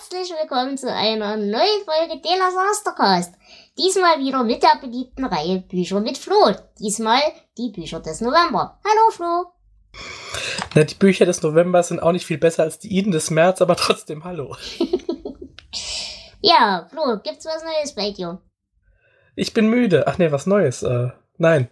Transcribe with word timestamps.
Herzlich 0.00 0.30
willkommen 0.40 0.78
zu 0.78 0.90
einer 0.90 1.36
neuen 1.36 1.84
Folge 1.84 2.22
Dela 2.22 2.50
Sastercast. 2.50 3.34
Diesmal 3.76 4.18
wieder 4.18 4.42
mit 4.44 4.62
der 4.62 4.78
beliebten 4.80 5.26
Reihe 5.26 5.60
Bücher 5.60 6.00
mit 6.00 6.16
Flo. 6.16 6.54
Diesmal 6.78 7.20
die 7.58 7.70
Bücher 7.70 8.00
des 8.00 8.22
November. 8.22 8.80
Hallo 8.82 9.10
Flo. 9.10 9.52
Na, 10.74 10.84
die 10.84 10.94
Bücher 10.94 11.26
des 11.26 11.42
Novembers 11.42 11.88
sind 11.88 12.00
auch 12.00 12.12
nicht 12.12 12.24
viel 12.24 12.38
besser 12.38 12.62
als 12.62 12.78
die 12.78 12.96
Iden 12.96 13.12
des 13.12 13.30
März, 13.30 13.60
aber 13.60 13.76
trotzdem 13.76 14.24
hallo. 14.24 14.56
ja, 16.40 16.88
Flo, 16.90 17.18
gibt's 17.22 17.44
was 17.44 17.62
Neues 17.62 17.94
bei 17.94 18.10
dir? 18.12 18.40
Ich 19.36 19.52
bin 19.52 19.68
müde. 19.68 20.06
Ach 20.06 20.16
nee, 20.16 20.32
was 20.32 20.46
Neues. 20.46 20.82
Äh, 20.82 21.08
nein. 21.36 21.68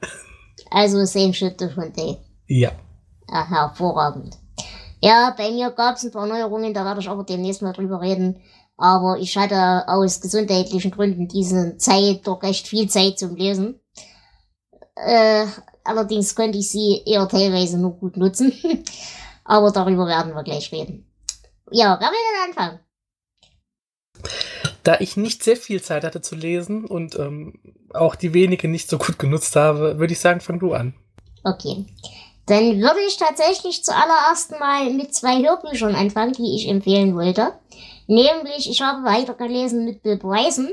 Also 0.70 1.02
same 1.06 1.32
shit 1.32 1.58
different 1.58 1.96
day. 1.96 2.18
Ja. 2.46 2.72
Ach, 3.30 3.48
hervorragend. 3.48 4.36
Ja, 5.00 5.34
bei 5.36 5.50
mir 5.50 5.70
gab's 5.70 6.04
ein 6.04 6.10
paar 6.10 6.26
Neuerungen, 6.26 6.74
da 6.74 6.84
werde 6.84 7.00
ich 7.00 7.08
aber 7.08 7.24
demnächst 7.24 7.62
mal 7.62 7.72
drüber 7.72 8.00
reden. 8.00 8.40
Aber 8.76 9.18
ich 9.18 9.36
hatte 9.36 9.88
aus 9.88 10.20
gesundheitlichen 10.20 10.90
Gründen 10.90 11.28
diese 11.28 11.76
Zeit 11.78 12.26
doch 12.26 12.42
recht 12.42 12.68
viel 12.68 12.88
Zeit 12.88 13.18
zum 13.18 13.34
Lesen. 13.34 13.80
Äh, 14.94 15.46
allerdings 15.84 16.34
konnte 16.34 16.58
ich 16.58 16.70
sie 16.70 17.02
eher 17.04 17.28
teilweise 17.28 17.78
nur 17.78 17.96
gut 17.96 18.16
nutzen. 18.16 18.52
aber 19.44 19.72
darüber 19.72 20.06
werden 20.06 20.34
wir 20.34 20.44
gleich 20.44 20.70
reden. 20.72 21.06
Ja, 21.70 21.96
wer 22.00 22.08
will 22.08 22.18
denn 22.34 22.50
anfangen? 22.50 22.80
Da 24.84 25.00
ich 25.00 25.16
nicht 25.16 25.42
sehr 25.42 25.56
viel 25.56 25.82
Zeit 25.82 26.04
hatte 26.04 26.22
zu 26.22 26.34
lesen 26.34 26.84
und 26.84 27.18
ähm, 27.18 27.54
auch 27.94 28.14
die 28.14 28.32
wenige 28.32 28.68
nicht 28.68 28.88
so 28.88 28.98
gut 28.98 29.18
genutzt 29.18 29.56
habe, 29.56 29.98
würde 29.98 30.12
ich 30.12 30.20
sagen, 30.20 30.40
fang 30.40 30.58
du 30.58 30.72
an. 30.72 30.94
Okay. 31.44 31.84
Dann 32.48 32.80
würde 32.80 33.00
ich 33.06 33.18
tatsächlich 33.18 33.84
zuallererst 33.84 34.58
mal 34.58 34.90
mit 34.90 35.14
zwei 35.14 35.42
Hörbüchern 35.42 35.94
anfangen, 35.94 36.32
die 36.32 36.56
ich 36.56 36.68
empfehlen 36.68 37.14
wollte. 37.14 37.52
Nämlich, 38.06 38.70
ich 38.70 38.80
habe 38.80 39.04
weitergelesen 39.04 39.84
mit 39.84 40.02
Bill 40.02 40.16
Bryson. 40.16 40.70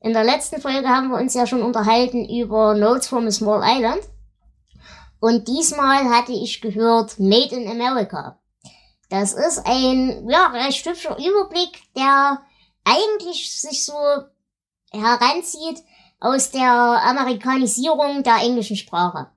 In 0.00 0.14
der 0.14 0.24
letzten 0.24 0.60
Folge 0.60 0.88
haben 0.88 1.08
wir 1.08 1.18
uns 1.18 1.34
ja 1.34 1.46
schon 1.46 1.62
unterhalten 1.62 2.26
über 2.26 2.74
Notes 2.74 3.08
from 3.08 3.26
a 3.26 3.30
Small 3.30 3.62
Island. 3.62 4.00
Und 5.20 5.48
diesmal 5.48 6.08
hatte 6.08 6.32
ich 6.32 6.62
gehört 6.62 7.18
Made 7.18 7.54
in 7.54 7.68
America. 7.68 8.38
Das 9.10 9.34
ist 9.34 9.66
ein, 9.66 10.28
ja, 10.30 10.46
recht 10.46 10.86
hübscher 10.86 11.18
Überblick, 11.18 11.82
der 11.94 12.40
eigentlich 12.84 13.60
sich 13.60 13.84
so 13.84 13.94
heranzieht 14.92 15.82
aus 16.20 16.50
der 16.52 16.72
Amerikanisierung 16.72 18.22
der 18.22 18.36
englischen 18.36 18.76
Sprache. 18.76 19.28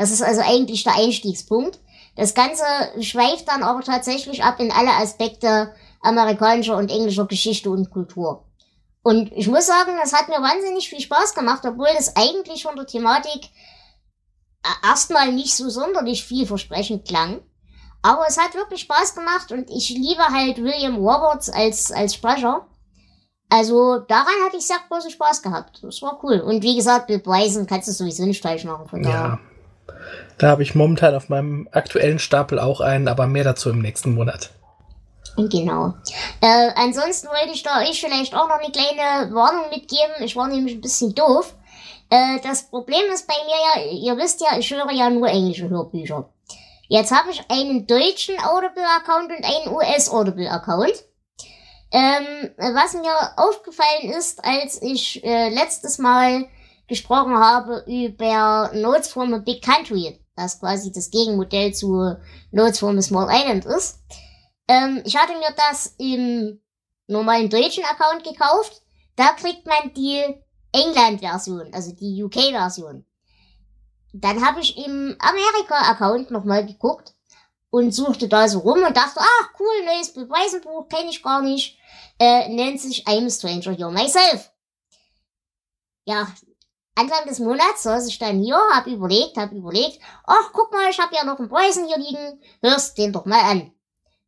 Das 0.00 0.10
ist 0.10 0.22
also 0.22 0.40
eigentlich 0.40 0.82
der 0.82 0.96
Einstiegspunkt. 0.96 1.78
Das 2.16 2.32
Ganze 2.32 2.64
schweift 3.02 3.46
dann 3.48 3.62
aber 3.62 3.82
tatsächlich 3.82 4.42
ab 4.42 4.58
in 4.58 4.72
alle 4.72 4.92
Aspekte 4.92 5.74
amerikanischer 6.00 6.78
und 6.78 6.90
englischer 6.90 7.26
Geschichte 7.26 7.68
und 7.68 7.90
Kultur. 7.90 8.46
Und 9.02 9.30
ich 9.32 9.46
muss 9.46 9.66
sagen, 9.66 9.92
das 10.00 10.14
hat 10.14 10.28
mir 10.28 10.40
wahnsinnig 10.40 10.88
viel 10.88 11.00
Spaß 11.00 11.34
gemacht, 11.34 11.66
obwohl 11.66 11.88
das 11.94 12.16
eigentlich 12.16 12.62
von 12.62 12.76
der 12.76 12.86
Thematik 12.86 13.50
äh, 14.62 14.88
erstmal 14.88 15.32
nicht 15.32 15.54
so 15.54 15.68
sonderlich 15.68 16.24
vielversprechend 16.24 17.06
klang. 17.06 17.42
Aber 18.00 18.24
es 18.26 18.38
hat 18.38 18.54
wirklich 18.54 18.80
Spaß 18.80 19.14
gemacht 19.14 19.52
und 19.52 19.68
ich 19.68 19.90
liebe 19.90 20.22
halt 20.22 20.64
William 20.64 20.96
Roberts 20.96 21.50
als, 21.50 21.92
als 21.92 22.14
Sprecher. 22.14 22.66
Also 23.50 23.98
daran 23.98 24.32
hatte 24.46 24.56
ich 24.56 24.66
sehr 24.66 24.78
großen 24.88 25.10
Spaß 25.10 25.42
gehabt. 25.42 25.80
Das 25.82 26.00
war 26.00 26.18
cool. 26.22 26.40
Und 26.40 26.62
wie 26.62 26.76
gesagt, 26.76 27.08
Bill 27.08 27.18
Bryson 27.18 27.66
kannst 27.66 27.88
du 27.88 27.92
sowieso 27.92 28.24
nicht 28.24 28.40
falsch 28.40 28.64
machen. 28.64 28.88
Von 28.88 29.04
ja. 29.04 29.38
Da 30.38 30.48
habe 30.48 30.62
ich 30.62 30.74
momentan 30.74 31.14
auf 31.14 31.28
meinem 31.28 31.68
aktuellen 31.72 32.18
Stapel 32.18 32.58
auch 32.58 32.80
einen, 32.80 33.08
aber 33.08 33.26
mehr 33.26 33.44
dazu 33.44 33.70
im 33.70 33.80
nächsten 33.80 34.14
Monat. 34.14 34.50
Genau. 35.36 35.94
Äh, 36.40 36.70
ansonsten 36.74 37.28
wollte 37.28 37.52
ich 37.52 37.62
da 37.62 37.80
euch 37.80 38.00
vielleicht 38.00 38.34
auch 38.34 38.48
noch 38.48 38.58
eine 38.58 38.72
kleine 38.72 39.34
Warnung 39.34 39.70
mitgeben. 39.70 40.22
Ich 40.22 40.36
war 40.36 40.48
nämlich 40.48 40.74
ein 40.74 40.80
bisschen 40.80 41.14
doof. 41.14 41.54
Äh, 42.10 42.40
das 42.42 42.64
Problem 42.64 43.04
ist 43.12 43.26
bei 43.26 43.34
mir 43.44 43.84
ja, 43.84 43.92
ihr 43.92 44.16
wisst 44.16 44.40
ja, 44.40 44.58
ich 44.58 44.70
höre 44.70 44.90
ja 44.90 45.08
nur 45.10 45.28
englische 45.28 45.68
Hörbücher. 45.68 46.28
Jetzt 46.88 47.12
habe 47.12 47.30
ich 47.30 47.42
einen 47.48 47.86
deutschen 47.86 48.34
Audible-Account 48.42 49.30
und 49.30 49.44
einen 49.44 49.74
US-Audible-Account. 49.74 51.04
Ähm, 51.92 52.50
was 52.56 52.94
mir 52.94 53.12
aufgefallen 53.36 54.12
ist, 54.16 54.44
als 54.44 54.80
ich 54.82 55.24
äh, 55.24 55.50
letztes 55.50 55.98
Mal 55.98 56.46
gesprochen 56.90 57.38
habe 57.38 57.84
über 57.86 58.70
Notes 58.74 59.08
from 59.08 59.32
a 59.32 59.38
Big 59.38 59.62
Country, 59.62 60.20
das 60.36 60.60
quasi 60.60 60.92
das 60.92 61.10
Gegenmodell 61.10 61.72
zu 61.72 62.16
Notes 62.50 62.80
from 62.80 62.98
a 62.98 63.02
Small 63.02 63.28
Island 63.30 63.64
ist. 63.64 64.00
Ähm, 64.68 65.00
ich 65.06 65.16
hatte 65.16 65.32
mir 65.32 65.54
das 65.56 65.94
im 65.98 66.60
normalen 67.06 67.48
deutschen 67.48 67.84
Account 67.84 68.24
gekauft. 68.24 68.82
Da 69.16 69.28
kriegt 69.28 69.66
man 69.66 69.94
die 69.94 70.22
England-Version, 70.72 71.72
also 71.72 71.92
die 71.92 72.22
UK-Version. 72.22 73.04
Dann 74.12 74.44
habe 74.44 74.60
ich 74.60 74.76
im 74.76 75.16
Amerika-Account 75.18 76.30
nochmal 76.30 76.66
geguckt 76.66 77.14
und 77.70 77.94
suchte 77.94 78.28
da 78.28 78.48
so 78.48 78.58
rum 78.58 78.82
und 78.82 78.96
dachte, 78.96 79.20
ach 79.20 79.50
cool, 79.60 79.84
neues 79.86 80.12
Beweisenbuch, 80.12 80.88
kenne 80.88 81.10
ich 81.10 81.22
gar 81.22 81.42
nicht. 81.42 81.78
Äh, 82.18 82.48
nennt 82.48 82.80
sich 82.80 83.06
I'm 83.06 83.26
a 83.26 83.30
Stranger 83.30 83.76
Here 83.76 83.92
Myself. 83.92 84.50
Ja, 86.04 86.26
Anfang 86.94 87.26
des 87.26 87.38
Monats 87.38 87.84
saß 87.84 88.06
ich 88.08 88.18
dann 88.18 88.40
hier, 88.40 88.58
hab 88.72 88.86
überlegt, 88.86 89.36
hab 89.36 89.52
überlegt, 89.52 90.00
ach, 90.26 90.50
guck 90.52 90.72
mal, 90.72 90.90
ich 90.90 90.98
hab 90.98 91.12
ja 91.12 91.24
noch 91.24 91.38
einen 91.38 91.48
Preußen 91.48 91.86
hier 91.86 91.98
liegen, 91.98 92.42
hörst 92.62 92.98
den 92.98 93.12
doch 93.12 93.24
mal 93.24 93.40
an. 93.40 93.72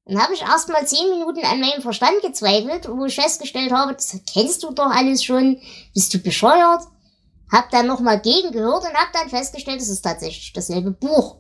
Dann 0.05 0.21
habe 0.21 0.34
ich 0.34 0.43
erst 0.43 0.69
mal 0.69 0.87
zehn 0.87 1.11
Minuten 1.11 1.45
an 1.45 1.61
meinem 1.61 1.83
Verstand 1.83 2.21
gezweifelt, 2.22 2.89
wo 2.89 3.05
ich 3.05 3.15
festgestellt 3.15 3.72
habe, 3.72 3.95
das 3.95 4.17
kennst 4.33 4.62
du 4.62 4.72
doch 4.72 4.91
alles 4.91 5.22
schon, 5.22 5.61
bist 5.95 6.12
du 6.12 6.19
bescheuert? 6.19 6.83
Hab 7.51 7.71
dann 7.71 7.87
nochmal 7.87 8.21
gegengehört 8.21 8.84
und 8.84 8.95
hab 8.95 9.12
dann 9.12 9.28
festgestellt, 9.28 9.81
es 9.81 9.91
ist 9.91 10.03
tatsächlich 10.03 10.53
dasselbe 10.53 10.91
Buch. 10.91 11.37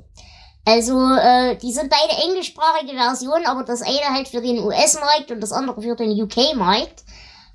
Also, 0.64 0.96
äh, 1.14 1.56
die 1.56 1.72
sind 1.72 1.90
beide 1.90 2.22
englischsprachige 2.22 2.92
Versionen, 2.92 3.46
aber 3.46 3.64
das 3.64 3.82
eine 3.82 4.14
halt 4.14 4.28
für 4.28 4.40
den 4.40 4.62
US-Markt 4.62 5.30
und 5.30 5.40
das 5.40 5.52
andere 5.52 5.82
für 5.82 5.96
den 5.96 6.20
UK-Markt. 6.22 7.02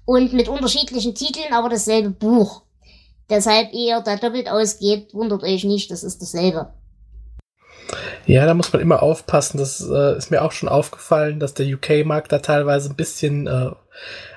Und 0.05 0.33
mit 0.33 0.47
unterschiedlichen 0.47 1.15
Titeln, 1.15 1.53
aber 1.53 1.69
dasselbe 1.69 2.09
Buch. 2.09 2.63
Deshalb 3.29 3.73
ihr 3.73 4.01
da 4.01 4.15
doppelt 4.15 4.49
ausgebt, 4.49 5.13
wundert 5.13 5.43
euch 5.43 5.63
nicht, 5.63 5.91
das 5.91 6.03
ist 6.03 6.21
dasselbe. 6.21 6.73
Ja, 8.25 8.45
da 8.45 8.53
muss 8.53 8.73
man 8.73 8.81
immer 8.81 9.01
aufpassen. 9.01 9.57
Das 9.57 9.81
äh, 9.81 10.17
ist 10.17 10.31
mir 10.31 10.41
auch 10.43 10.51
schon 10.51 10.69
aufgefallen, 10.69 11.39
dass 11.39 11.53
der 11.53 11.65
UK-Markt 11.65 12.31
da 12.31 12.39
teilweise 12.39 12.89
ein 12.89 12.95
bisschen 12.95 13.47
äh, 13.47 13.71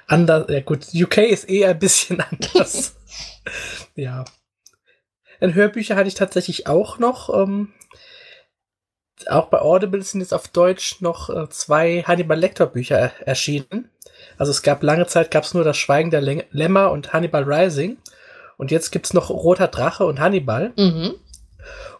anders. 0.07 0.47
Ja 0.49 0.61
gut, 0.61 0.87
UK 0.95 1.19
ist 1.19 1.51
eh 1.51 1.67
ein 1.67 1.79
bisschen 1.79 2.21
anders. 2.31 2.97
ja. 3.95 4.25
Dann 5.41 5.55
Hörbücher 5.55 5.97
hatte 5.97 6.09
ich 6.09 6.15
tatsächlich 6.15 6.67
auch 6.67 6.99
noch. 6.99 7.33
Ähm, 7.35 7.73
auch 9.27 9.47
bei 9.47 9.61
Audible 9.61 10.03
sind 10.03 10.21
jetzt 10.21 10.33
auf 10.35 10.49
Deutsch 10.49 11.01
noch 11.01 11.29
äh, 11.29 11.49
zwei 11.51 12.03
Hannibal 12.07 12.39
Lecter 12.39 12.67
Bücher 12.67 13.13
erschienen. 13.25 13.91
Also 14.39 14.51
es 14.51 14.63
gab 14.63 14.83
lange 14.83 15.07
Zeit 15.07 15.31
gab 15.31 15.45
es 15.45 15.55
nur 15.55 15.65
das 15.65 15.77
Schweigen 15.77 16.11
der 16.11 16.21
Lämmer 16.21 16.91
und 16.91 17.13
Hannibal 17.13 17.43
Rising. 17.45 17.99
Und 18.61 18.71
jetzt 18.71 18.91
gibt's 18.91 19.15
noch 19.15 19.31
Roter 19.31 19.69
Drache 19.69 20.05
und 20.05 20.21
Hannibal. 20.21 20.75
Mhm. 20.77 21.15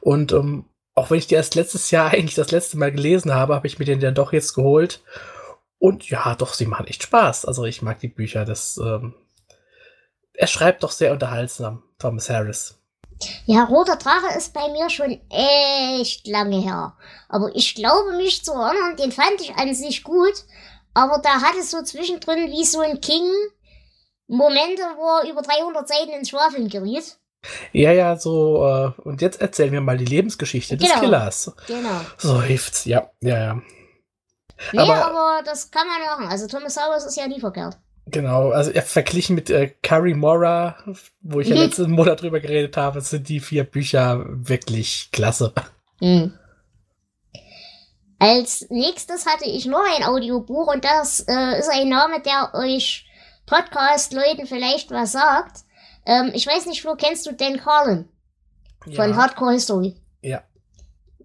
Und 0.03 0.35
um, 0.35 0.67
auch 0.95 1.09
wenn 1.11 1.17
ich 1.17 1.27
die 1.27 1.35
erst 1.35 1.55
letztes 1.55 1.91
Jahr 1.91 2.11
eigentlich 2.13 2.35
das 2.35 2.51
letzte 2.51 2.77
Mal 2.77 2.93
gelesen 2.93 3.33
habe, 3.33 3.55
habe 3.55 3.67
ich 3.67 3.79
mir 3.79 3.87
den 3.87 3.99
dann 3.99 4.15
doch 4.15 4.35
jetzt 4.35 4.53
geholt. 4.53 5.01
Und 5.79 6.11
ja, 6.11 6.35
doch, 6.35 6.53
sie 6.53 6.67
machen 6.67 6.87
echt 6.87 7.03
Spaß. 7.03 7.47
Also 7.47 7.65
ich 7.65 7.81
mag 7.81 7.99
die 8.01 8.09
Bücher. 8.09 8.45
Das, 8.45 8.77
ähm, 8.77 9.15
er 10.35 10.49
schreibt 10.49 10.83
doch 10.83 10.91
sehr 10.91 11.13
unterhaltsam, 11.13 11.83
Thomas 11.99 12.29
Harris. 12.29 12.79
Ja, 13.47 13.65
Roter 13.65 13.97
Drache 13.97 14.37
ist 14.37 14.53
bei 14.53 14.69
mir 14.71 14.91
schon 14.91 15.19
echt 15.31 16.27
lange 16.27 16.61
her. 16.61 16.95
Aber 17.31 17.51
ich 17.55 17.75
glaube 17.75 18.19
mich 18.19 18.45
zu 18.45 18.53
erinnern, 18.53 18.99
den 18.99 19.13
fand 19.13 19.41
ich 19.41 19.55
an 19.55 19.75
sich 19.75 20.05
gut. 20.05 20.45
Aber 20.93 21.23
da 21.23 21.41
hat 21.41 21.55
es 21.59 21.71
so 21.71 21.81
zwischendrin 21.83 22.51
wie 22.51 22.67
so 22.67 22.81
ein 22.81 23.01
King 23.01 23.25
Momente, 24.31 24.83
wo 24.97 25.19
er 25.19 25.31
über 25.31 25.43
300 25.43 25.89
Seiten 25.89 26.13
ins 26.13 26.31
Schwafeln 26.31 26.69
geriet. 26.69 27.19
Ja, 27.73 27.93
ja, 27.93 28.17
so, 28.17 28.65
äh, 28.65 29.01
und 29.03 29.23
jetzt 29.23 29.41
erzählen 29.41 29.73
wir 29.73 29.81
mal 29.81 29.97
die 29.97 30.05
Lebensgeschichte 30.05 30.77
genau. 30.77 30.93
des 30.93 31.01
Killers. 31.01 31.53
Genau. 31.67 32.01
So 32.17 32.41
hilft's, 32.41 32.85
ja, 32.85 33.11
ja, 33.21 33.39
ja. 33.39 33.63
Nee, 34.73 34.79
aber, 34.79 35.07
aber, 35.07 35.43
das 35.45 35.71
kann 35.71 35.87
man 35.87 36.01
machen. 36.01 36.31
Also 36.31 36.47
Thomas 36.47 36.75
Sauers 36.75 37.07
ist 37.07 37.17
ja 37.17 37.27
nie 37.27 37.41
verkehrt. 37.41 37.79
Genau, 38.07 38.51
also 38.51 38.71
ja, 38.71 38.83
verglichen 38.83 39.35
mit 39.35 39.51
äh, 39.51 39.75
Carrie 39.83 40.15
Mora, 40.15 40.77
wo 41.23 41.41
ich 41.41 41.49
ja 41.49 41.57
letzten 41.57 41.91
Monat 41.91 42.21
drüber 42.21 42.41
geredet 42.41 42.77
habe, 42.77 43.01
sind 43.01 43.29
die 43.29 43.41
vier 43.41 43.65
Bücher 43.65 44.25
wirklich 44.27 45.11
klasse. 45.13 45.53
Mhm. 46.01 46.35
Als 48.19 48.67
nächstes 48.69 49.27
hatte 49.27 49.47
ich 49.47 49.65
noch 49.65 49.85
ein 49.97 50.05
Audiobuch 50.05 50.73
und 50.73 50.85
das 50.85 51.21
äh, 51.27 51.59
ist 51.59 51.71
ein 51.71 51.89
Name, 51.89 52.21
der 52.21 52.53
euch 52.55 53.07
Podcast-Leuten 53.51 54.47
vielleicht 54.47 54.91
was 54.93 55.13
sagt. 55.13 55.65
Ähm, 56.07 56.31
ich 56.35 56.47
weiß 56.47 56.67
nicht, 56.67 56.83
Flo, 56.83 56.95
kennst 56.95 57.27
du 57.27 57.33
Dan 57.33 57.59
Carlin? 57.59 58.09
Von 58.85 59.11
ja. 59.11 59.17
Hardcore 59.17 59.53
History. 59.53 59.97
Ja. 60.23 60.43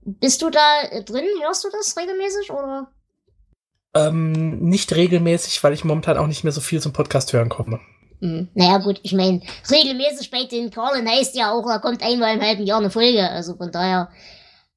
Bist 0.04 0.42
du 0.42 0.50
da 0.50 0.81
drin? 1.06 1.25
Hörst 1.42 1.63
du 1.63 1.69
das 1.69 1.95
regelmäßig 1.95 2.51
oder? 2.51 2.92
Ähm, 3.94 4.60
nicht 4.60 4.94
regelmäßig, 4.94 5.63
weil 5.63 5.74
ich 5.74 5.86
momentan 5.86 6.18
auch 6.18 6.27
nicht 6.27 6.44
mehr 6.44 6.51
so 6.51 6.62
viel 6.62 6.81
zum 6.81 6.94
Podcast 6.94 7.31
hören 7.31 7.50
komme. 7.50 7.80
Mhm. 8.19 8.50
Naja, 8.56 8.80
gut, 8.80 9.00
ich 9.04 9.13
meine, 9.13 9.42
regelmäßig 9.69 10.31
bei 10.31 10.45
den 10.45 10.72
Carlin 10.72 11.07
heißt 11.07 11.36
ja 11.36 11.51
auch, 11.51 11.66
da 11.66 11.77
kommt 11.77 12.04
einmal 12.04 12.36
im 12.36 12.42
halben 12.42 12.66
Jahr 12.66 12.80
eine 12.80 12.89
Folge. 12.89 13.30
Also 13.30 13.56
von 13.56 13.72
daher. 13.72 14.10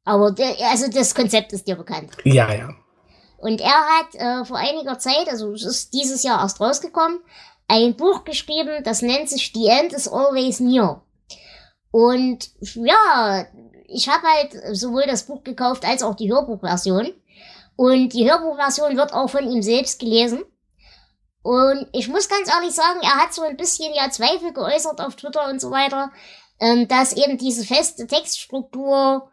Aber 0.04 0.30
der, 0.32 0.54
also 0.70 0.88
das 0.90 1.14
Konzept 1.14 1.52
ist 1.52 1.66
dir 1.66 1.76
bekannt. 1.76 2.12
Ja, 2.24 2.52
ja. 2.52 2.74
Und 3.38 3.60
er 3.60 3.70
hat 3.70 4.14
äh, 4.14 4.44
vor 4.44 4.58
einiger 4.58 4.98
Zeit, 4.98 5.28
also 5.28 5.52
es 5.52 5.64
ist 5.64 5.94
dieses 5.94 6.22
Jahr 6.24 6.40
erst 6.40 6.60
rausgekommen, 6.60 7.20
ein 7.68 7.96
Buch 7.96 8.24
geschrieben, 8.24 8.82
das 8.82 9.00
nennt 9.00 9.28
sich 9.28 9.52
The 9.54 9.68
End 9.68 9.92
is 9.92 10.08
Always 10.08 10.58
Near. 10.60 11.02
Und 11.90 12.50
ja, 12.60 13.46
ich 13.86 14.08
habe 14.08 14.26
halt 14.26 14.76
sowohl 14.76 15.04
das 15.06 15.24
Buch 15.24 15.44
gekauft 15.44 15.84
als 15.84 16.02
auch 16.02 16.16
die 16.16 16.30
Hörbuchversion. 16.30 17.12
Und 17.76 18.12
die 18.12 18.28
Hörbuchversion 18.28 18.96
wird 18.96 19.12
auch 19.12 19.30
von 19.30 19.48
ihm 19.48 19.62
selbst 19.62 20.00
gelesen. 20.00 20.44
Und 21.42 21.86
ich 21.92 22.08
muss 22.08 22.28
ganz 22.28 22.52
ehrlich 22.52 22.74
sagen, 22.74 22.98
er 23.02 23.22
hat 23.22 23.32
so 23.32 23.42
ein 23.42 23.56
bisschen 23.56 23.94
ja 23.94 24.10
Zweifel 24.10 24.52
geäußert 24.52 25.00
auf 25.00 25.14
Twitter 25.14 25.48
und 25.48 25.60
so 25.60 25.70
weiter, 25.70 26.10
ähm, 26.60 26.88
dass 26.88 27.12
eben 27.12 27.38
diese 27.38 27.64
feste 27.64 28.06
Textstruktur 28.06 29.30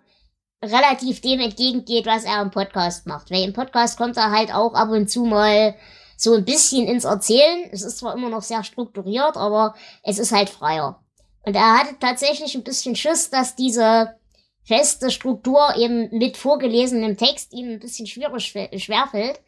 relativ 0.66 1.22
dem 1.22 1.40
entgegengeht, 1.40 2.06
was 2.06 2.26
er 2.26 2.42
im 2.42 2.52
Podcast 2.52 3.08
macht. 3.08 3.32
Weil 3.32 3.44
im 3.44 3.54
Podcast 3.54 3.98
kommt 3.98 4.18
er 4.18 4.32
halt 4.32 4.54
auch 4.54 4.74
ab 4.74 4.90
und 4.90 5.10
zu 5.10 5.24
mal 5.26 5.76
so 6.18 6.36
ein 6.36 6.46
bisschen 6.46 6.88
ins 6.88 7.04
Erzählen. 7.04 7.70
Es 7.72 7.82
ist 7.82 8.00
zwar 8.00 8.14
immer 8.14 8.30
noch 8.30 8.42
sehr 8.42 8.64
strukturiert, 8.64 9.38
aber 9.38 9.76
es 10.04 10.20
ist 10.20 10.32
halt 10.32 10.50
freier. 10.50 11.02
Und 11.44 11.56
er 11.56 11.80
hatte 11.80 11.96
tatsächlich 12.00 12.56
ein 12.56 12.64
bisschen 12.64 12.96
Schiss, 12.96 13.30
dass 13.30 13.56
diese 13.56 14.16
feste 14.64 15.12
Struktur 15.12 15.76
eben 15.78 16.10
mit 16.18 16.38
vorgelesenem 16.38 17.18
Text 17.18 17.54
ihm 17.54 17.74
ein 17.74 17.80
bisschen 17.80 18.08
schwierig 18.08 18.48
schwerfällt. 18.84 19.40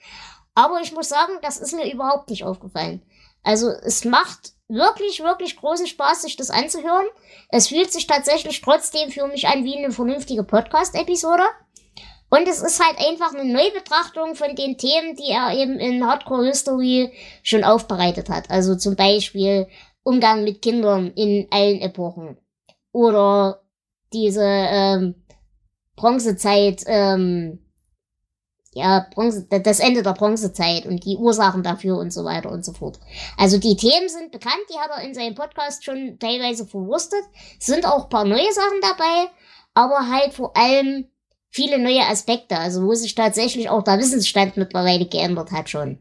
Aber 0.53 0.79
ich 0.81 0.91
muss 0.91 1.09
sagen, 1.09 1.33
das 1.41 1.57
ist 1.57 1.73
mir 1.73 1.91
überhaupt 1.91 2.29
nicht 2.29 2.43
aufgefallen. 2.43 3.01
Also 3.43 3.69
es 3.69 4.05
macht 4.05 4.53
wirklich, 4.67 5.21
wirklich 5.21 5.57
großen 5.57 5.87
Spaß, 5.87 6.23
sich 6.23 6.35
das 6.35 6.49
anzuhören. 6.49 7.05
Es 7.49 7.67
fühlt 7.67 7.91
sich 7.91 8.07
tatsächlich 8.07 8.61
trotzdem 8.61 9.11
für 9.11 9.27
mich 9.27 9.47
an 9.47 9.63
wie 9.63 9.77
eine 9.77 9.91
vernünftige 9.91 10.43
Podcast-Episode. 10.43 11.43
Und 12.29 12.47
es 12.47 12.61
ist 12.61 12.83
halt 12.83 12.99
einfach 12.99 13.33
eine 13.33 13.51
Neubetrachtung 13.51 14.35
von 14.35 14.53
den 14.55 14.77
Themen, 14.77 15.15
die 15.15 15.31
er 15.31 15.53
eben 15.57 15.79
in 15.79 16.05
Hardcore 16.05 16.47
History 16.47 17.13
schon 17.41 17.63
aufbereitet 17.63 18.29
hat. 18.29 18.49
Also 18.49 18.75
zum 18.75 18.97
Beispiel 18.97 19.67
Umgang 20.03 20.43
mit 20.43 20.61
Kindern 20.61 21.11
in 21.15 21.47
allen 21.51 21.79
Epochen. 21.79 22.37
Oder 22.91 23.61
diese 24.11 24.43
ähm, 24.43 25.15
Bronzezeit, 25.95 26.83
ähm, 26.87 27.59
ja, 28.77 29.07
Bronze, 29.13 29.47
das 29.49 29.79
Ende 29.79 30.03
der 30.03 30.13
Bronzezeit 30.13 30.85
und 30.85 31.03
die 31.03 31.17
Ursachen 31.17 31.63
dafür 31.63 31.97
und 31.97 32.11
so 32.11 32.23
weiter 32.23 32.51
und 32.51 32.63
so 32.63 32.73
fort. 32.73 32.99
Also 33.37 33.57
die 33.57 33.75
Themen 33.75 34.07
sind 34.07 34.31
bekannt, 34.31 34.63
die 34.69 34.77
hat 34.77 34.91
er 34.95 35.03
in 35.03 35.13
seinem 35.13 35.35
Podcast 35.35 35.83
schon 35.83 36.17
teilweise 36.19 36.65
verwurstet. 36.65 37.23
Sind 37.59 37.85
auch 37.85 38.03
ein 38.03 38.09
paar 38.09 38.25
neue 38.25 38.51
Sachen 38.53 38.79
dabei, 38.81 39.31
aber 39.73 40.07
halt 40.09 40.33
vor 40.33 40.55
allem 40.55 41.09
viele 41.49 41.79
neue 41.79 42.05
Aspekte, 42.05 42.57
also 42.57 42.83
wo 42.83 42.93
sich 42.93 43.15
tatsächlich 43.15 43.69
auch 43.69 43.83
der 43.83 43.97
Wissensstand 43.97 44.57
mittlerweile 44.57 45.07
geändert 45.07 45.51
hat 45.51 45.69
schon. 45.69 45.99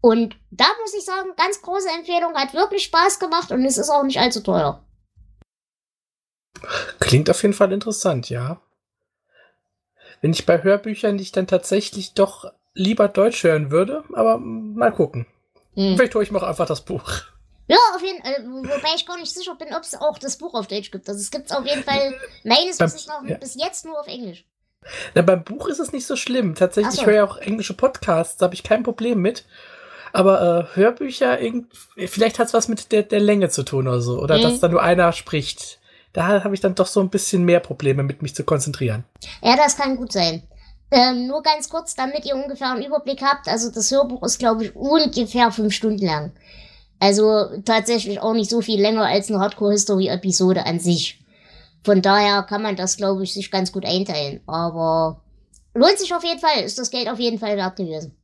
Und 0.00 0.36
da 0.50 0.64
muss 0.82 0.94
ich 0.94 1.04
sagen, 1.04 1.30
ganz 1.36 1.62
große 1.62 1.88
Empfehlung, 1.96 2.34
hat 2.34 2.54
wirklich 2.54 2.84
Spaß 2.84 3.18
gemacht 3.18 3.52
und 3.52 3.64
es 3.64 3.78
ist 3.78 3.90
auch 3.90 4.02
nicht 4.02 4.18
allzu 4.18 4.40
teuer. 4.40 4.84
Klingt 6.98 7.30
auf 7.30 7.42
jeden 7.42 7.54
Fall 7.54 7.72
interessant, 7.72 8.30
ja. 8.30 8.60
Wenn 10.20 10.32
ich 10.32 10.46
bei 10.46 10.62
Hörbüchern 10.62 11.16
nicht 11.16 11.36
dann 11.36 11.46
tatsächlich 11.46 12.14
doch 12.14 12.52
lieber 12.74 13.08
Deutsch 13.08 13.42
hören 13.42 13.70
würde, 13.70 14.04
aber 14.12 14.38
mal 14.38 14.92
gucken. 14.92 15.26
Hm. 15.74 15.96
Vielleicht 15.96 16.14
hole 16.14 16.24
ich 16.24 16.30
mir 16.30 16.38
auch 16.38 16.48
einfach 16.48 16.66
das 16.66 16.82
Buch. 16.82 17.22
Ja, 17.68 17.78
auf 17.94 18.02
jeden 18.02 18.20
Fall, 18.20 18.32
äh, 18.32 18.44
wobei 18.44 18.88
ich 18.96 19.06
gar 19.06 19.16
nicht 19.16 19.32
sicher 19.32 19.54
bin, 19.54 19.72
ob 19.72 19.82
es 19.82 19.94
auch 19.94 20.18
das 20.18 20.38
Buch 20.38 20.54
auf 20.54 20.66
Deutsch 20.66 20.90
gibt. 20.90 21.08
Also 21.08 21.20
es 21.20 21.30
gibt 21.30 21.46
es 21.46 21.56
auf 21.56 21.64
jeden 21.64 21.84
Fall 21.84 22.14
meines 22.42 22.80
Wissens 22.80 23.06
noch 23.06 23.24
ja. 23.24 23.36
bis 23.36 23.54
jetzt 23.54 23.84
nur 23.84 23.98
auf 23.98 24.08
Englisch. 24.08 24.44
Na, 25.14 25.22
beim 25.22 25.44
Buch 25.44 25.68
ist 25.68 25.78
es 25.78 25.92
nicht 25.92 26.06
so 26.06 26.16
schlimm. 26.16 26.54
Tatsächlich, 26.54 26.94
so. 26.94 27.02
ich 27.02 27.06
höre 27.06 27.14
ja 27.14 27.24
auch 27.24 27.36
englische 27.36 27.74
Podcasts, 27.74 28.36
da 28.38 28.44
habe 28.44 28.54
ich 28.54 28.62
kein 28.62 28.82
Problem 28.82 29.20
mit. 29.20 29.44
Aber 30.12 30.68
äh, 30.72 30.76
Hörbücher, 30.76 31.38
vielleicht 31.96 32.38
hat 32.38 32.48
es 32.48 32.54
was 32.54 32.66
mit 32.66 32.90
der, 32.90 33.04
der 33.04 33.20
Länge 33.20 33.48
zu 33.50 33.62
tun 33.62 33.86
oder 33.86 34.00
so. 34.00 34.18
Oder 34.18 34.38
mhm. 34.38 34.42
dass 34.42 34.60
da 34.60 34.68
nur 34.68 34.82
einer 34.82 35.12
spricht 35.12 35.79
da 36.12 36.44
habe 36.44 36.54
ich 36.54 36.60
dann 36.60 36.74
doch 36.74 36.86
so 36.86 37.00
ein 37.00 37.10
bisschen 37.10 37.44
mehr 37.44 37.60
Probleme 37.60 38.02
mit 38.02 38.22
mich 38.22 38.34
zu 38.34 38.44
konzentrieren. 38.44 39.04
Ja, 39.42 39.56
das 39.56 39.76
kann 39.76 39.96
gut 39.96 40.12
sein. 40.12 40.42
Ähm, 40.90 41.28
nur 41.28 41.42
ganz 41.42 41.68
kurz, 41.68 41.94
damit 41.94 42.24
ihr 42.26 42.34
ungefähr 42.34 42.72
einen 42.72 42.84
Überblick 42.84 43.22
habt. 43.22 43.46
Also 43.46 43.70
das 43.70 43.90
Hörbuch 43.90 44.22
ist, 44.24 44.38
glaube 44.38 44.64
ich, 44.64 44.74
ungefähr 44.74 45.52
fünf 45.52 45.72
Stunden 45.72 46.04
lang. 46.04 46.32
Also 46.98 47.62
tatsächlich 47.64 48.20
auch 48.20 48.34
nicht 48.34 48.50
so 48.50 48.60
viel 48.60 48.80
länger 48.80 49.06
als 49.06 49.30
eine 49.30 49.38
Hardcore-History-Episode 49.40 50.66
an 50.66 50.80
sich. 50.80 51.24
Von 51.84 52.02
daher 52.02 52.42
kann 52.42 52.62
man 52.62 52.76
das, 52.76 52.96
glaube 52.96 53.22
ich, 53.22 53.32
sich 53.32 53.50
ganz 53.50 53.72
gut 53.72 53.86
einteilen. 53.86 54.40
Aber 54.46 55.22
lohnt 55.74 55.98
sich 55.98 56.12
auf 56.12 56.24
jeden 56.24 56.40
Fall. 56.40 56.62
Ist 56.62 56.78
das 56.78 56.90
Geld 56.90 57.08
auf 57.08 57.18
jeden 57.18 57.38
Fall 57.38 57.56
wert 57.56 57.76
gewesen. 57.76 58.16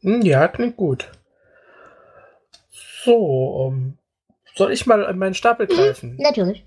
Hm, 0.00 0.22
ja, 0.22 0.48
klingt 0.48 0.76
gut. 0.76 1.10
So, 3.04 3.14
um, 3.14 3.74
ähm, 3.74 3.98
soll 4.58 4.72
ich 4.72 4.86
mal 4.86 5.06
an 5.06 5.18
meinen 5.18 5.34
Stapel 5.34 5.66
mhm, 5.66 5.74
greifen? 5.74 6.10
Mhm, 6.12 6.22
natürlich. 6.22 6.64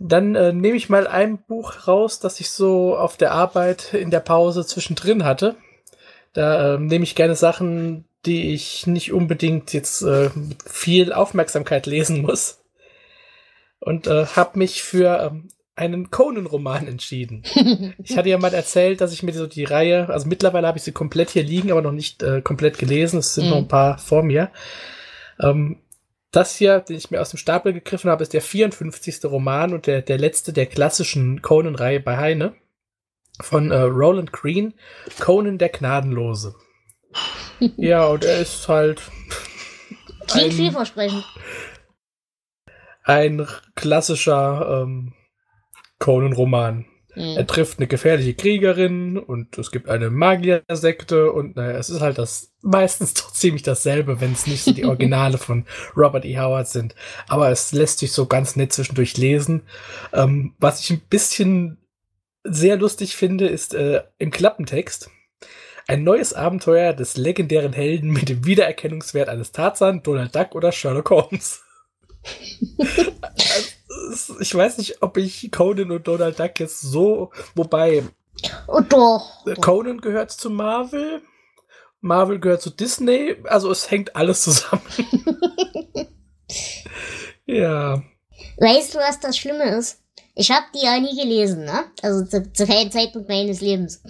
Dann 0.00 0.34
äh, 0.34 0.52
nehme 0.54 0.76
ich 0.76 0.88
mal 0.88 1.06
ein 1.06 1.38
Buch 1.38 1.86
raus, 1.86 2.20
das 2.20 2.40
ich 2.40 2.50
so 2.50 2.96
auf 2.96 3.18
der 3.18 3.32
Arbeit 3.32 3.92
in 3.92 4.10
der 4.10 4.20
Pause 4.20 4.66
zwischendrin 4.66 5.24
hatte. 5.24 5.56
Da 6.32 6.74
äh, 6.74 6.78
nehme 6.78 7.04
ich 7.04 7.14
gerne 7.14 7.36
Sachen, 7.36 8.06
die 8.24 8.54
ich 8.54 8.86
nicht 8.86 9.12
unbedingt 9.12 9.74
jetzt 9.74 10.00
äh, 10.02 10.30
mit 10.34 10.62
viel 10.62 11.12
Aufmerksamkeit 11.12 11.86
lesen 11.86 12.22
muss. 12.22 12.62
Und 13.78 14.06
äh, 14.06 14.26
habe 14.26 14.58
mich 14.58 14.82
für 14.82 15.30
ähm, 15.30 15.48
einen 15.80 16.10
Conan-Roman 16.10 16.86
entschieden. 16.86 17.42
ich 18.04 18.16
hatte 18.16 18.28
ja 18.28 18.36
mal 18.36 18.52
erzählt, 18.52 19.00
dass 19.00 19.14
ich 19.14 19.22
mir 19.22 19.32
so 19.32 19.46
die 19.46 19.64
Reihe, 19.64 20.10
also 20.10 20.28
mittlerweile 20.28 20.66
habe 20.66 20.76
ich 20.76 20.84
sie 20.84 20.92
komplett 20.92 21.30
hier 21.30 21.42
liegen, 21.42 21.72
aber 21.72 21.80
noch 21.80 21.92
nicht 21.92 22.22
äh, 22.22 22.42
komplett 22.42 22.78
gelesen. 22.78 23.18
Es 23.18 23.34
sind 23.34 23.46
mhm. 23.46 23.50
noch 23.50 23.56
ein 23.56 23.68
paar 23.68 23.96
vor 23.96 24.22
mir. 24.22 24.50
Ähm, 25.40 25.78
das 26.32 26.54
hier, 26.54 26.80
den 26.80 26.96
ich 26.96 27.10
mir 27.10 27.20
aus 27.20 27.30
dem 27.30 27.38
Stapel 27.38 27.72
gegriffen 27.72 28.10
habe, 28.10 28.22
ist 28.22 28.34
der 28.34 28.42
54. 28.42 29.24
Roman 29.24 29.72
und 29.72 29.86
der, 29.86 30.02
der 30.02 30.18
letzte 30.18 30.52
der 30.52 30.66
klassischen 30.66 31.40
Conan-Reihe 31.40 32.00
bei 32.00 32.18
Heine 32.18 32.54
von 33.40 33.70
äh, 33.70 33.80
Roland 33.80 34.32
Green, 34.32 34.74
Conan 35.18 35.56
der 35.56 35.70
Gnadenlose. 35.70 36.54
ja, 37.76 38.04
und 38.04 38.24
er 38.24 38.40
ist 38.40 38.68
halt. 38.68 39.00
Klingt 40.26 40.52
vielversprechend. 40.52 41.24
Ein 43.02 43.46
klassischer 43.74 44.82
ähm, 44.82 45.14
Conan-Roman. 46.00 46.86
Mhm. 47.14 47.36
Er 47.36 47.46
trifft 47.46 47.78
eine 47.78 47.86
gefährliche 47.86 48.34
Kriegerin 48.34 49.16
und 49.18 49.56
es 49.58 49.70
gibt 49.70 49.88
eine 49.88 50.10
Magiersekte 50.10 51.32
und 51.32 51.56
naja, 51.56 51.78
es 51.78 51.90
ist 51.90 52.00
halt 52.00 52.18
das 52.18 52.52
meistens 52.62 53.14
doch 53.14 53.32
ziemlich 53.32 53.62
dasselbe, 53.62 54.20
wenn 54.20 54.32
es 54.32 54.46
nicht 54.46 54.64
so 54.64 54.72
die 54.72 54.84
Originale 54.86 55.38
von 55.38 55.64
Robert 55.96 56.24
E. 56.24 56.38
Howard 56.38 56.68
sind. 56.68 56.94
Aber 57.28 57.50
es 57.50 57.72
lässt 57.72 58.00
sich 58.00 58.12
so 58.12 58.26
ganz 58.26 58.56
nett 58.56 58.72
zwischendurch 58.72 59.16
lesen. 59.16 59.62
Ähm, 60.12 60.54
was 60.58 60.80
ich 60.80 60.90
ein 60.90 61.02
bisschen 61.08 61.78
sehr 62.42 62.76
lustig 62.76 63.16
finde, 63.16 63.46
ist 63.46 63.74
äh, 63.74 64.02
im 64.18 64.30
Klappentext 64.30 65.10
ein 65.86 66.04
neues 66.04 66.32
Abenteuer 66.32 66.92
des 66.92 67.16
legendären 67.16 67.72
Helden 67.72 68.10
mit 68.10 68.28
dem 68.28 68.46
Wiedererkennungswert 68.46 69.28
eines 69.28 69.50
Tarzan, 69.50 70.02
Donald 70.02 70.34
Duck 70.34 70.54
oder 70.54 70.70
Sherlock 70.70 71.10
Holmes. 71.10 71.62
ich 74.40 74.54
weiß 74.54 74.78
nicht, 74.78 75.02
ob 75.02 75.16
ich 75.16 75.50
Conan 75.50 75.90
und 75.90 76.06
Donald 76.06 76.38
Duck 76.38 76.58
jetzt 76.58 76.80
so, 76.80 77.30
wobei. 77.54 78.04
Oh, 78.66 78.80
doch. 78.80 79.44
Conan 79.60 80.00
gehört 80.00 80.30
zu 80.30 80.50
Marvel. 80.50 81.22
Marvel 82.00 82.40
gehört 82.40 82.62
zu 82.62 82.70
Disney. 82.70 83.36
Also 83.44 83.70
es 83.70 83.90
hängt 83.90 84.16
alles 84.16 84.42
zusammen. 84.42 84.82
ja. 87.46 88.02
Weißt 88.56 88.94
du, 88.94 88.98
was 88.98 89.20
das 89.20 89.36
Schlimme 89.36 89.76
ist? 89.76 90.02
Ich 90.34 90.50
habe 90.50 90.66
die 90.74 90.84
ja 90.84 90.98
nie 90.98 91.16
gelesen, 91.16 91.64
ne? 91.64 91.84
Also 92.02 92.24
zu, 92.24 92.52
zu 92.52 92.66
keinem 92.66 92.90
Zeitpunkt 92.90 93.28
meines 93.28 93.60
Lebens. 93.60 94.02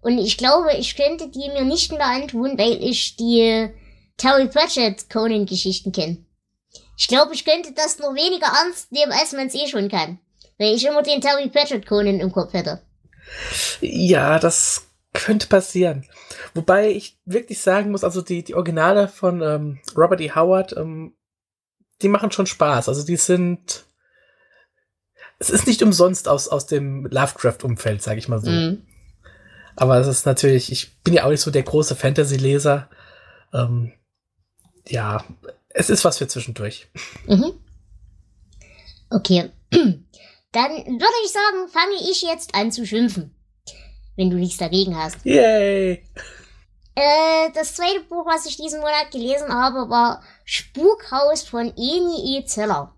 Und 0.00 0.18
ich 0.18 0.36
glaube, 0.36 0.74
ich 0.78 0.96
könnte 0.96 1.28
die 1.28 1.48
mir 1.48 1.64
nicht 1.64 1.90
mehr 1.90 2.04
antun, 2.04 2.58
weil 2.58 2.82
ich 2.82 3.16
die 3.16 3.68
Terry 4.16 4.48
Pratchett 4.48 5.08
Conan-Geschichten 5.10 5.92
kenne. 5.92 6.24
Ich 6.96 7.08
glaube, 7.08 7.34
ich 7.34 7.44
könnte 7.44 7.72
das 7.72 7.98
nur 7.98 8.14
weniger 8.14 8.46
ernst 8.46 8.92
nehmen, 8.92 9.12
als 9.12 9.32
man 9.32 9.46
es 9.46 9.54
eh 9.54 9.66
schon 9.66 9.88
kann. 9.88 10.18
Weil 10.58 10.74
ich 10.74 10.86
immer 10.86 11.02
den 11.02 11.20
Terry 11.20 11.48
Pratchett 11.48 11.86
Conan 11.86 12.20
im 12.20 12.32
Kopf 12.32 12.52
hätte. 12.52 12.82
Ja, 13.80 14.38
das 14.38 14.86
könnte 15.12 15.46
passieren. 15.46 16.06
Wobei 16.54 16.90
ich 16.90 17.18
wirklich 17.24 17.60
sagen 17.60 17.90
muss, 17.90 18.04
also 18.04 18.22
die, 18.22 18.44
die 18.44 18.54
Originale 18.54 19.08
von 19.08 19.42
ähm, 19.42 19.80
Robert 19.96 20.20
E. 20.20 20.32
Howard, 20.32 20.76
ähm, 20.76 21.14
die 22.02 22.08
machen 22.08 22.30
schon 22.30 22.46
Spaß. 22.46 22.88
Also 22.88 23.04
die 23.04 23.16
sind. 23.16 23.84
Es 25.38 25.50
ist 25.50 25.66
nicht 25.66 25.82
umsonst 25.82 26.28
aus, 26.28 26.48
aus 26.48 26.66
dem 26.66 27.06
Lovecraft-Umfeld, 27.06 28.00
sage 28.00 28.18
ich 28.18 28.28
mal 28.28 28.40
so. 28.40 28.50
Mm. 28.50 28.86
Aber 29.74 29.98
es 29.98 30.06
ist 30.06 30.24
natürlich, 30.24 30.70
ich 30.70 31.00
bin 31.02 31.14
ja 31.14 31.24
auch 31.24 31.30
nicht 31.30 31.40
so 31.40 31.50
der 31.50 31.64
große 31.64 31.96
Fantasy-Leser. 31.96 32.88
Ähm, 33.52 33.92
ja, 34.86 35.24
es 35.74 35.90
ist 35.90 36.04
was 36.04 36.18
für 36.18 36.28
zwischendurch. 36.28 36.88
Mhm. 37.26 37.52
Okay. 39.10 39.50
Dann 40.52 40.70
würde 40.70 41.24
ich 41.24 41.32
sagen, 41.32 41.68
fange 41.68 42.10
ich 42.10 42.22
jetzt 42.22 42.54
an 42.54 42.72
zu 42.72 42.86
schimpfen. 42.86 43.34
Wenn 44.16 44.30
du 44.30 44.36
nichts 44.36 44.58
dagegen 44.58 44.96
hast. 44.96 45.24
Yay! 45.24 46.04
Äh, 46.94 47.50
das 47.54 47.76
zweite 47.76 48.00
Buch, 48.00 48.26
was 48.26 48.44
ich 48.44 48.58
diesen 48.58 48.80
Monat 48.80 49.10
gelesen 49.10 49.48
habe, 49.48 49.88
war 49.88 50.22
Spukhaus 50.44 51.42
von 51.42 51.68
Eni 51.76 52.36
E. 52.38 52.44
Zeller. 52.44 52.94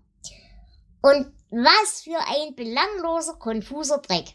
Und 1.01 1.31
was 1.49 2.01
für 2.01 2.17
ein 2.17 2.55
belangloser, 2.55 3.35
konfuser 3.35 3.99
Dreck. 3.99 4.25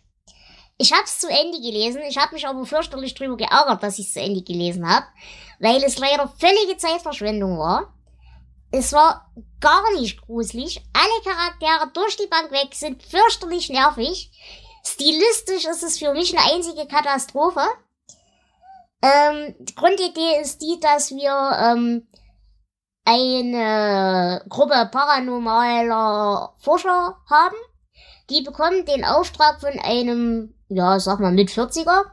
Ich 0.79 0.93
habe 0.93 1.05
es 1.05 1.19
zu 1.19 1.29
Ende 1.29 1.61
gelesen, 1.61 2.01
ich 2.09 2.17
habe 2.17 2.35
mich 2.35 2.47
aber 2.47 2.65
fürchterlich 2.65 3.15
drüber 3.15 3.37
geärgert, 3.37 3.83
dass 3.83 3.99
ich 3.99 4.07
es 4.07 4.15
zu 4.15 4.21
Ende 4.21 4.43
gelesen 4.43 4.89
habe, 4.89 5.05
weil 5.59 5.83
es 5.85 5.99
leider 5.99 6.33
völlige 6.39 6.79
Zeitverschwendung 6.79 7.59
war. 7.59 7.93
Es 8.73 8.93
war 8.93 9.31
gar 9.61 9.93
nicht 9.95 10.21
gruselig. 10.23 10.83
Alle 10.93 11.23
Charaktere 11.25 11.91
durch 11.93 12.17
die 12.17 12.29
Bank 12.29 12.51
weg 12.51 12.75
sind 12.75 13.03
fürchterlich 13.03 13.69
nervig. 13.69 14.31
Stilistisch 14.85 15.67
ist 15.67 15.83
es 15.83 15.99
für 15.99 16.13
mich 16.13 16.37
eine 16.37 16.55
einzige 16.55 16.87
Katastrophe. 16.87 17.63
Ähm, 19.03 19.55
die 19.59 19.75
Grundidee 19.75 20.41
ist 20.41 20.61
die, 20.63 20.79
dass 20.81 21.11
wir 21.11 21.33
ähm, 21.59 22.07
eine 23.05 24.45
Gruppe 24.49 24.89
paranormaler 24.93 26.55
Forscher 26.59 27.17
haben. 27.29 27.57
Die 28.29 28.43
bekommen 28.43 28.85
den 28.85 29.05
Auftrag 29.05 29.61
von 29.61 29.79
einem, 29.81 30.55
ja, 30.69 31.01
sag 31.01 31.19
mal, 31.19 31.33
mit 31.33 31.51
40er, 31.51 32.05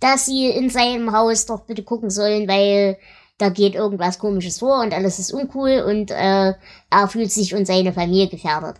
dass 0.00 0.26
sie 0.26 0.48
in 0.48 0.70
seinem 0.70 1.12
Haus 1.12 1.46
doch 1.46 1.66
bitte 1.66 1.82
gucken 1.82 2.10
sollen, 2.10 2.48
weil 2.48 2.98
da 3.40 3.48
geht 3.48 3.74
irgendwas 3.74 4.18
komisches 4.18 4.58
vor 4.58 4.80
und 4.80 4.92
alles 4.92 5.18
ist 5.18 5.32
uncool 5.32 5.82
und 5.86 6.10
äh, 6.10 6.54
er 6.90 7.08
fühlt 7.08 7.32
sich 7.32 7.54
und 7.54 7.66
seine 7.66 7.92
Familie 7.92 8.28
gefährdet. 8.28 8.76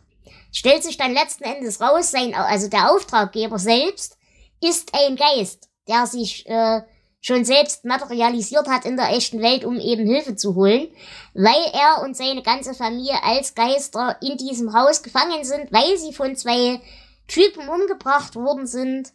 Stellt 0.53 0.83
sich 0.83 0.97
dann 0.97 1.15
letzten 1.15 1.45
Endes 1.45 1.81
raus, 1.81 2.11
sein, 2.11 2.35
also 2.35 2.69
der 2.69 2.93
Auftraggeber 2.93 3.59
selbst 3.59 4.19
ist 4.61 4.93
ein 4.93 5.17
Geist, 5.17 5.69
der 5.89 6.07
sich 6.07 6.47
äh, 6.49 6.83
schon 7.21 7.45
selbst 7.45 7.85
materialisiert 7.85 8.69
hat 8.69 8.85
in 8.85 8.97
der 8.97 9.11
echten 9.11 9.41
Welt, 9.41 9.65
um 9.65 9.79
eben 9.79 10.07
Hilfe 10.07 10.37
zu 10.37 10.55
holen, 10.55 10.89
weil 11.35 11.65
er 11.73 12.03
und 12.03 12.17
seine 12.17 12.43
ganze 12.43 12.75
Familie 12.75 13.23
als 13.23 13.55
Geister 13.55 14.17
in 14.23 14.37
diesem 14.37 14.73
Haus 14.73 15.03
gefangen 15.03 15.45
sind, 15.45 15.73
weil 15.73 15.97
sie 15.99 16.13
von 16.13 16.35
zwei 16.37 16.81
Typen 17.29 17.69
umgebracht 17.69 18.35
worden 18.37 18.67
sind, 18.67 19.13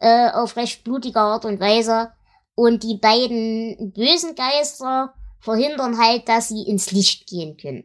äh, 0.00 0.30
auf 0.30 0.56
recht 0.56 0.84
blutige 0.84 1.20
Art 1.20 1.44
und 1.44 1.58
Weise. 1.60 2.12
Und 2.58 2.82
die 2.82 2.96
beiden 2.96 3.92
bösen 3.92 4.34
Geister 4.34 5.14
verhindern 5.38 5.96
halt, 5.96 6.28
dass 6.28 6.48
sie 6.48 6.64
ins 6.64 6.90
Licht 6.90 7.28
gehen 7.28 7.56
können. 7.56 7.84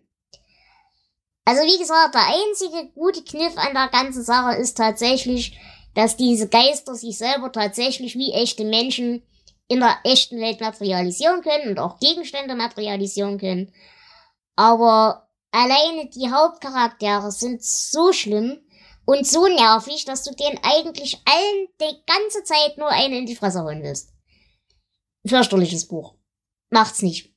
Also 1.45 1.61
wie 1.61 1.77
gesagt, 1.77 2.15
der 2.15 2.25
einzige 2.25 2.91
gute 2.95 3.23
Kniff 3.23 3.55
an 3.55 3.75
der 3.75 3.89
ganzen 3.89 4.23
Sache 4.23 4.55
ist 4.55 4.75
tatsächlich, 4.75 5.59
dass 5.93 6.17
diese 6.17 6.49
Geister 6.49 6.95
sich 6.95 7.19
selber 7.19 7.51
tatsächlich 7.51 8.15
wie 8.15 8.33
echte 8.33 8.65
Menschen 8.65 9.21
in 9.67 9.79
der 9.79 9.95
echten 10.05 10.41
Welt 10.41 10.59
materialisieren 10.59 11.43
können 11.43 11.69
und 11.69 11.77
auch 11.77 11.99
Gegenstände 11.99 12.55
materialisieren 12.55 13.37
können. 13.37 13.71
Aber 14.55 15.29
alleine 15.51 16.09
die 16.09 16.31
Hauptcharaktere 16.31 17.31
sind 17.31 17.63
so 17.63 18.11
schlimm 18.11 18.57
und 19.05 19.27
so 19.27 19.45
nervig, 19.45 20.05
dass 20.05 20.23
du 20.23 20.33
denen 20.33 20.59
eigentlich 20.63 21.21
allen 21.25 21.67
die 21.79 22.03
ganze 22.07 22.43
Zeit 22.43 22.79
nur 22.79 22.87
einen 22.87 23.13
in 23.13 23.25
die 23.27 23.35
Fresse 23.35 23.61
holen 23.61 23.83
willst 23.83 24.12
fürchterliches 25.25 25.87
Buch. 25.87 26.15
Macht's 26.69 27.01
nicht. 27.01 27.33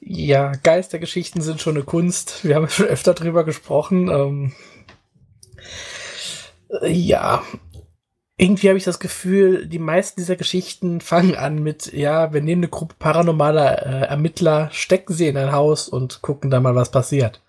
Ja, 0.00 0.52
Geistergeschichten 0.52 1.42
sind 1.42 1.60
schon 1.60 1.76
eine 1.76 1.84
Kunst. 1.84 2.44
Wir 2.44 2.56
haben 2.56 2.68
schon 2.68 2.86
öfter 2.86 3.14
drüber 3.14 3.44
gesprochen. 3.44 4.08
Ähm, 4.08 4.52
ja, 6.82 7.42
irgendwie 8.36 8.68
habe 8.68 8.78
ich 8.78 8.84
das 8.84 8.98
Gefühl, 8.98 9.66
die 9.66 9.78
meisten 9.78 10.20
dieser 10.20 10.36
Geschichten 10.36 11.00
fangen 11.00 11.36
an 11.36 11.62
mit, 11.62 11.92
ja, 11.92 12.32
wir 12.32 12.40
nehmen 12.40 12.62
eine 12.62 12.70
Gruppe 12.70 12.96
paranormaler 12.98 13.86
äh, 13.86 14.06
Ermittler, 14.06 14.70
stecken 14.72 15.12
sie 15.12 15.28
in 15.28 15.36
ein 15.36 15.52
Haus 15.52 15.88
und 15.88 16.22
gucken 16.22 16.50
da 16.50 16.58
mal, 16.58 16.74
was 16.74 16.90
passiert. 16.90 17.41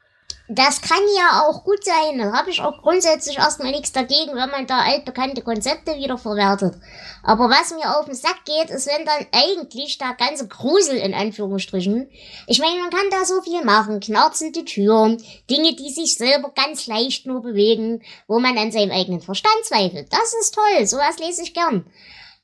Das 0.50 0.82
kann 0.82 1.02
ja 1.16 1.44
auch 1.44 1.64
gut 1.64 1.86
sein. 1.86 2.18
Da 2.18 2.34
habe 2.34 2.50
ich 2.50 2.60
auch 2.60 2.82
grundsätzlich 2.82 3.38
erstmal 3.38 3.72
nichts 3.72 3.94
dagegen, 3.94 4.36
wenn 4.36 4.50
man 4.50 4.68
da 4.68 4.80
altbekannte 4.80 5.42
Konzepte 5.42 5.96
wieder 5.96 6.18
verwertet. 6.18 6.76
Aber 7.24 7.50
was 7.50 7.74
mir 7.74 7.98
auf 7.98 8.06
den 8.06 8.14
Sack 8.14 8.44
geht, 8.44 8.70
ist, 8.70 8.88
wenn 8.88 9.06
dann 9.06 9.26
eigentlich 9.32 9.98
der 10.00 10.14
ganze 10.16 10.50
Grusel 10.50 10.98
in 10.98 11.14
Anführungsstrichen. 11.14 12.10
Ich 12.48 12.60
meine, 12.60 12.82
man 12.82 12.90
kann 12.90 13.10
da 13.10 13.24
so 13.24 13.42
viel 13.42 13.64
machen. 13.64 14.02
Knarzende 14.02 14.66
Türen, 14.66 15.24
Dinge, 15.50 15.76
die 15.76 15.90
sich 15.90 16.18
selber 16.18 16.52
ganz 16.54 16.88
leicht 16.88 17.26
nur 17.26 17.42
bewegen, 17.42 18.04
wo 18.28 18.40
man 18.40 18.58
an 18.58 18.74
seinem 18.74 18.92
eigenen 18.92 19.22
Verstand 19.22 19.64
zweifelt. 19.64 20.12
Das 20.12 20.36
ist 20.42 20.54
toll. 20.54 20.86
Sowas 20.86 21.20
lese 21.20 21.44
ich 21.44 21.54
gern. 21.54 21.86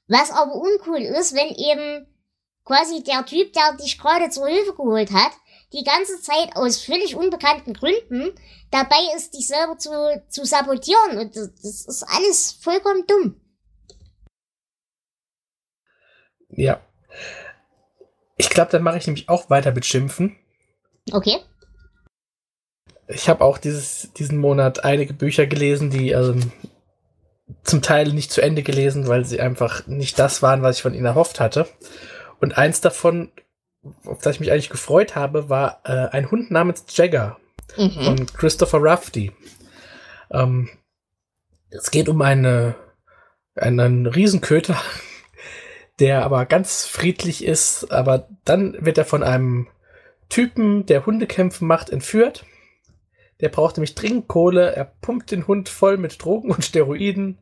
Was 0.07 0.31
aber 0.31 0.55
uncool 0.55 1.01
ist, 1.01 1.35
wenn 1.35 1.49
eben 1.49 2.07
quasi 2.63 3.03
der 3.03 3.25
Typ, 3.25 3.51
der 3.51 3.73
dich 3.73 3.99
gerade 3.99 4.29
zur 4.29 4.47
Hilfe 4.47 4.73
geholt 4.73 5.11
hat, 5.11 5.33
die 5.73 5.83
ganze 5.83 6.21
Zeit 6.21 6.55
aus 6.55 6.83
völlig 6.83 7.15
unbekannten 7.15 7.73
Gründen 7.73 8.31
dabei 8.71 9.15
ist, 9.15 9.35
dich 9.35 9.47
selber 9.47 9.77
zu, 9.77 9.89
zu 10.29 10.45
sabotieren. 10.45 11.17
Und 11.19 11.35
das, 11.35 11.53
das 11.55 11.85
ist 11.85 12.03
alles 12.03 12.51
vollkommen 12.61 13.05
dumm. 13.07 13.41
Ja. 16.49 16.81
Ich 18.37 18.49
glaube, 18.49 18.71
dann 18.71 18.83
mache 18.83 18.97
ich 18.97 19.05
nämlich 19.05 19.29
auch 19.29 19.49
weiter 19.49 19.71
mit 19.71 19.85
Schimpfen. 19.85 20.37
Okay. 21.11 21.37
Ich 23.07 23.27
habe 23.27 23.43
auch 23.43 23.57
dieses, 23.57 24.13
diesen 24.13 24.37
Monat 24.37 24.83
einige 24.83 25.13
Bücher 25.13 25.47
gelesen, 25.47 25.89
die 25.89 26.11
ähm, 26.11 26.51
zum 27.63 27.81
Teil 27.81 28.13
nicht 28.13 28.31
zu 28.31 28.41
Ende 28.41 28.63
gelesen, 28.63 29.07
weil 29.07 29.25
sie 29.25 29.39
einfach 29.39 29.87
nicht 29.87 30.17
das 30.19 30.41
waren, 30.41 30.61
was 30.61 30.77
ich 30.77 30.81
von 30.81 30.93
ihnen 30.93 31.05
erhofft 31.05 31.39
hatte. 31.39 31.67
Und 32.39 32.57
eins 32.57 32.81
davon 32.81 33.31
auf 34.05 34.19
das 34.19 34.35
ich 34.35 34.39
mich 34.39 34.51
eigentlich 34.51 34.69
gefreut 34.69 35.15
habe, 35.15 35.49
war 35.49 35.81
äh, 35.85 36.09
ein 36.09 36.31
Hund 36.31 36.51
namens 36.51 36.85
Jagger 36.95 37.37
mhm. 37.77 37.91
von 37.91 38.25
Christopher 38.27 38.79
Rafty. 38.81 39.31
Ähm, 40.31 40.69
es 41.69 41.91
geht 41.91 42.09
um 42.09 42.21
eine, 42.21 42.75
einen 43.55 44.05
Riesenköter, 44.05 44.79
der 45.99 46.23
aber 46.23 46.45
ganz 46.45 46.85
friedlich 46.85 47.43
ist, 47.43 47.91
aber 47.91 48.27
dann 48.45 48.75
wird 48.85 48.97
er 48.97 49.05
von 49.05 49.23
einem 49.23 49.67
Typen, 50.29 50.85
der 50.85 51.05
Hundekämpfe 51.05 51.65
macht, 51.65 51.89
entführt. 51.89 52.45
Der 53.41 53.49
braucht 53.49 53.77
nämlich 53.77 53.95
dringend 53.95 54.27
Kohle, 54.27 54.75
er 54.75 54.85
pumpt 54.85 55.31
den 55.31 55.47
Hund 55.47 55.69
voll 55.69 55.97
mit 55.97 56.21
Drogen 56.23 56.51
und 56.51 56.65
Steroiden. 56.65 57.39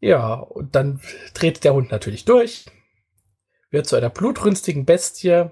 Ja, 0.00 0.34
und 0.34 0.74
dann 0.74 1.00
dreht 1.32 1.64
der 1.64 1.72
Hund 1.72 1.90
natürlich 1.90 2.26
durch 2.26 2.66
wird 3.74 3.86
zu 3.86 3.96
einer 3.96 4.08
blutrünstigen 4.08 4.86
Bestie 4.86 5.50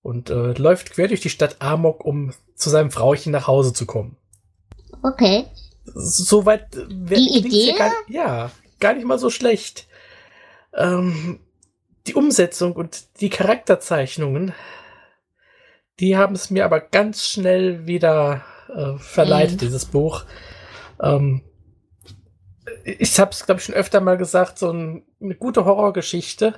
und 0.00 0.30
äh, 0.30 0.52
läuft 0.52 0.92
quer 0.92 1.08
durch 1.08 1.20
die 1.20 1.30
Stadt 1.30 1.56
Amok, 1.60 2.04
um 2.04 2.32
zu 2.54 2.70
seinem 2.70 2.90
Frauchen 2.90 3.32
nach 3.32 3.46
Hause 3.46 3.74
zu 3.74 3.84
kommen. 3.84 4.16
Okay. 5.02 5.44
Soweit 5.84 6.74
äh, 6.76 6.86
die 6.88 7.38
Idee? 7.38 7.74
Gar, 7.76 7.92
ja, 8.08 8.50
gar 8.80 8.94
nicht 8.94 9.06
mal 9.06 9.18
so 9.18 9.28
schlecht. 9.28 9.86
Ähm, 10.72 11.40
die 12.06 12.14
Umsetzung 12.14 12.72
und 12.72 13.20
die 13.20 13.30
Charakterzeichnungen, 13.30 14.54
die 16.00 16.16
haben 16.16 16.34
es 16.34 16.50
mir 16.50 16.64
aber 16.64 16.80
ganz 16.80 17.26
schnell 17.26 17.86
wieder 17.86 18.44
äh, 18.74 18.98
verleitet, 18.98 19.56
mhm. 19.56 19.66
dieses 19.66 19.84
Buch. 19.84 20.24
Ähm, 21.02 21.42
ich 22.84 23.18
habe 23.18 23.30
es, 23.30 23.46
glaube 23.46 23.60
ich, 23.60 23.64
schon 23.64 23.74
öfter 23.74 24.00
mal 24.00 24.16
gesagt, 24.16 24.58
so 24.58 24.70
ein, 24.70 25.04
eine 25.20 25.34
gute 25.34 25.64
Horrorgeschichte 25.64 26.54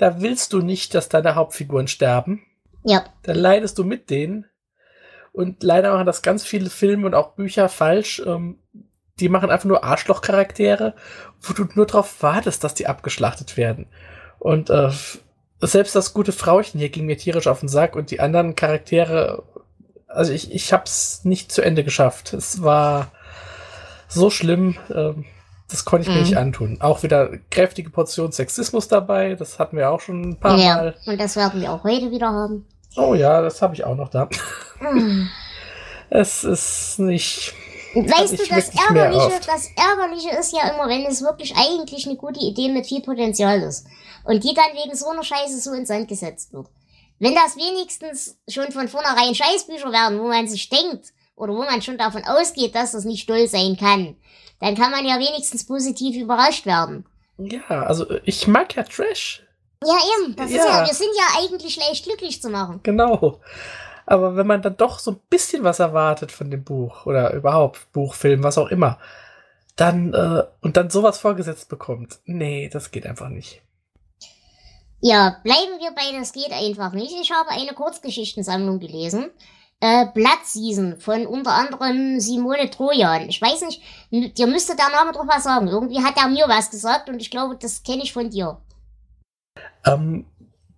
da 0.00 0.22
willst 0.22 0.54
du 0.54 0.62
nicht, 0.62 0.94
dass 0.94 1.10
deine 1.10 1.34
Hauptfiguren 1.34 1.86
sterben. 1.86 2.42
Ja. 2.84 3.04
Da 3.22 3.34
leidest 3.34 3.78
du 3.78 3.84
mit 3.84 4.08
denen. 4.08 4.46
Und 5.32 5.62
leider 5.62 5.92
machen 5.92 6.06
das 6.06 6.22
ganz 6.22 6.42
viele 6.42 6.70
Filme 6.70 7.06
und 7.06 7.14
auch 7.14 7.34
Bücher 7.34 7.68
falsch. 7.68 8.22
Ähm, 8.26 8.58
die 9.20 9.28
machen 9.28 9.50
einfach 9.50 9.68
nur 9.68 9.84
Arschloch-Charaktere, 9.84 10.94
wo 11.42 11.52
du 11.52 11.66
nur 11.74 11.84
darauf 11.84 12.22
wartest, 12.22 12.64
dass 12.64 12.72
die 12.72 12.86
abgeschlachtet 12.86 13.58
werden. 13.58 13.88
Und 14.38 14.70
äh, 14.70 14.90
selbst 15.60 15.94
das 15.94 16.14
gute 16.14 16.32
Frauchen 16.32 16.78
hier 16.78 16.88
ging 16.88 17.04
mir 17.04 17.18
tierisch 17.18 17.46
auf 17.46 17.60
den 17.60 17.68
Sack 17.68 17.94
und 17.94 18.10
die 18.10 18.20
anderen 18.20 18.56
Charaktere, 18.56 19.42
also 20.08 20.32
ich, 20.32 20.50
ich 20.50 20.72
hab's 20.72 21.26
nicht 21.26 21.52
zu 21.52 21.60
Ende 21.60 21.84
geschafft. 21.84 22.32
Es 22.32 22.62
war 22.62 23.12
so 24.08 24.30
schlimm, 24.30 24.78
äh, 24.88 25.12
das 25.70 25.84
konnte 25.84 26.02
ich 26.02 26.08
mhm. 26.08 26.14
mir 26.14 26.20
nicht 26.22 26.36
antun. 26.36 26.80
Auch 26.80 27.02
wieder 27.02 27.30
kräftige 27.50 27.90
Portion 27.90 28.32
Sexismus 28.32 28.88
dabei, 28.88 29.34
das 29.34 29.58
hatten 29.58 29.76
wir 29.76 29.90
auch 29.90 30.00
schon 30.00 30.30
ein 30.30 30.36
paar 30.40 30.58
ja, 30.58 30.76
Mal. 30.76 30.94
Und 31.06 31.20
das 31.20 31.36
werden 31.36 31.60
wir 31.60 31.72
auch 31.72 31.84
heute 31.84 32.10
wieder 32.10 32.28
haben. 32.28 32.66
Oh 32.96 33.14
ja, 33.14 33.40
das 33.40 33.62
habe 33.62 33.74
ich 33.74 33.84
auch 33.84 33.96
noch 33.96 34.08
da. 34.08 34.28
Mhm. 34.80 35.28
es 36.10 36.44
ist 36.44 36.98
nicht. 36.98 37.54
Weißt 37.94 38.32
du, 38.32 38.46
das 38.48 38.70
Ärgerliche, 38.74 39.40
das 39.46 39.70
Ärgerliche 39.74 40.30
ist 40.38 40.52
ja 40.52 40.70
immer, 40.72 40.88
wenn 40.88 41.06
es 41.06 41.22
wirklich 41.22 41.54
eigentlich 41.56 42.06
eine 42.06 42.16
gute 42.16 42.40
Idee 42.40 42.68
mit 42.68 42.86
viel 42.86 43.02
Potenzial 43.02 43.60
ist. 43.62 43.86
Und 44.24 44.44
die 44.44 44.54
dann 44.54 44.72
wegen 44.74 44.94
so 44.94 45.08
einer 45.08 45.24
Scheiße 45.24 45.58
so 45.58 45.72
ins 45.72 45.88
Sand 45.88 46.08
gesetzt 46.08 46.52
wird. 46.52 46.68
Wenn 47.18 47.34
das 47.34 47.56
wenigstens 47.56 48.38
schon 48.48 48.70
von 48.70 48.88
vornherein 48.88 49.34
Scheißbücher 49.34 49.90
werden, 49.92 50.20
wo 50.20 50.28
man 50.28 50.46
sich 50.46 50.68
denkt, 50.68 51.12
oder 51.40 51.54
wo 51.54 51.62
man 51.62 51.82
schon 51.82 51.98
davon 51.98 52.22
ausgeht, 52.24 52.74
dass 52.74 52.92
das 52.92 53.04
nicht 53.04 53.26
toll 53.26 53.48
sein 53.48 53.76
kann, 53.78 54.16
dann 54.60 54.76
kann 54.76 54.90
man 54.90 55.04
ja 55.04 55.18
wenigstens 55.18 55.66
positiv 55.66 56.16
überrascht 56.16 56.66
werden. 56.66 57.06
Ja, 57.38 57.66
also 57.68 58.06
ich 58.24 58.46
mag 58.46 58.76
ja 58.76 58.82
Trash. 58.82 59.42
Ja, 59.84 59.98
eben. 60.18 60.36
Das 60.36 60.50
ja. 60.50 60.62
ist 60.62 60.68
ja, 60.68 60.86
wir 60.86 60.94
sind 60.94 61.10
ja 61.16 61.40
eigentlich 61.40 61.76
leicht 61.76 62.04
glücklich 62.04 62.42
zu 62.42 62.50
machen. 62.50 62.80
Genau. 62.82 63.40
Aber 64.06 64.36
wenn 64.36 64.46
man 64.46 64.60
dann 64.60 64.76
doch 64.76 64.98
so 64.98 65.12
ein 65.12 65.20
bisschen 65.30 65.64
was 65.64 65.78
erwartet 65.78 66.32
von 66.32 66.50
dem 66.50 66.64
Buch 66.64 67.06
oder 67.06 67.32
überhaupt 67.32 67.90
Buch, 67.92 68.14
Film, 68.14 68.42
was 68.42 68.58
auch 68.58 68.68
immer, 68.68 68.98
dann 69.76 70.12
äh, 70.12 70.42
und 70.60 70.76
dann 70.76 70.90
sowas 70.90 71.18
vorgesetzt 71.18 71.68
bekommt, 71.68 72.18
nee, 72.24 72.68
das 72.70 72.90
geht 72.90 73.06
einfach 73.06 73.28
nicht. 73.28 73.62
Ja, 75.00 75.40
bleiben 75.42 75.78
wir 75.78 75.92
bei 75.92 76.18
Das 76.18 76.32
geht 76.32 76.52
einfach 76.52 76.92
nicht. 76.92 77.14
Ich 77.22 77.32
habe 77.32 77.48
eine 77.50 77.72
Kurzgeschichtensammlung 77.72 78.80
gelesen. 78.80 79.30
Äh, 79.82 80.06
Blood 80.12 80.44
Season 80.44 80.98
von 80.98 81.26
unter 81.26 81.52
anderem 81.52 82.20
Simone 82.20 82.68
Trojan. 82.68 83.30
Ich 83.30 83.40
weiß 83.40 83.62
nicht, 83.62 83.82
dir 84.10 84.46
müsste 84.46 84.76
der 84.76 84.90
Name 84.90 85.12
doch 85.12 85.26
was 85.26 85.44
sagen. 85.44 85.68
Irgendwie 85.68 86.02
hat 86.02 86.18
er 86.18 86.28
mir 86.28 86.46
was 86.48 86.70
gesagt 86.70 87.08
und 87.08 87.20
ich 87.20 87.30
glaube, 87.30 87.56
das 87.56 87.82
kenne 87.82 88.02
ich 88.02 88.12
von 88.12 88.28
dir. 88.28 88.60
Ähm, 89.86 90.26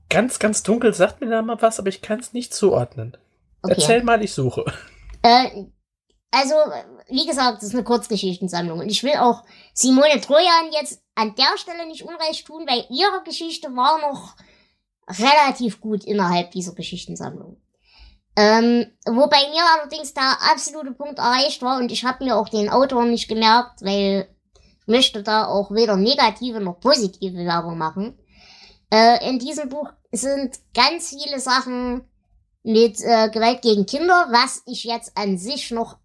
ganz, 0.08 0.38
ganz 0.38 0.62
dunkel 0.62 0.94
sagt 0.94 1.20
mir 1.20 1.28
da 1.28 1.42
mal 1.42 1.60
was, 1.60 1.80
aber 1.80 1.88
ich 1.88 2.00
kann 2.00 2.20
es 2.20 2.32
nicht 2.32 2.54
zuordnen. 2.54 3.16
Okay. 3.62 3.74
Erzähl 3.76 4.02
mal, 4.04 4.22
ich 4.22 4.32
suche. 4.32 4.64
Äh, 5.22 5.64
also, 6.30 6.54
wie 7.08 7.26
gesagt, 7.26 7.58
das 7.58 7.68
ist 7.68 7.74
eine 7.74 7.84
Kurzgeschichtensammlung. 7.84 8.80
Und 8.80 8.88
ich 8.88 9.02
will 9.04 9.16
auch 9.16 9.44
Simone 9.74 10.20
Trojan 10.20 10.72
jetzt 10.72 11.02
an 11.14 11.34
der 11.34 11.56
Stelle 11.58 11.86
nicht 11.86 12.02
unrecht 12.02 12.46
tun, 12.46 12.64
weil 12.66 12.86
ihre 12.88 13.22
Geschichte 13.24 13.68
war 13.76 14.00
noch 14.00 14.34
relativ 15.08 15.80
gut 15.80 16.04
innerhalb 16.04 16.50
dieser 16.52 16.74
Geschichtensammlung. 16.74 17.61
Ähm, 18.34 18.86
wobei 19.04 19.48
mir 19.50 19.62
allerdings 19.74 20.14
der 20.14 20.38
absolute 20.50 20.92
Punkt 20.92 21.18
erreicht 21.18 21.60
war 21.62 21.78
und 21.78 21.92
ich 21.92 22.04
habe 22.04 22.24
mir 22.24 22.36
auch 22.36 22.48
den 22.48 22.70
Autor 22.70 23.04
nicht 23.04 23.28
gemerkt, 23.28 23.82
weil 23.82 24.28
ich 24.80 24.86
möchte 24.86 25.22
da 25.22 25.46
auch 25.46 25.70
weder 25.70 25.96
negative 25.96 26.60
noch 26.60 26.80
positive 26.80 27.36
Werbung 27.36 27.76
machen. 27.76 28.18
Äh, 28.90 29.28
in 29.28 29.38
diesem 29.38 29.68
Buch 29.68 29.90
sind 30.12 30.58
ganz 30.74 31.10
viele 31.10 31.40
Sachen 31.40 32.02
mit 32.62 33.00
äh, 33.00 33.28
Gewalt 33.30 33.62
gegen 33.62 33.86
Kinder, 33.86 34.28
was 34.30 34.62
ich 34.66 34.84
jetzt 34.84 35.16
an 35.16 35.36
sich 35.36 35.70
noch 35.70 35.98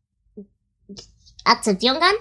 akzeptieren 1.46 2.00
kann. 2.00 2.16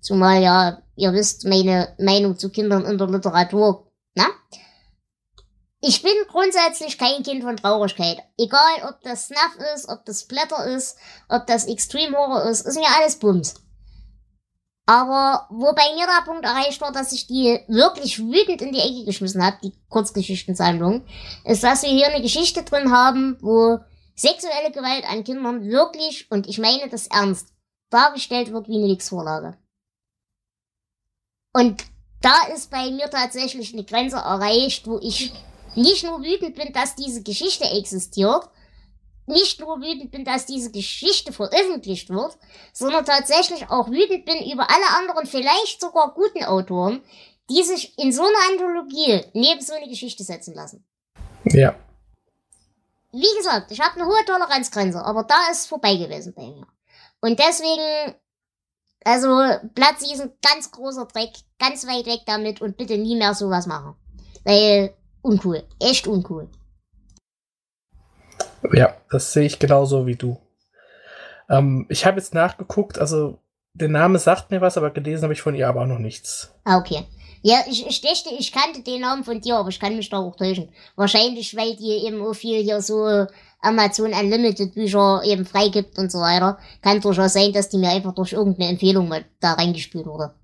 Zumal 0.00 0.42
ja, 0.42 0.82
ihr 0.94 1.12
wisst 1.12 1.44
meine 1.44 1.94
Meinung 1.98 2.38
zu 2.38 2.50
Kindern 2.50 2.84
in 2.84 2.98
der 2.98 3.08
Literatur, 3.08 3.90
ne? 4.14 4.26
Ich 5.80 6.02
bin 6.02 6.12
grundsätzlich 6.28 6.98
kein 6.98 7.22
Kind 7.22 7.42
von 7.42 7.56
Traurigkeit. 7.56 8.18
Egal, 8.38 8.88
ob 8.88 9.00
das 9.02 9.26
Snuff 9.26 9.56
ist, 9.74 9.88
ob 9.88 10.04
das 10.04 10.26
Blätter 10.26 10.64
ist, 10.66 10.96
ob 11.28 11.46
das 11.46 11.66
Extreme 11.66 12.16
Horror 12.16 12.44
ist, 12.44 12.66
ist 12.66 12.76
mir 12.76 12.88
alles 12.98 13.18
Bums. 13.18 13.54
Aber 14.86 15.48
wo 15.50 15.74
bei 15.74 15.94
mir 15.94 16.06
der 16.06 16.24
Punkt 16.24 16.44
erreicht 16.44 16.80
war, 16.80 16.92
dass 16.92 17.12
ich 17.12 17.26
die 17.26 17.60
wirklich 17.66 18.20
wütend 18.20 18.62
in 18.62 18.72
die 18.72 18.78
Ecke 18.78 19.04
geschmissen 19.04 19.44
habe, 19.44 19.58
die 19.62 19.74
Kurzgeschichtensammlung, 19.88 21.04
ist, 21.44 21.64
dass 21.64 21.82
wir 21.82 21.90
hier 21.90 22.06
eine 22.06 22.22
Geschichte 22.22 22.62
drin 22.62 22.92
haben, 22.92 23.36
wo 23.40 23.80
sexuelle 24.14 24.70
Gewalt 24.70 25.04
an 25.04 25.24
Kindern 25.24 25.64
wirklich, 25.64 26.30
und 26.30 26.46
ich 26.46 26.58
meine 26.58 26.88
das 26.88 27.08
ernst, 27.08 27.48
dargestellt 27.90 28.52
wird 28.52 28.68
wie 28.68 28.76
eine 28.76 28.92
Wix-Vorlage. 28.92 29.58
Und 31.52 31.84
da 32.22 32.46
ist 32.54 32.70
bei 32.70 32.90
mir 32.90 33.10
tatsächlich 33.10 33.72
eine 33.72 33.84
Grenze 33.84 34.16
erreicht, 34.16 34.86
wo 34.86 34.98
ich 35.00 35.32
nicht 35.76 36.04
nur 36.04 36.22
wütend 36.22 36.54
bin, 36.54 36.72
dass 36.72 36.94
diese 36.94 37.22
Geschichte 37.22 37.64
existiert, 37.64 38.48
nicht 39.26 39.60
nur 39.60 39.80
wütend 39.80 40.10
bin, 40.12 40.24
dass 40.24 40.46
diese 40.46 40.70
Geschichte 40.70 41.32
veröffentlicht 41.32 42.10
wird, 42.10 42.38
sondern 42.72 43.04
tatsächlich 43.04 43.68
auch 43.70 43.88
wütend 43.88 44.24
bin 44.24 44.50
über 44.50 44.68
alle 44.70 44.96
anderen, 44.98 45.26
vielleicht 45.26 45.80
sogar 45.80 46.14
guten 46.14 46.44
Autoren, 46.44 47.02
die 47.50 47.62
sich 47.62 47.98
in 47.98 48.12
so 48.12 48.22
einer 48.22 48.50
Anthologie 48.50 49.24
neben 49.34 49.60
so 49.60 49.74
eine 49.74 49.88
Geschichte 49.88 50.24
setzen 50.24 50.54
lassen. 50.54 50.84
Ja. 51.44 51.74
Wie 53.12 53.36
gesagt, 53.38 53.70
ich 53.70 53.80
habe 53.80 54.00
eine 54.00 54.06
hohe 54.06 54.24
Toleranzgrenze, 54.24 55.04
aber 55.04 55.24
da 55.24 55.50
ist 55.50 55.66
vorbei 55.66 55.96
gewesen 55.96 56.34
bei 56.34 56.42
mir. 56.42 56.66
Und 57.20 57.38
deswegen, 57.38 58.14
also 59.04 59.28
Platz 59.74 60.02
ist 60.02 60.20
ein 60.20 60.32
ganz 60.42 60.70
großer 60.70 61.06
Dreck, 61.06 61.32
ganz 61.58 61.86
weit 61.86 62.06
weg 62.06 62.20
damit 62.26 62.60
und 62.60 62.76
bitte 62.76 62.98
nie 62.98 63.16
mehr 63.16 63.34
sowas 63.34 63.66
machen. 63.66 63.94
Weil, 64.44 64.94
uncool, 65.26 65.62
echt 65.80 66.06
uncool. 66.06 66.48
Ja, 68.72 68.96
das 69.10 69.32
sehe 69.32 69.44
ich 69.44 69.58
genauso 69.58 70.06
wie 70.06 70.16
du. 70.16 70.38
Ähm, 71.48 71.86
ich 71.88 72.06
habe 72.06 72.18
jetzt 72.18 72.34
nachgeguckt, 72.34 72.98
also 72.98 73.38
der 73.74 73.88
Name 73.88 74.18
sagt 74.18 74.50
mir 74.50 74.60
was, 74.60 74.76
aber 74.76 74.90
gelesen 74.90 75.24
habe 75.24 75.34
ich 75.34 75.42
von 75.42 75.54
ihr 75.54 75.68
aber 75.68 75.82
auch 75.82 75.86
noch 75.86 75.98
nichts. 75.98 76.54
Ah, 76.64 76.78
okay. 76.78 77.04
Ja, 77.42 77.58
ich, 77.68 77.86
ich 77.86 78.00
dachte, 78.00 78.34
ich 78.36 78.50
kannte 78.50 78.82
den 78.82 79.02
Namen 79.02 79.22
von 79.22 79.40
dir, 79.40 79.56
aber 79.56 79.68
ich 79.68 79.78
kann 79.78 79.96
mich 79.96 80.08
da 80.08 80.18
auch 80.18 80.34
täuschen. 80.34 80.70
Wahrscheinlich, 80.96 81.56
weil 81.56 81.76
die 81.76 82.06
eben 82.06 82.20
auch 82.22 82.34
viel 82.34 82.62
hier 82.62 82.80
so 82.80 83.26
Amazon 83.60 84.12
Unlimited 84.12 84.74
Bücher 84.74 85.22
eben 85.24 85.44
freigibt 85.44 85.98
und 85.98 86.10
so 86.10 86.18
weiter. 86.18 86.58
Kann 86.82 87.00
durchaus 87.00 87.34
sein, 87.34 87.52
dass 87.52 87.68
die 87.68 87.78
mir 87.78 87.90
einfach 87.90 88.14
durch 88.14 88.32
irgendeine 88.32 88.70
Empfehlung 88.70 89.08
mal 89.08 89.24
da 89.40 89.52
reingespielt 89.52 90.06
wurde. 90.06 90.34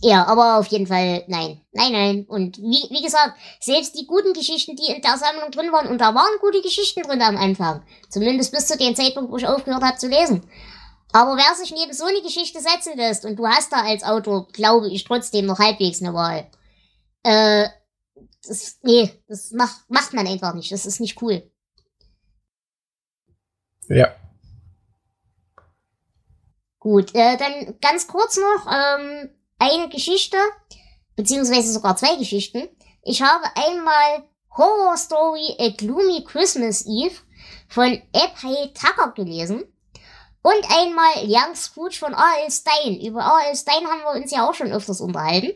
Ja, 0.00 0.26
aber 0.26 0.58
auf 0.58 0.66
jeden 0.68 0.86
Fall 0.86 1.24
nein. 1.26 1.60
Nein, 1.72 1.92
nein. 1.92 2.26
Und 2.28 2.58
wie, 2.58 2.86
wie 2.90 3.02
gesagt, 3.02 3.36
selbst 3.60 3.98
die 3.98 4.06
guten 4.06 4.32
Geschichten, 4.32 4.76
die 4.76 4.92
in 4.92 5.02
der 5.02 5.16
Sammlung 5.16 5.50
drin 5.50 5.72
waren, 5.72 5.88
und 5.88 6.00
da 6.00 6.14
waren 6.14 6.38
gute 6.40 6.62
Geschichten 6.62 7.02
drin 7.02 7.20
am 7.20 7.36
Anfang. 7.36 7.82
Zumindest 8.08 8.52
bis 8.52 8.66
zu 8.66 8.76
dem 8.78 8.94
Zeitpunkt, 8.94 9.32
wo 9.32 9.36
ich 9.36 9.46
aufgehört 9.46 9.82
habe 9.82 9.98
zu 9.98 10.08
lesen. 10.08 10.48
Aber 11.12 11.36
wer 11.36 11.54
sich 11.56 11.72
neben 11.72 11.92
so 11.92 12.04
eine 12.04 12.22
Geschichte 12.22 12.60
setzen 12.60 12.96
lässt, 12.96 13.24
und 13.24 13.36
du 13.36 13.46
hast 13.46 13.72
da 13.72 13.82
als 13.82 14.04
Autor, 14.04 14.46
glaube 14.48 14.88
ich, 14.88 15.04
trotzdem 15.04 15.46
noch 15.46 15.58
halbwegs 15.58 16.00
eine 16.00 16.14
Wahl, 16.14 16.48
äh, 17.24 17.68
das, 18.46 18.78
nee, 18.82 19.10
das 19.26 19.50
macht, 19.50 19.88
macht 19.88 20.12
man 20.12 20.26
einfach 20.26 20.54
nicht. 20.54 20.70
Das 20.70 20.86
ist 20.86 21.00
nicht 21.00 21.20
cool. 21.22 21.50
Ja. 23.88 24.14
Gut, 26.78 27.14
äh, 27.14 27.36
dann 27.36 27.78
ganz 27.80 28.06
kurz 28.06 28.36
noch, 28.36 28.66
ähm, 28.70 29.30
eine 29.58 29.88
Geschichte, 29.88 30.36
beziehungsweise 31.16 31.72
sogar 31.72 31.96
zwei 31.96 32.16
Geschichten. 32.16 32.68
Ich 33.02 33.22
habe 33.22 33.44
einmal 33.54 34.24
Horror 34.56 34.96
Story 34.96 35.54
A 35.58 35.70
Gloomy 35.70 36.24
Christmas 36.24 36.84
Eve 36.86 37.14
von 37.68 38.02
Ebhay 38.12 38.72
Tucker 38.74 39.12
gelesen. 39.12 39.64
Und 40.42 40.64
einmal 40.70 41.24
Young 41.24 41.54
Scrooge 41.54 41.96
von 41.98 42.12
R.L. 42.12 42.50
Stein. 42.50 43.00
Über 43.00 43.20
R.L. 43.20 43.56
Stein 43.56 43.86
haben 43.86 44.02
wir 44.02 44.20
uns 44.20 44.30
ja 44.30 44.48
auch 44.48 44.54
schon 44.54 44.72
öfters 44.72 45.00
unterhalten. 45.00 45.52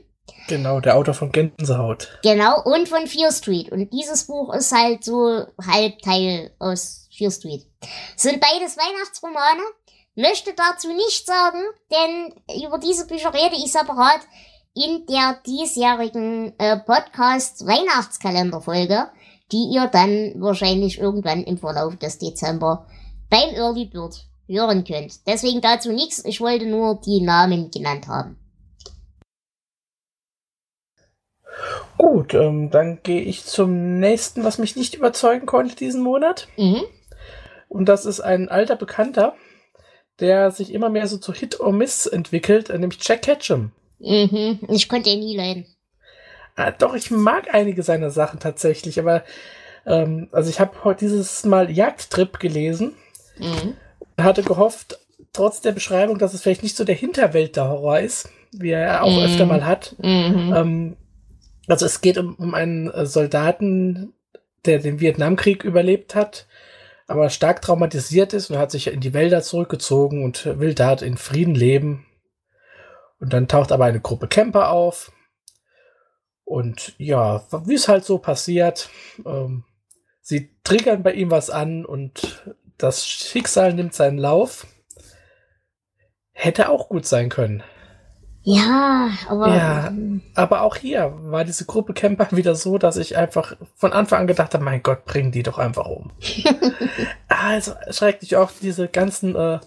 Genau, 0.48 0.80
der 0.80 0.96
Autor 0.96 1.14
von 1.14 1.32
Gänsehaut. 1.32 2.18
Genau, 2.22 2.62
und 2.62 2.88
von 2.88 3.06
Fear 3.06 3.32
Street. 3.32 3.70
Und 3.70 3.92
dieses 3.92 4.26
Buch 4.26 4.52
ist 4.54 4.72
halt 4.72 5.04
so 5.04 5.46
Halbteil 5.64 6.54
aus 6.58 7.08
Fear 7.16 7.30
Street. 7.30 7.66
Sind 8.16 8.40
beides 8.40 8.76
Weihnachtsromane 8.76 9.62
möchte 10.14 10.53
dazu 10.55 10.88
nichts 10.88 11.27
sagen, 11.27 11.62
denn 11.90 12.62
über 12.64 12.79
diese 12.79 13.07
Bücher 13.07 13.33
rede 13.33 13.57
ich 13.57 13.72
separat 13.72 14.20
in 14.75 15.07
der 15.07 15.38
diesjährigen 15.46 16.55
äh, 16.59 16.79
Podcast 16.79 17.66
Weihnachtskalenderfolge, 17.66 19.09
die 19.51 19.70
ihr 19.75 19.87
dann 19.87 20.35
wahrscheinlich 20.40 20.98
irgendwann 20.98 21.44
im 21.44 21.59
Verlauf 21.59 21.96
des 21.96 22.18
Dezember 22.18 22.87
beim 23.29 23.51
Early 23.55 23.87
Bird 23.87 24.27
hören 24.48 24.85
könnt. 24.85 25.27
Deswegen 25.27 25.61
dazu 25.61 25.92
nichts, 25.92 26.25
ich 26.25 26.40
wollte 26.40 26.66
nur 26.66 27.01
die 27.05 27.20
Namen 27.20 27.70
genannt 27.70 28.09
haben. 28.09 28.38
Gut, 31.98 32.35
ähm, 32.35 32.70
dann 32.70 33.01
gehe 33.03 33.20
ich 33.20 33.44
zum 33.44 34.01
nächsten, 34.01 34.42
was 34.42 34.59
mich 34.59 34.75
nicht 34.75 34.94
überzeugen 34.94 35.46
konnte 35.46 35.77
diesen 35.77 36.03
Monat. 36.03 36.48
Mhm. 36.57 36.83
Und 37.68 37.87
das 37.87 38.07
ist 38.07 38.20
ein 38.20 38.48
alter 38.48 38.77
Bekannter, 38.77 39.35
der 40.20 40.51
sich 40.51 40.72
immer 40.72 40.88
mehr 40.88 41.07
so 41.07 41.18
zu 41.18 41.33
Hit 41.33 41.61
or 41.61 41.72
Miss 41.72 42.07
entwickelt, 42.07 42.70
äh, 42.70 42.79
nämlich 42.79 42.98
Jack 43.03 43.22
Ketchum. 43.22 43.72
Mhm, 43.98 44.61
ich 44.68 44.88
konnte 44.88 45.11
ihn 45.11 45.20
nie 45.20 45.37
leiden. 45.37 45.66
Ah, 46.57 46.70
doch, 46.70 46.94
ich 46.94 47.11
mag 47.11 47.55
einige 47.55 47.83
seiner 47.83 48.11
Sachen 48.11 48.40
tatsächlich, 48.40 48.98
aber 48.98 49.25
ähm, 49.87 50.29
also 50.33 50.51
ich 50.51 50.61
habe 50.61 50.85
heute 50.85 51.07
dieses 51.07 51.44
Mal 51.44 51.70
Jagdtrip 51.70 52.38
gelesen. 52.38 52.94
Mhm. 53.38 53.75
Hatte 54.18 54.42
gehofft, 54.42 54.98
trotz 55.33 55.61
der 55.61 55.72
Beschreibung, 55.72 56.18
dass 56.18 56.35
es 56.35 56.42
vielleicht 56.42 56.62
nicht 56.62 56.77
so 56.77 56.85
der 56.85 56.94
Hinterwelt 56.94 57.57
der 57.57 57.68
Horror 57.68 58.01
ist, 58.01 58.29
wie 58.53 58.70
er 58.70 59.03
auch 59.03 59.16
mhm. 59.16 59.25
öfter 59.25 59.46
mal 59.46 59.64
hat. 59.64 59.94
Mhm. 59.98 60.53
Ähm, 60.55 60.96
also 61.68 61.87
es 61.87 62.01
geht 62.01 62.18
um, 62.18 62.35
um 62.35 62.55
einen 62.55 62.90
äh, 62.90 63.07
Soldaten, 63.07 64.12
der 64.66 64.79
den 64.79 65.01
Vietnamkrieg 65.01 65.64
überlebt 65.64 66.14
hat, 66.14 66.46
aber 67.12 67.31
stark 67.31 67.62
traumatisiert 67.62 68.33
ist 68.33 68.51
und 68.51 68.59
hat 68.59 68.70
sich 68.70 68.88
in 68.88 69.01
die 69.01 69.14
Wälder 69.14 69.42
zurückgezogen 69.42 70.25
und 70.25 70.59
will 70.59 70.75
dort 70.75 71.03
in 71.03 71.16
Frieden 71.16 71.55
leben. 71.55 72.07
Und 73.20 73.33
dann 73.33 73.48
taucht 73.48 73.70
aber 73.70 73.85
eine 73.85 74.01
Gruppe 74.01 74.29
Camper 74.29 74.70
auf. 74.70 75.12
Und 76.44 76.94
ja, 76.98 77.46
wie 77.66 77.75
es 77.75 77.88
halt 77.88 78.05
so 78.05 78.18
passiert, 78.18 78.90
ähm, 79.25 79.64
sie 80.20 80.51
triggern 80.64 81.03
bei 81.03 81.12
ihm 81.12 81.31
was 81.31 81.51
an 81.51 81.85
und 81.85 82.42
das 82.79 83.07
Schicksal 83.07 83.75
nimmt 83.75 83.94
seinen 83.94 84.18
Lauf. 84.18 84.66
Hätte 86.33 86.68
auch 86.68 86.88
gut 86.88 87.07
sein 87.07 87.29
können. 87.29 87.62
Ja, 88.44 89.11
aber. 89.28 89.55
Ja, 89.55 89.92
aber 90.35 90.62
auch 90.62 90.76
hier 90.76 91.12
war 91.22 91.44
diese 91.44 91.64
Gruppe 91.64 91.94
Camper 91.94 92.28
wieder 92.37 92.55
so, 92.55 92.78
dass 92.78 92.96
ich 92.96 93.16
einfach 93.16 93.57
von 93.76 93.92
Anfang 93.92 94.20
an 94.20 94.26
gedacht 94.26 94.55
habe, 94.55 94.64
mein 94.64 94.83
Gott, 94.83 95.05
bringen 95.05 95.33
die 95.33 95.42
doch 95.42 95.59
einfach 95.59 95.87
um. 95.87 96.11
also 97.28 97.72
schrecklich 97.90 98.37
auch 98.37 98.50
diese 98.61 98.88
ganzen 98.88 99.37
äh, 99.37 99.61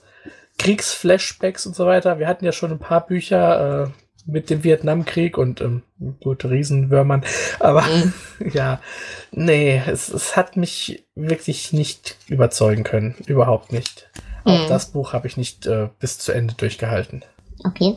Kriegsflashbacks 0.58 1.66
und 1.66 1.76
so 1.76 1.86
weiter. 1.86 2.20
Wir 2.20 2.28
hatten 2.28 2.46
ja 2.46 2.52
schon 2.52 2.72
ein 2.72 2.80
paar 2.80 3.06
Bücher 3.06 3.86
äh, 3.86 3.90
mit 4.26 4.50
dem 4.50 4.64
Vietnamkrieg 4.64 5.38
und 5.38 5.62
ähm, 5.62 5.84
gut, 6.22 6.44
Riesenwürmern. 6.46 7.24
Aber 7.60 7.86
ja, 8.54 8.82
nee, 9.32 9.82
es, 9.88 10.10
es 10.10 10.36
hat 10.36 10.58
mich 10.58 11.06
wirklich 11.16 11.72
nicht 11.74 12.18
überzeugen 12.28 12.84
können. 12.84 13.16
Überhaupt 13.26 13.72
nicht. 13.72 14.10
Auch 14.44 14.66
mhm. 14.66 14.68
das 14.68 14.88
Buch 14.88 15.14
habe 15.14 15.28
ich 15.28 15.38
nicht 15.38 15.66
äh, 15.66 15.90
bis 16.00 16.18
zu 16.20 16.32
Ende 16.32 16.56
durchgehalten. 16.56 17.24
Okay. 17.64 17.96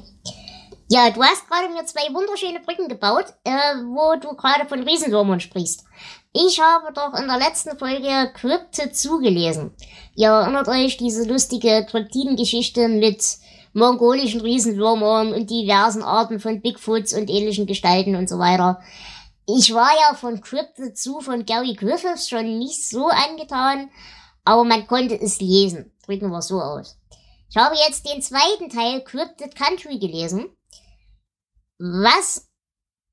Ja, 0.91 1.11
du 1.11 1.23
hast 1.23 1.47
gerade 1.47 1.69
mir 1.69 1.85
zwei 1.85 2.15
wunderschöne 2.15 2.61
Brücken 2.61 2.89
gebaut, 2.89 3.27
äh, 3.45 3.51
wo 3.51 4.19
du 4.19 4.35
gerade 4.35 4.67
von 4.67 4.83
Riesenwürmern 4.83 5.39
sprichst. 5.39 5.85
Ich 6.33 6.63
habe 6.63 6.95
doch 6.95 7.13
in 7.13 7.29
der 7.29 7.37
letzten 7.37 7.77
Folge 7.77 8.33
Krypte 8.33 8.91
zugelesen. 8.91 9.75
Ihr 10.17 10.31
erinnert 10.31 10.67
euch 10.67 10.97
diese 10.97 11.29
lustige 11.29 11.85
Kryptidengeschichte 11.91 12.89
mit 12.89 13.23
mongolischen 13.75 14.41
Riesenwürmern 14.41 15.35
und 15.35 15.51
diversen 15.51 16.03
Arten 16.03 16.41
von 16.41 16.63
Bigfoots 16.63 17.13
und 17.13 17.29
ähnlichen 17.29 17.67
Gestalten 17.67 18.17
und 18.17 18.31
so 18.31 18.39
weiter. 18.39 18.81
Ich 19.47 19.75
war 19.75 19.91
ja 20.09 20.15
von 20.15 20.41
Crypte 20.41 20.95
zu 20.95 21.21
von 21.21 21.45
Gary 21.45 21.75
Griffiths 21.75 22.31
schon 22.31 22.59
nicht 22.59 22.89
so 22.89 23.09
angetan, 23.09 23.91
aber 24.43 24.65
man 24.65 24.87
konnte 24.87 25.21
es 25.21 25.39
lesen. 25.39 25.93
Drücken 26.07 26.31
wir 26.31 26.41
so 26.41 26.63
aus. 26.63 26.97
Ich 27.51 27.59
habe 27.59 27.77
jetzt 27.87 28.09
den 28.11 28.23
zweiten 28.23 28.71
Teil 28.71 29.05
Cryptid 29.05 29.55
Country 29.55 29.99
gelesen 29.99 30.47
was 31.79 32.49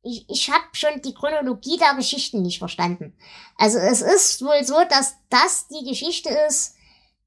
ich, 0.06 0.30
ich 0.30 0.52
habe 0.52 0.64
schon 0.74 1.02
die 1.02 1.14
Chronologie 1.14 1.78
der 1.78 1.96
Geschichten 1.96 2.44
nicht 2.44 2.60
verstanden. 2.60 3.18
Also 3.58 3.80
es 3.80 4.02
ist 4.02 4.42
wohl 4.44 4.64
so, 4.64 4.76
dass 4.88 5.16
das 5.30 5.68
die 5.68 5.84
Geschichte 5.90 6.30
ist 6.48 6.76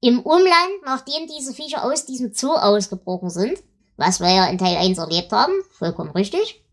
im 0.01 0.21
Umland, 0.21 0.71
nachdem 0.85 1.27
diese 1.27 1.53
Viecher 1.53 1.83
aus 1.83 2.05
diesem 2.05 2.33
Zoo 2.33 2.53
ausgebrochen 2.53 3.29
sind, 3.29 3.61
was 3.97 4.21
wir 4.21 4.33
ja 4.33 4.45
in 4.47 4.57
Teil 4.57 4.77
1 4.77 4.97
erlebt 4.97 5.31
haben, 5.33 5.51
vollkommen 5.71 6.11
richtig. 6.11 6.63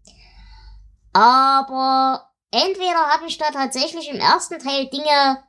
Aber 1.13 2.31
entweder 2.53 3.09
habe 3.09 3.27
ich 3.27 3.39
da 3.39 3.51
tatsächlich 3.51 4.09
im 4.09 4.21
ersten 4.21 4.61
Teil 4.61 4.87
Dinge 4.87 5.43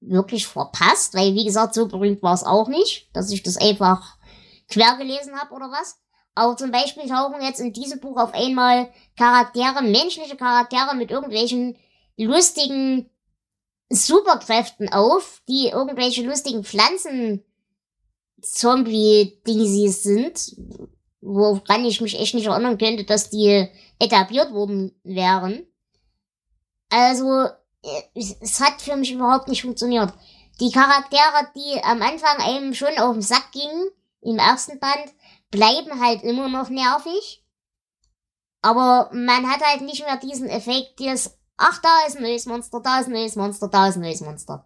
wirklich 0.00 0.46
verpasst, 0.46 1.14
weil 1.14 1.34
wie 1.34 1.44
gesagt, 1.44 1.74
so 1.74 1.86
berühmt 1.86 2.22
war 2.22 2.34
es 2.34 2.42
auch 2.42 2.68
nicht, 2.68 3.14
dass 3.14 3.30
ich 3.30 3.44
das 3.44 3.56
einfach 3.56 4.16
quer 4.68 4.96
gelesen 4.96 5.38
habe 5.38 5.54
oder 5.54 5.70
was. 5.70 6.00
Aber 6.38 6.56
zum 6.56 6.70
Beispiel 6.70 7.08
tauchen 7.08 7.42
jetzt 7.42 7.58
in 7.58 7.72
diesem 7.72 7.98
Buch 7.98 8.16
auf 8.16 8.32
einmal 8.32 8.90
Charaktere, 9.16 9.82
menschliche 9.82 10.36
Charaktere 10.36 10.94
mit 10.94 11.10
irgendwelchen 11.10 11.76
lustigen 12.16 13.10
Superkräften 13.90 14.88
auf, 14.92 15.42
die 15.48 15.66
irgendwelche 15.66 16.22
lustigen 16.22 16.62
Pflanzen 16.62 17.44
Zombie-Dingsies 18.40 20.04
sind, 20.04 20.56
woran 21.20 21.84
ich 21.84 22.00
mich 22.00 22.16
echt 22.20 22.34
nicht 22.34 22.46
erinnern 22.46 22.78
könnte, 22.78 23.02
dass 23.02 23.30
die 23.30 23.66
etabliert 23.98 24.52
worden 24.52 24.94
wären. 25.02 25.66
Also, 26.88 27.48
es 28.14 28.60
hat 28.60 28.80
für 28.80 28.94
mich 28.94 29.10
überhaupt 29.10 29.48
nicht 29.48 29.62
funktioniert. 29.62 30.12
Die 30.60 30.70
Charaktere, 30.70 31.50
die 31.56 31.82
am 31.82 32.00
Anfang 32.00 32.38
einem 32.38 32.74
schon 32.74 32.96
auf 32.98 33.14
den 33.14 33.22
Sack 33.22 33.50
gingen, 33.50 33.90
im 34.20 34.38
ersten 34.38 34.78
Band, 34.78 35.12
bleiben 35.50 36.00
halt 36.00 36.22
immer 36.22 36.48
noch 36.48 36.68
nervig. 36.68 37.44
Aber 38.62 39.10
man 39.12 39.48
hat 39.48 39.60
halt 39.64 39.82
nicht 39.82 40.04
mehr 40.04 40.16
diesen 40.16 40.48
Effekt, 40.48 41.00
des, 41.00 41.38
ach, 41.56 41.80
da 41.80 42.06
ist 42.06 42.16
ein 42.16 42.22
neues 42.22 42.46
Monster, 42.46 42.80
da 42.80 43.00
ist 43.00 43.06
ein 43.06 43.12
neues 43.12 43.36
Monster, 43.36 43.68
da 43.68 43.88
ist 43.88 43.96
ein 43.96 44.02
neues 44.02 44.20
Monster. 44.20 44.64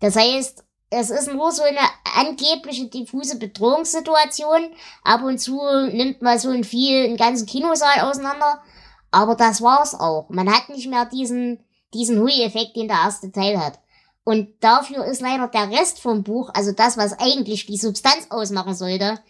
Das 0.00 0.16
heißt, 0.16 0.64
es 0.90 1.10
ist 1.10 1.32
nur 1.32 1.50
so 1.52 1.62
eine 1.62 1.80
angebliche 2.16 2.86
diffuse 2.88 3.38
Bedrohungssituation. 3.38 4.70
Ab 5.02 5.22
und 5.22 5.38
zu 5.38 5.60
nimmt 5.88 6.22
mal 6.22 6.38
so 6.38 6.50
ein 6.50 6.64
Vieh 6.64 7.04
einen 7.04 7.16
ganzen 7.16 7.46
Kinosaal 7.46 8.08
auseinander. 8.08 8.62
Aber 9.10 9.34
das 9.34 9.60
war's 9.62 9.94
auch. 9.94 10.28
Man 10.28 10.52
hat 10.52 10.68
nicht 10.68 10.88
mehr 10.88 11.06
diesen, 11.06 11.64
diesen 11.92 12.20
Hui-Effekt, 12.20 12.76
den 12.76 12.88
der 12.88 12.98
erste 12.98 13.32
Teil 13.32 13.58
hat. 13.58 13.80
Und 14.24 14.48
dafür 14.60 15.04
ist 15.04 15.20
leider 15.20 15.48
der 15.48 15.70
Rest 15.70 16.00
vom 16.00 16.24
Buch, 16.24 16.50
also 16.52 16.72
das, 16.72 16.96
was 16.96 17.18
eigentlich 17.18 17.66
die 17.66 17.76
Substanz 17.76 18.26
ausmachen 18.30 18.74
sollte, 18.74 19.20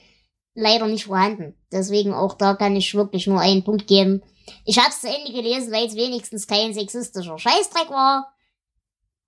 leider 0.56 0.86
nicht 0.86 1.04
vorhanden. 1.04 1.54
Deswegen 1.70 2.12
auch 2.12 2.34
da 2.34 2.54
kann 2.54 2.74
ich 2.74 2.94
wirklich 2.94 3.26
nur 3.26 3.40
einen 3.40 3.62
Punkt 3.62 3.86
geben. 3.86 4.22
Ich 4.64 4.78
hab's 4.78 5.02
zu 5.02 5.08
Ende 5.08 5.32
gelesen, 5.32 5.72
weil 5.72 5.86
es 5.86 5.94
wenigstens 5.94 6.46
kein 6.46 6.74
sexistischer 6.74 7.38
Scheißdreck 7.38 7.90
war. 7.90 8.32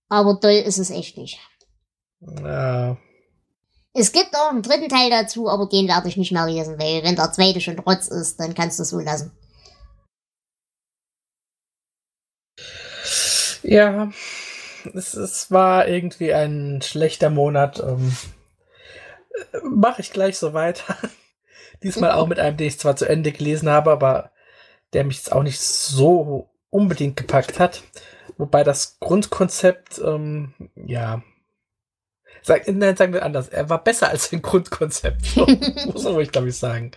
Aber 0.08 0.40
toll 0.40 0.62
ist 0.64 0.78
es 0.78 0.90
echt 0.90 1.16
nicht. 1.18 1.38
Ja. 2.20 2.96
Es 3.92 4.12
gibt 4.12 4.34
auch 4.34 4.50
einen 4.50 4.62
dritten 4.62 4.88
Teil 4.88 5.10
dazu, 5.10 5.48
aber 5.48 5.66
den 5.66 5.86
werde 5.88 6.08
ich 6.08 6.16
nicht 6.16 6.32
mehr 6.32 6.46
lesen, 6.46 6.78
weil 6.78 7.02
wenn 7.02 7.16
der 7.16 7.32
zweite 7.32 7.60
schon 7.60 7.76
trotz 7.76 8.08
ist, 8.08 8.38
dann 8.40 8.54
kannst 8.54 8.78
du 8.78 8.82
es 8.82 8.90
so 8.90 9.00
lassen. 9.00 9.32
Ja, 13.62 14.10
es, 14.94 15.14
es 15.14 15.50
war 15.50 15.88
irgendwie 15.88 16.32
ein 16.32 16.80
schlechter 16.80 17.28
Monat. 17.28 17.80
Ähm, 17.80 18.16
Mache 19.62 20.02
ich 20.02 20.12
gleich 20.12 20.38
so 20.38 20.54
weiter. 20.54 20.96
Diesmal 21.82 22.12
auch 22.12 22.26
mit 22.26 22.38
einem, 22.38 22.56
den 22.56 22.66
ich 22.66 22.78
zwar 22.78 22.96
zu 22.96 23.04
Ende 23.04 23.32
gelesen 23.32 23.68
habe, 23.68 23.90
aber 23.92 24.30
der 24.92 25.04
mich 25.04 25.18
jetzt 25.18 25.32
auch 25.32 25.42
nicht 25.42 25.60
so 25.60 26.48
unbedingt 26.70 27.16
gepackt 27.16 27.58
hat. 27.58 27.82
Wobei 28.36 28.64
das 28.64 28.98
Grundkonzept, 29.00 30.00
ähm, 30.04 30.54
ja, 30.74 31.22
Sag, 32.42 32.68
nein, 32.68 32.96
sagen 32.96 33.12
wir 33.12 33.24
anders. 33.24 33.48
Er 33.48 33.68
war 33.68 33.82
besser 33.82 34.08
als 34.08 34.32
ein 34.32 34.42
Grundkonzept. 34.42 35.24
So, 35.26 35.46
muss 35.92 36.04
man 36.04 36.14
ruhig, 36.14 36.32
glaube 36.32 36.48
ich, 36.48 36.56
sagen. 36.56 36.92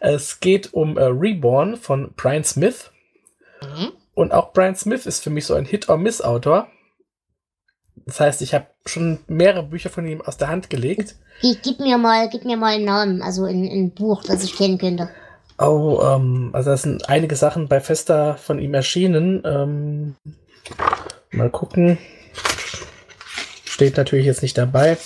Es 0.00 0.40
geht 0.40 0.72
um 0.72 0.96
äh, 0.96 1.04
Reborn 1.04 1.76
von 1.76 2.12
Brian 2.16 2.44
Smith. 2.44 2.90
Mhm. 3.60 3.92
Und 4.14 4.32
auch 4.32 4.52
Brian 4.52 4.74
Smith 4.74 5.04
ist 5.06 5.22
für 5.22 5.30
mich 5.30 5.44
so 5.46 5.54
ein 5.54 5.66
Hit-or-Miss-Autor. 5.66 6.68
Das 8.04 8.20
heißt, 8.20 8.42
ich 8.42 8.54
habe 8.54 8.66
schon 8.84 9.18
mehrere 9.26 9.62
Bücher 9.62 9.90
von 9.90 10.06
ihm 10.06 10.20
aus 10.20 10.36
der 10.36 10.48
Hand 10.48 10.70
gelegt. 10.70 11.16
Gib, 11.40 11.62
gib 11.62 11.80
mir 11.80 11.98
mal, 11.98 12.28
gib 12.28 12.44
mir 12.44 12.56
mal 12.56 12.74
einen 12.74 12.84
Namen, 12.84 13.22
also 13.22 13.44
ein, 13.44 13.64
ein 13.64 13.90
Buch, 13.92 14.22
das 14.24 14.44
ich 14.44 14.56
kennen 14.56 14.78
könnte. 14.78 15.08
Oh, 15.58 16.00
ähm, 16.02 16.50
also 16.52 16.70
da 16.70 16.76
sind 16.76 17.08
einige 17.08 17.34
Sachen 17.36 17.68
bei 17.68 17.80
Festa 17.80 18.34
von 18.34 18.58
ihm 18.58 18.74
erschienen. 18.74 19.42
Ähm, 19.44 20.16
mal 21.30 21.50
gucken. 21.50 21.98
Steht 23.64 23.96
natürlich 23.96 24.26
jetzt 24.26 24.42
nicht 24.42 24.58
dabei. 24.58 24.98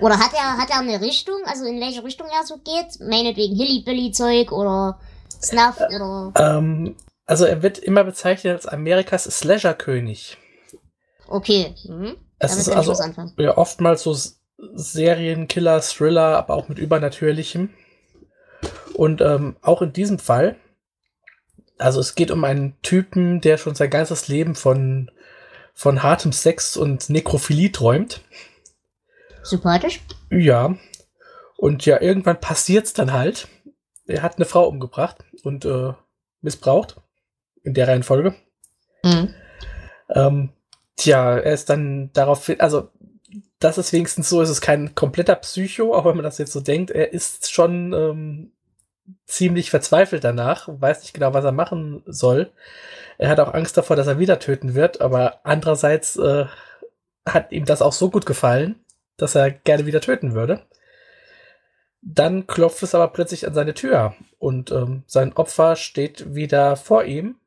Oder 0.00 0.18
hat 0.18 0.32
er, 0.34 0.56
hat 0.56 0.70
er 0.70 0.80
eine 0.80 1.00
Richtung, 1.00 1.36
also 1.44 1.64
in 1.64 1.80
welche 1.80 2.04
Richtung 2.04 2.26
er 2.28 2.44
so 2.46 2.56
geht? 2.58 3.00
Meinetwegen 3.00 3.56
Hilly-Billy-Zeug 3.56 4.52
oder 4.52 4.98
Snuff 5.42 5.80
äh, 5.80 5.96
oder. 5.96 6.32
Ähm, 6.36 6.96
also 7.26 7.44
er 7.44 7.62
wird 7.62 7.78
immer 7.78 8.04
bezeichnet 8.04 8.54
als 8.54 8.66
Amerikas 8.66 9.24
Slasher-König. 9.24 10.36
Okay. 11.30 11.74
Mhm. 11.88 12.16
Es 12.38 12.56
ist 12.56 12.68
also 12.68 12.94
ja, 13.38 13.56
oftmals 13.56 14.02
so 14.02 14.16
Serienkiller, 14.74 15.80
Thriller, 15.80 16.36
aber 16.36 16.54
auch 16.54 16.68
mit 16.68 16.78
Übernatürlichem. 16.78 17.70
Und 18.94 19.20
ähm, 19.20 19.56
auch 19.62 19.82
in 19.82 19.92
diesem 19.92 20.18
Fall, 20.18 20.56
also 21.78 22.00
es 22.00 22.14
geht 22.14 22.30
um 22.30 22.44
einen 22.44 22.80
Typen, 22.82 23.40
der 23.40 23.56
schon 23.56 23.74
sein 23.74 23.90
ganzes 23.90 24.28
Leben 24.28 24.54
von, 24.54 25.10
von 25.72 26.02
hartem 26.02 26.32
Sex 26.32 26.76
und 26.76 27.08
Nekrophilie 27.08 27.72
träumt. 27.72 28.20
Sympathisch? 29.42 30.02
Ja. 30.30 30.76
Und 31.56 31.86
ja, 31.86 32.00
irgendwann 32.00 32.40
passiert's 32.40 32.92
dann 32.92 33.12
halt. 33.12 33.48
Er 34.06 34.22
hat 34.22 34.36
eine 34.36 34.44
Frau 34.44 34.66
umgebracht 34.66 35.24
und 35.42 35.64
äh, 35.64 35.92
missbraucht. 36.40 36.96
In 37.62 37.74
der 37.74 37.88
Reihenfolge. 37.88 38.34
Mhm. 39.04 39.34
Ähm, 40.08 40.52
tja, 41.00 41.38
er 41.38 41.52
ist 41.52 41.70
dann 41.70 42.12
darauf, 42.12 42.50
also 42.58 42.90
das 43.58 43.78
ist 43.78 43.92
wenigstens 43.92 44.28
so, 44.28 44.42
es 44.42 44.50
ist 44.50 44.60
kein 44.60 44.94
kompletter 44.94 45.34
Psycho, 45.34 45.94
auch 45.94 46.04
wenn 46.04 46.16
man 46.16 46.24
das 46.24 46.38
jetzt 46.38 46.52
so 46.52 46.60
denkt. 46.60 46.90
Er 46.90 47.12
ist 47.12 47.52
schon 47.52 47.92
ähm, 47.92 48.52
ziemlich 49.26 49.70
verzweifelt 49.70 50.24
danach, 50.24 50.68
weiß 50.68 51.02
nicht 51.02 51.14
genau, 51.14 51.34
was 51.34 51.44
er 51.44 51.52
machen 51.52 52.02
soll. 52.06 52.52
Er 53.18 53.28
hat 53.28 53.40
auch 53.40 53.52
Angst 53.54 53.76
davor, 53.76 53.96
dass 53.96 54.06
er 54.06 54.18
wieder 54.18 54.38
töten 54.38 54.74
wird, 54.74 55.00
aber 55.00 55.40
andererseits 55.44 56.16
äh, 56.16 56.46
hat 57.26 57.52
ihm 57.52 57.64
das 57.64 57.82
auch 57.82 57.92
so 57.92 58.10
gut 58.10 58.26
gefallen, 58.26 58.84
dass 59.16 59.34
er 59.34 59.50
gerne 59.50 59.86
wieder 59.86 60.00
töten 60.00 60.34
würde. 60.34 60.62
Dann 62.02 62.46
klopft 62.46 62.82
es 62.82 62.94
aber 62.94 63.08
plötzlich 63.08 63.46
an 63.46 63.54
seine 63.54 63.74
Tür 63.74 64.14
und 64.38 64.70
ähm, 64.70 65.04
sein 65.06 65.34
Opfer 65.34 65.76
steht 65.76 66.34
wieder 66.34 66.76
vor 66.76 67.04
ihm. 67.04 67.39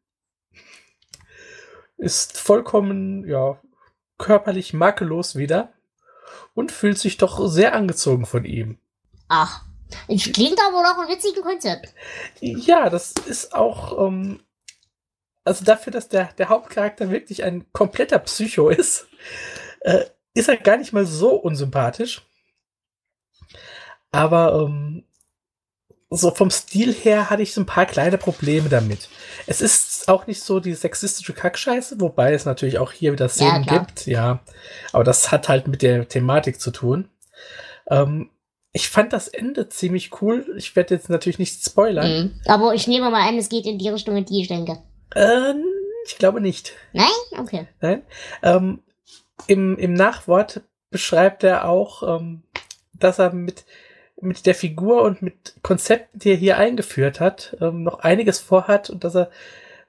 Ist 2.04 2.38
vollkommen, 2.38 3.26
ja, 3.26 3.62
körperlich 4.18 4.74
makellos 4.74 5.38
wieder 5.38 5.72
und 6.54 6.74
fühlt 6.74 7.00
sich 7.00 7.16
doch 7.16 7.48
sehr 7.48 7.74
angezogen 7.74 8.26
von 8.26 8.44
ihm. 8.44 8.78
Ach, 9.30 9.62
es 10.10 10.32
klingt 10.34 10.60
aber 10.68 10.84
noch 10.84 10.98
ein 10.98 11.08
witziges 11.08 11.42
Konzept. 11.42 11.94
Ja, 12.42 12.90
das 12.90 13.14
ist 13.26 13.56
auch, 13.56 14.06
ähm, 14.06 14.42
also 15.46 15.64
dafür, 15.64 15.92
dass 15.94 16.10
der, 16.10 16.34
der 16.34 16.50
Hauptcharakter 16.50 17.10
wirklich 17.10 17.44
ein 17.44 17.72
kompletter 17.72 18.20
Psycho 18.20 18.68
ist, 18.68 19.08
äh, 19.80 20.04
ist 20.34 20.50
er 20.50 20.58
gar 20.58 20.76
nicht 20.76 20.92
mal 20.92 21.06
so 21.06 21.36
unsympathisch. 21.36 22.28
Aber 24.12 24.66
ähm, 24.68 25.06
so 26.16 26.32
vom 26.32 26.50
Stil 26.52 26.94
her 26.94 27.30
hatte 27.30 27.42
ich 27.42 27.54
so 27.54 27.62
ein 27.62 27.66
paar 27.66 27.86
kleine 27.86 28.18
Probleme 28.18 28.70
damit. 28.70 29.10
Es 29.48 29.62
ist 29.62 30.08
auch 30.08 30.28
nicht 30.28 30.42
so 30.42 30.60
die 30.60 30.74
sexistische 30.74 31.34
Kackscheiße, 31.34 32.00
wobei 32.00 32.34
es 32.34 32.46
natürlich 32.46 32.78
auch 32.78 32.92
hier 32.92 33.12
wieder 33.12 33.30
Szenen 33.30 33.64
ja, 33.64 33.78
gibt, 33.78 34.06
ja. 34.06 34.40
Aber 34.92 35.04
das 35.04 35.32
hat 35.32 35.50
halt 35.50 35.68
mit 35.68 35.82
der 35.82 36.08
Thematik 36.08 36.60
zu 36.62 36.72
tun. 36.72 37.10
Ähm, 37.90 38.30
ich 38.72 38.90
fand 38.90 39.14
das 39.14 39.28
Ende 39.28 39.70
ziemlich 39.70 40.22
cool. 40.22 40.46
Ich 40.58 40.76
werde 40.76 40.96
jetzt 40.96 41.10
natürlich 41.10 41.40
nicht 41.40 41.64
spoilern. 41.64 42.24
Mhm. 42.24 42.42
Aber 42.48 42.74
ich 42.74 42.88
nehme 42.88 43.10
mal 43.10 43.28
an, 43.28 43.38
es 43.38 43.50
geht 43.50 43.66
in 43.66 43.78
die 43.78 43.90
Richtung, 43.90 44.18
in 44.18 44.26
die 44.26 44.42
ich 44.42 44.48
denke. 44.48 44.80
Äh, 45.16 45.54
ich 46.06 46.18
glaube 46.18 46.42
nicht. 46.42 46.74
Nein? 46.92 47.08
Okay. 47.38 47.68
Nein. 47.82 48.04
Ähm, 48.42 48.82
im, 49.48 49.78
Im 49.78 49.94
Nachwort 49.94 50.62
beschreibt 50.90 51.44
er 51.44 51.68
auch, 51.68 52.04
ähm, 52.20 52.44
dass 52.94 53.20
er 53.20 53.34
mit 53.34 53.66
mit 54.22 54.46
der 54.46 54.56
Figur 54.56 55.02
und 55.02 55.22
mit 55.22 55.56
Konzepten, 55.62 56.20
die 56.20 56.32
er 56.32 56.38
hier 56.38 56.58
eingeführt 56.58 57.20
hat, 57.20 57.58
ähm, 57.62 57.84
noch 57.84 58.00
einiges 58.00 58.40
vorhat 58.40 58.90
und 58.90 59.04
dass 59.04 59.16
er, 59.16 59.30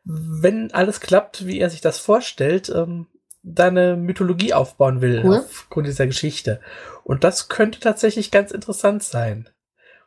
wenn 0.05 0.73
alles 0.73 1.01
klappt, 1.01 1.47
wie 1.47 1.61
er 1.61 1.71
sich 1.71 1.81
das 1.81 1.99
vorstellt, 1.99 2.69
ähm, 2.69 3.07
da 3.43 3.67
eine 3.67 3.97
Mythologie 3.97 4.55
aufbauen 4.55 5.01
will 5.01 5.23
cool. 5.25 5.37
aufgrund 5.39 5.87
dieser 5.87 6.07
Geschichte. 6.07 6.61
Und 7.05 7.25
das 7.25 7.49
könnte 7.49 7.79
tatsächlich 7.79 8.31
ganz 8.31 8.51
interessant 8.51 9.03
sein. 9.03 9.51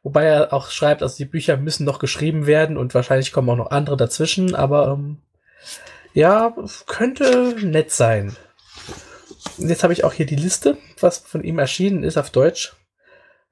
Wobei 0.04 0.26
er 0.26 0.54
auch 0.54 0.72
schreibt, 0.72 1.04
also 1.04 1.18
die 1.18 1.26
Bücher 1.26 1.58
müssen 1.58 1.86
noch 1.86 2.00
geschrieben 2.00 2.48
werden 2.48 2.78
und 2.78 2.94
wahrscheinlich 2.94 3.32
kommen 3.32 3.50
auch 3.50 3.58
noch 3.58 3.72
andere 3.72 3.98
dazwischen, 3.98 4.56
aber 4.56 4.88
ähm, 4.88 5.18
ja, 6.14 6.56
könnte 6.88 7.56
nett 7.62 7.92
sein. 7.92 8.36
Jetzt 9.58 9.84
habe 9.84 9.94
ich 9.94 10.04
auch 10.04 10.14
hier 10.14 10.26
die 10.26 10.36
Liste, 10.36 10.78
was 11.00 11.20
von 11.20 11.44
ihm 11.44 11.60
erschienen 11.60 12.04
ist 12.04 12.18
auf 12.18 12.32
Deutsch. 12.32 12.76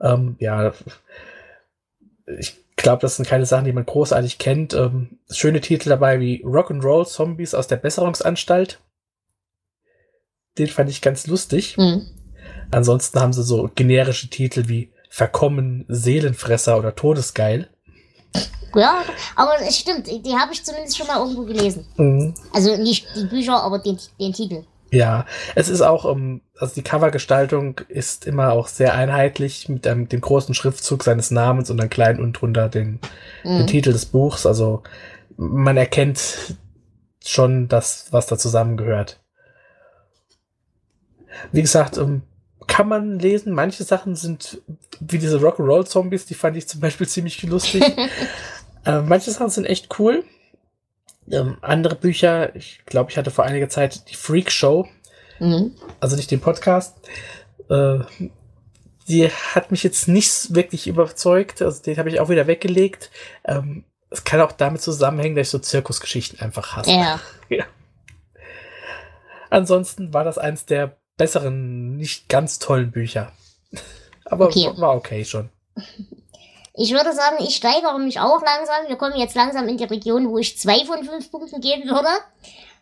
Ähm, 0.01 0.36
ja, 0.39 0.73
ich 2.39 2.58
glaube, 2.75 3.01
das 3.01 3.15
sind 3.15 3.27
keine 3.27 3.45
Sachen, 3.45 3.65
die 3.65 3.73
man 3.73 3.86
großartig 3.86 4.38
kennt. 4.38 4.73
Ähm, 4.73 5.19
schöne 5.29 5.62
Titel 5.62 5.89
dabei 5.89 6.19
wie 6.19 6.43
Rock'n'Roll 6.45 7.05
Zombies 7.05 7.53
aus 7.53 7.67
der 7.67 7.77
Besserungsanstalt. 7.77 8.79
Den 10.58 10.67
fand 10.67 10.89
ich 10.89 11.01
ganz 11.01 11.27
lustig. 11.27 11.77
Mhm. 11.77 12.08
Ansonsten 12.71 13.19
haben 13.19 13.34
sie 13.34 13.43
so 13.43 13.69
generische 13.73 14.29
Titel 14.29 14.67
wie 14.67 14.91
Verkommen, 15.10 15.86
Seelenfresser 15.88 16.77
oder 16.77 16.95
Todesgeil. 16.95 17.69
Ja, 18.75 19.03
aber 19.36 19.53
es 19.62 19.77
stimmt, 19.77 20.08
die 20.08 20.36
habe 20.36 20.51
ich 20.51 20.63
zumindest 20.63 20.97
schon 20.97 21.08
mal 21.08 21.19
irgendwo 21.19 21.45
gelesen. 21.45 21.86
Mhm. 21.95 22.34
Also 22.53 22.75
nicht 22.75 23.08
die 23.15 23.25
Bücher, 23.25 23.63
aber 23.63 23.79
den, 23.79 23.97
den 24.19 24.34
Titel. 24.34 24.63
Ja, 24.95 25.25
es 25.55 25.67
ist 25.67 25.81
auch, 25.81 26.05
um, 26.05 26.17
ähm, 26.17 26.41
also 26.58 26.73
die 26.73 26.84
Covergestaltung 26.84 27.81
ist 27.89 28.25
immer 28.25 28.53
auch 28.53 28.69
sehr 28.69 28.93
einheitlich 28.93 29.67
mit 29.67 29.86
einem, 29.86 30.08
dem 30.08 30.21
großen 30.21 30.55
Schriftzug 30.55 31.03
seines 31.03 31.31
Namens 31.31 31.69
und 31.69 31.75
dann 31.77 31.89
klein 31.89 32.21
und 32.21 32.34
drunter 32.34 32.69
den, 32.69 33.01
mhm. 33.43 33.58
den 33.58 33.67
Titel 33.67 33.91
des 33.91 34.05
Buchs. 34.05 34.45
Also 34.45 34.84
man 35.36 35.75
erkennt 35.75 36.55
schon 37.25 37.67
das, 37.67 38.08
was 38.12 38.27
da 38.27 38.38
zusammengehört. 38.38 39.19
Wie 41.51 41.62
gesagt, 41.62 41.97
um, 41.97 42.10
ähm, 42.10 42.21
kann 42.67 42.88
man 42.88 43.19
lesen. 43.19 43.51
Manche 43.51 43.84
Sachen 43.84 44.15
sind 44.15 44.62
wie 45.01 45.17
diese 45.17 45.39
Rock'n'Roll 45.39 45.86
Zombies, 45.86 46.25
die 46.25 46.36
fand 46.36 46.55
ich 46.55 46.69
zum 46.69 46.79
Beispiel 46.79 47.08
ziemlich 47.08 47.43
lustig. 47.43 47.84
äh, 48.86 49.01
manche 49.01 49.31
Sachen 49.31 49.49
sind 49.49 49.65
echt 49.65 49.99
cool. 49.99 50.23
Ähm, 51.32 51.58
andere 51.62 51.96
Bücher, 51.96 52.56
ich 52.56 52.82
glaube, 52.86 53.12
ich 53.12 53.18
hatte 53.18 53.32
vor 53.32 53.46
einiger 53.46 53.70
Zeit 53.70 54.10
die 54.10 54.16
Freak 54.16 54.52
Show, 54.52 54.88
mhm. 55.40 55.76
also 56.00 56.16
nicht 56.16 56.32
den 56.32 56.42
Podcast. 56.42 56.98
Äh, 57.70 58.00
die 59.08 59.28
hat 59.30 59.72
mich 59.72 59.84
jetzt 59.84 60.08
nicht 60.08 60.54
wirklich 60.56 60.88
überzeugt, 60.88 61.62
also 61.62 61.82
den 61.82 61.98
habe 61.98 62.10
ich 62.10 62.20
auch 62.20 62.30
wieder 62.30 62.48
weggelegt. 62.48 63.12
Ähm, 63.44 63.86
es 64.10 64.24
kann 64.24 64.42
auch 64.42 64.52
damit 64.52 64.82
zusammenhängen, 64.82 65.36
dass 65.36 65.48
ich 65.48 65.52
so 65.52 65.60
Zirkusgeschichten 65.60 66.40
einfach 66.40 66.76
hasse. 66.76 66.92
Ja. 66.92 67.20
ja. 67.50 67.66
Ansonsten 69.50 70.14
war 70.14 70.24
das 70.24 70.38
eins 70.38 70.66
der 70.66 70.98
besseren, 71.18 71.98
nicht 71.98 72.30
ganz 72.30 72.60
tollen 72.60 72.92
Bücher. 72.92 73.32
Aber 74.26 74.46
okay. 74.46 74.72
war 74.78 74.96
okay 74.96 75.24
schon. 75.26 75.50
Ich 76.78 76.92
würde 76.92 77.14
sagen, 77.14 77.38
ich 77.40 77.56
steigere 77.56 77.98
mich 78.00 78.20
auch 78.20 78.42
langsam. 78.42 78.88
Wir 78.88 78.98
kommen 78.98 79.18
jetzt 79.18 79.36
langsam 79.36 79.68
in 79.68 79.78
die 79.78 79.86
Region, 79.86 80.30
wo 80.30 80.38
ich 80.38 80.58
zwei 80.58 80.84
von 80.86 81.04
fünf 81.04 81.32
Punkten 81.32 81.62
geben 81.62 81.90
würde. 81.90 82.10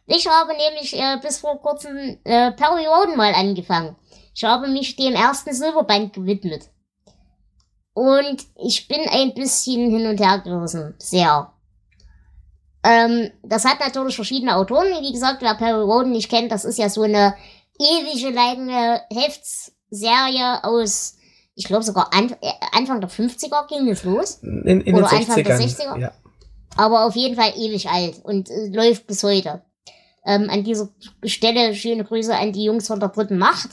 Ich 0.07 0.27
habe 0.27 0.53
nämlich 0.55 0.97
äh, 0.99 1.17
bis 1.21 1.39
vor 1.39 1.61
kurzem 1.61 2.17
äh, 2.23 2.51
Perioden 2.51 3.15
mal 3.15 3.33
angefangen. 3.33 3.95
Ich 4.35 4.43
habe 4.43 4.67
mich 4.67 4.95
dem 4.95 5.13
ersten 5.13 5.53
Silberband 5.53 6.13
gewidmet. 6.13 6.69
Und 7.93 8.43
ich 8.57 8.87
bin 8.87 9.07
ein 9.07 9.35
bisschen 9.35 9.91
hin 9.91 10.07
und 10.07 10.19
her 10.19 10.39
gerissen. 10.39 10.95
Sehr. 10.97 11.53
Ähm, 12.83 13.31
das 13.43 13.63
hat 13.63 13.79
natürlich 13.79 14.15
verschiedene 14.15 14.55
Autoren. 14.55 14.87
Wie 15.01 15.13
gesagt, 15.13 15.41
wer 15.41 15.53
Perry 15.53 15.81
Roden 15.81 16.11
nicht 16.11 16.29
kennt, 16.29 16.51
das 16.51 16.65
ist 16.65 16.79
ja 16.79 16.89
so 16.89 17.03
eine 17.03 17.35
ewige 17.79 18.31
lange 18.31 19.01
Heftserie 19.11 20.63
aus 20.63 21.15
ich 21.55 21.65
glaube 21.65 21.83
sogar 21.83 22.13
an, 22.13 22.31
äh, 22.41 22.51
Anfang 22.71 23.01
der 23.01 23.09
50er 23.09 23.67
ging 23.67 23.87
es 23.89 24.03
los. 24.03 24.39
In, 24.41 24.81
in 24.81 24.95
Oder 24.95 25.11
Anfang 25.11 25.37
60ern, 25.37 25.43
der 25.43 25.59
60er. 25.59 25.99
Ja. 25.99 26.11
Aber 26.75 27.05
auf 27.05 27.15
jeden 27.15 27.35
Fall 27.35 27.53
ewig 27.55 27.89
alt 27.89 28.23
und 28.23 28.49
äh, 28.49 28.67
läuft 28.69 29.07
bis 29.07 29.23
heute. 29.23 29.61
Ähm, 30.25 30.49
an 30.49 30.63
dieser 30.63 30.89
Stelle 31.25 31.75
schöne 31.75 32.05
Grüße 32.05 32.35
an 32.35 32.53
die 32.53 32.63
Jungs 32.63 32.87
von 32.87 32.99
der 32.99 33.09
dritten 33.09 33.37
Macht. 33.37 33.69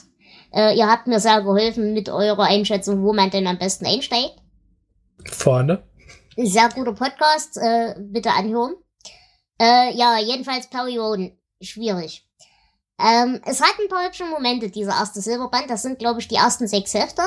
Äh, 0.53 0.77
ihr 0.77 0.89
habt 0.89 1.07
mir 1.07 1.21
sehr 1.21 1.43
geholfen 1.43 1.95
mit 1.95 2.09
eurer 2.09 2.45
Einschätzung, 2.45 3.03
wo 3.03 3.13
man 3.13 3.31
denn 3.31 3.47
am 3.47 3.59
besten 3.59 3.87
einsteigt. 3.87 4.37
Vorne. 5.31 5.83
Sehr 6.37 6.69
guter 6.71 6.93
Podcast, 6.93 7.57
äh, 7.57 7.95
bitte 7.99 8.33
anhören. 8.33 8.75
Äh, 9.61 9.95
ja, 9.95 10.19
jedenfalls 10.19 10.69
Perioden. 10.69 11.39
Schwierig. 11.61 12.27
Ähm, 12.99 13.41
es 13.45 13.61
hat 13.61 13.75
ein 13.79 13.89
paar 13.89 14.07
hübsche 14.07 14.25
Momente, 14.25 14.71
dieser 14.71 14.93
erste 14.93 15.21
Silberband. 15.21 15.71
Das 15.71 15.83
sind, 15.83 15.99
glaube 15.99 16.21
ich, 16.21 16.29
die 16.29 16.37
ersten 16.37 16.67
sechs 16.67 16.95
Hefte. 16.95 17.23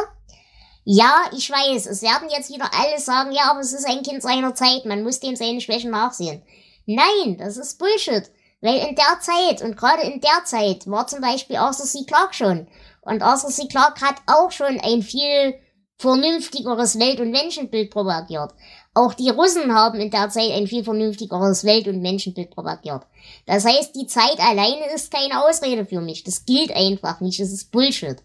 Ja, 0.86 1.24
ich 1.36 1.50
weiß, 1.50 1.86
es 1.86 2.02
werden 2.02 2.30
jetzt 2.30 2.52
wieder 2.52 2.70
alle 2.74 3.00
sagen, 3.00 3.32
ja, 3.32 3.52
aber 3.52 3.62
es 3.62 3.72
ist 3.72 3.88
ein 3.88 4.04
Kind 4.04 4.22
seiner 4.22 4.54
Zeit, 4.54 4.86
man 4.86 5.04
muss 5.04 5.20
dem 5.20 5.36
seine 5.36 5.62
Schwächen 5.62 5.92
nachsehen. 5.92 6.44
Nein, 6.86 7.38
das 7.38 7.58
ist 7.58 7.80
Bullshit. 7.80 8.30
Weil 8.60 8.78
in 8.88 8.96
der 8.96 9.20
Zeit, 9.22 9.62
und 9.62 9.78
gerade 9.78 10.04
in 10.04 10.22
der 10.22 10.46
Zeit, 10.46 10.88
war 10.88 11.08
zum 11.08 11.22
Beispiel 11.22 11.58
Arthur 11.58 11.86
C. 11.86 12.06
Clarke 12.06 12.34
schon. 12.34 12.68
Und 13.02 13.22
Arthur 13.22 13.50
C. 13.50 13.68
Clarke 13.68 14.02
hat 14.02 14.16
auch 14.26 14.52
schon 14.52 14.80
ein 14.80 15.02
viel 15.02 15.56
vernünftigeres 15.98 17.00
Welt- 17.00 17.20
und 17.20 17.32
Menschenbild 17.32 17.92
propagiert. 17.92 18.54
Auch 18.94 19.14
die 19.14 19.30
Russen 19.30 19.74
haben 19.74 20.00
in 20.00 20.12
der 20.12 20.30
Zeit 20.30 20.52
ein 20.52 20.68
viel 20.68 20.84
vernünftigeres 20.84 21.64
Welt- 21.64 21.88
und 21.88 22.02
Menschenbild 22.02 22.52
propagiert. 22.52 23.04
Das 23.46 23.66
heißt, 23.66 23.96
die 23.96 24.08
Zeit 24.08 24.40
alleine 24.40 24.86
ist 24.94 25.12
keine 25.12 25.44
Ausrede 25.46 25.86
für 25.86 26.02
mich. 26.02 26.24
Das 26.24 26.46
gilt 26.46 26.76
einfach 26.76 27.22
nicht. 27.22 27.40
Das 27.40 27.52
ist 27.52 27.72
Bullshit. 27.72 28.18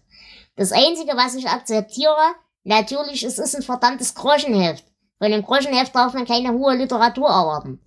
Das 0.55 0.71
Einzige, 0.71 1.15
was 1.15 1.35
ich 1.35 1.47
akzeptiere, 1.47 2.35
Natürlich, 2.63 3.23
es 3.23 3.39
ist 3.39 3.55
ein 3.55 3.63
verdammtes 3.63 4.15
Groschenheft. 4.15 4.85
Von 5.17 5.27
einem 5.27 5.43
Groschenheft 5.43 5.95
darf 5.95 6.13
man 6.13 6.25
keine 6.25 6.53
hohe 6.53 6.75
Literatur 6.75 7.27
erwarten. 7.27 7.79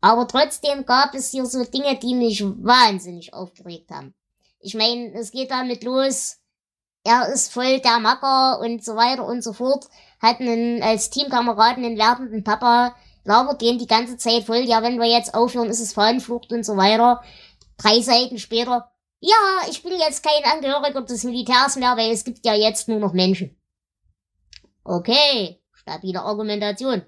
Aber 0.00 0.26
trotzdem 0.26 0.84
gab 0.84 1.14
es 1.14 1.30
hier 1.30 1.46
so 1.46 1.64
Dinge, 1.64 1.96
die 1.96 2.14
mich 2.14 2.42
wahnsinnig 2.42 3.32
aufgeregt 3.32 3.90
haben. 3.90 4.14
Ich 4.58 4.74
meine, 4.74 5.12
es 5.14 5.30
geht 5.30 5.50
damit 5.50 5.84
los, 5.84 6.38
er 7.04 7.32
ist 7.32 7.52
voll 7.52 7.80
der 7.80 7.98
Macker 7.98 8.60
und 8.60 8.84
so 8.84 8.94
weiter 8.96 9.26
und 9.26 9.42
so 9.42 9.52
fort, 9.52 9.86
hat 10.20 10.40
einen, 10.40 10.82
als 10.82 11.10
Teamkameraden 11.10 11.84
einen 11.84 11.98
werdenden 11.98 12.44
Papa, 12.44 12.94
labert 13.24 13.60
den 13.60 13.78
die 13.78 13.86
ganze 13.86 14.16
Zeit 14.16 14.44
voll, 14.44 14.58
ja, 14.58 14.82
wenn 14.82 15.00
wir 15.00 15.08
jetzt 15.08 15.34
aufhören, 15.34 15.68
ist 15.68 15.80
es 15.80 15.92
Fahnenflucht 15.92 16.52
und 16.52 16.64
so 16.64 16.76
weiter. 16.76 17.22
Drei 17.76 18.00
Seiten 18.00 18.38
später, 18.38 18.92
ja, 19.20 19.36
ich 19.68 19.82
bin 19.82 19.92
jetzt 19.98 20.24
kein 20.24 20.44
Angehöriger 20.44 21.02
des 21.02 21.24
Militärs 21.24 21.76
mehr, 21.76 21.96
weil 21.96 22.10
es 22.10 22.24
gibt 22.24 22.44
ja 22.44 22.54
jetzt 22.54 22.88
nur 22.88 22.98
noch 22.98 23.12
Menschen. 23.12 23.56
Okay, 24.84 25.60
stabile 25.74 26.22
Argumentation. 26.22 27.02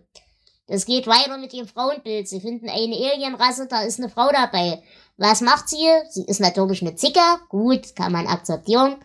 Das 0.66 0.86
geht 0.86 1.06
weiter 1.06 1.36
mit 1.38 1.52
dem 1.52 1.66
Frauenbild. 1.66 2.28
Sie 2.28 2.40
finden 2.40 2.68
eine 2.68 2.96
Alienrasse, 2.96 3.66
da 3.66 3.82
ist 3.82 3.98
eine 3.98 4.08
Frau 4.08 4.30
dabei. 4.30 4.82
Was 5.16 5.40
macht 5.40 5.68
sie? 5.68 5.86
Sie 6.10 6.24
ist 6.24 6.40
natürlich 6.40 6.82
eine 6.82 6.94
Zicke. 6.94 7.20
Gut, 7.48 7.94
kann 7.94 8.12
man 8.12 8.26
akzeptieren. 8.26 8.96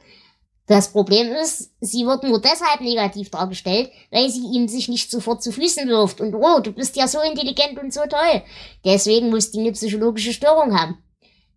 Das 0.68 0.92
Problem 0.92 1.34
ist, 1.34 1.72
sie 1.82 2.06
wird 2.06 2.24
nur 2.24 2.40
deshalb 2.40 2.82
negativ 2.82 3.32
dargestellt, 3.32 3.92
weil 4.12 4.30
sie 4.30 4.46
ihm 4.54 4.68
sich 4.68 4.88
nicht 4.88 5.10
sofort 5.10 5.42
zu 5.42 5.52
Füßen 5.52 5.88
wirft. 5.88 6.22
Und 6.22 6.36
oh, 6.36 6.60
du 6.60 6.72
bist 6.72 6.96
ja 6.96 7.08
so 7.08 7.20
intelligent 7.22 7.80
und 7.80 7.92
so 7.92 8.02
toll. 8.02 8.44
Deswegen 8.86 9.32
muss 9.32 9.50
die 9.50 9.62
eine 9.62 9.72
psychologische 9.72 10.32
Störung 10.32 10.80
haben. 10.80 11.04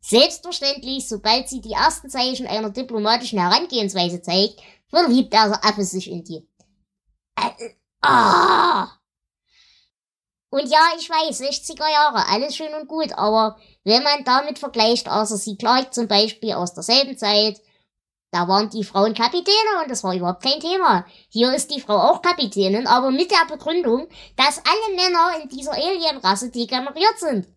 Selbstverständlich, 0.00 1.06
sobald 1.06 1.48
sie 1.48 1.60
die 1.60 1.72
ersten 1.72 2.08
Zeichen 2.08 2.46
einer 2.46 2.70
diplomatischen 2.70 3.38
Herangehensweise 3.38 4.22
zeigt, 4.22 4.60
verliebt 4.88 5.32
der 5.32 5.62
Affe 5.62 5.84
sich 5.84 6.10
in 6.10 6.24
die. 6.24 6.48
Ah! 8.00 8.98
Und 10.50 10.68
ja, 10.68 10.80
ich 10.98 11.08
weiß, 11.08 11.40
60er 11.40 11.90
Jahre, 11.90 12.28
alles 12.28 12.54
schön 12.54 12.74
und 12.74 12.86
gut, 12.86 13.12
aber 13.12 13.56
wenn 13.84 14.02
man 14.02 14.22
damit 14.24 14.58
vergleicht, 14.58 15.08
außer 15.08 15.38
sie 15.38 15.56
Clark 15.56 15.94
zum 15.94 16.08
Beispiel 16.08 16.52
aus 16.52 16.74
derselben 16.74 17.16
Zeit, 17.16 17.58
da 18.32 18.48
waren 18.48 18.68
die 18.68 18.84
Frauen 18.84 19.14
Kapitäne 19.14 19.82
und 19.82 19.90
das 19.90 20.04
war 20.04 20.14
überhaupt 20.14 20.42
kein 20.42 20.60
Thema. 20.60 21.06
Hier 21.28 21.54
ist 21.54 21.70
die 21.70 21.80
Frau 21.80 21.96
auch 21.96 22.20
Kapitänin, 22.22 22.86
aber 22.86 23.10
mit 23.10 23.30
der 23.30 23.46
Begründung, 23.48 24.08
dass 24.36 24.58
alle 24.58 24.96
Männer 24.96 25.42
in 25.42 25.48
dieser 25.48 25.72
Alienrasse 25.72 26.50
degeneriert 26.50 27.18
sind. 27.18 27.48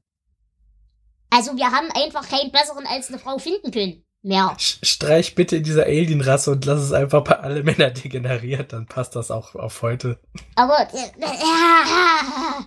Also 1.29 1.57
wir 1.57 1.71
haben 1.71 1.91
einfach 1.91 2.27
keinen 2.29 2.51
besseren 2.51 2.85
als 2.87 3.09
eine 3.09 3.19
Frau 3.19 3.37
finden 3.37 3.71
können. 3.71 4.04
Mehr. 4.25 4.57
Streich 4.57 5.35
bitte 5.35 5.57
in 5.57 5.63
dieser 5.63 5.83
Alienrasse 5.83 6.49
und 6.49 6.65
lass 6.65 6.81
es 6.81 6.91
einfach 6.93 7.23
bei 7.23 7.37
alle 7.37 7.61
Männer 7.61 7.91
degeneriert, 7.91 8.73
dann 8.73 8.87
passt 8.87 9.15
das 9.15 9.29
auch 9.29 9.53
auf 9.53 9.83
heute. 9.83 10.17
Aber 10.55 10.79
äh, 10.79 11.09
äh, 11.19 12.63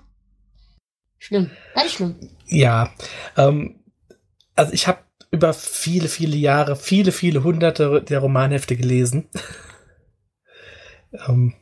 schlimm, 1.18 1.50
ganz 1.74 1.90
schlimm. 1.90 2.14
Ja, 2.46 2.92
ähm, 3.36 3.80
also 4.54 4.72
ich 4.72 4.86
habe 4.86 5.00
über 5.32 5.52
viele, 5.52 6.06
viele 6.06 6.36
Jahre, 6.36 6.76
viele, 6.76 7.10
viele 7.10 7.42
hunderte 7.42 8.02
der 8.02 8.20
Romanhefte 8.20 8.76
gelesen. 8.76 9.28
ähm, 11.26 11.54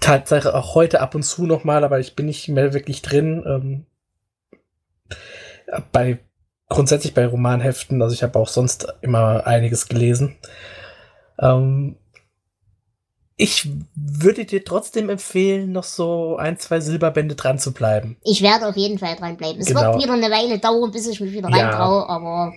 Tatsache 0.00 0.54
auch 0.54 0.74
heute 0.74 1.00
ab 1.00 1.14
und 1.14 1.22
zu 1.22 1.46
nochmal, 1.46 1.84
aber 1.84 2.00
ich 2.00 2.14
bin 2.16 2.26
nicht 2.26 2.48
mehr 2.48 2.74
wirklich 2.74 3.00
drin. 3.00 3.42
Ähm, 3.46 3.86
bei 5.90 6.18
grundsätzlich 6.72 7.14
bei 7.14 7.26
Romanheften, 7.26 8.02
also 8.02 8.14
ich 8.14 8.22
habe 8.22 8.38
auch 8.38 8.48
sonst 8.48 8.86
immer 9.00 9.46
einiges 9.46 9.88
gelesen. 9.88 10.36
Ähm, 11.38 11.96
ich 13.36 13.68
würde 13.94 14.44
dir 14.44 14.64
trotzdem 14.64 15.08
empfehlen, 15.08 15.72
noch 15.72 15.84
so 15.84 16.36
ein, 16.36 16.58
zwei 16.58 16.80
Silberbände 16.80 17.34
dran 17.34 17.58
zu 17.58 17.72
bleiben. 17.72 18.16
Ich 18.22 18.42
werde 18.42 18.68
auf 18.68 18.76
jeden 18.76 18.98
Fall 18.98 19.16
dranbleiben. 19.16 19.60
Es 19.60 19.66
genau. 19.66 19.82
wird 19.82 20.02
wieder 20.02 20.12
eine 20.12 20.30
Weile 20.30 20.58
dauern, 20.58 20.90
bis 20.92 21.06
ich 21.06 21.20
mich 21.20 21.32
wieder 21.32 21.48
ja. 21.50 21.70
reintraue, 21.70 22.08
aber 22.08 22.52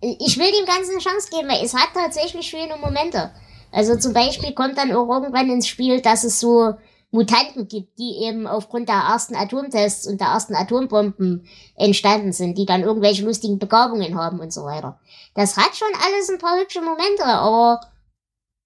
ich 0.00 0.38
will 0.38 0.50
dem 0.50 0.66
Ganzen 0.66 0.92
eine 0.92 1.00
Chance 1.00 1.28
geben, 1.30 1.48
weil 1.48 1.64
es 1.64 1.74
hat 1.74 1.90
tatsächlich 1.94 2.46
schöne 2.46 2.76
Momente. 2.80 3.30
Also 3.72 3.96
zum 3.96 4.12
Beispiel 4.12 4.52
kommt 4.52 4.78
dann 4.78 4.92
auch 4.92 5.08
irgendwann 5.08 5.50
ins 5.50 5.68
Spiel, 5.68 6.00
dass 6.00 6.24
es 6.24 6.40
so 6.40 6.74
Mutanten 7.12 7.68
gibt, 7.68 7.98
die 7.98 8.24
eben 8.24 8.46
aufgrund 8.46 8.88
der 8.88 8.96
ersten 8.96 9.36
Atomtests 9.36 10.06
und 10.06 10.20
der 10.20 10.28
ersten 10.28 10.54
Atombomben 10.54 11.46
entstanden 11.76 12.32
sind, 12.32 12.58
die 12.58 12.66
dann 12.66 12.82
irgendwelche 12.82 13.24
lustigen 13.24 13.58
Begabungen 13.58 14.18
haben 14.18 14.40
und 14.40 14.52
so 14.52 14.64
weiter. 14.64 14.98
Das 15.34 15.56
hat 15.56 15.76
schon 15.76 15.88
alles 15.94 16.30
ein 16.30 16.38
paar 16.38 16.58
hübsche 16.58 16.80
Momente, 16.80 17.24
aber 17.24 17.80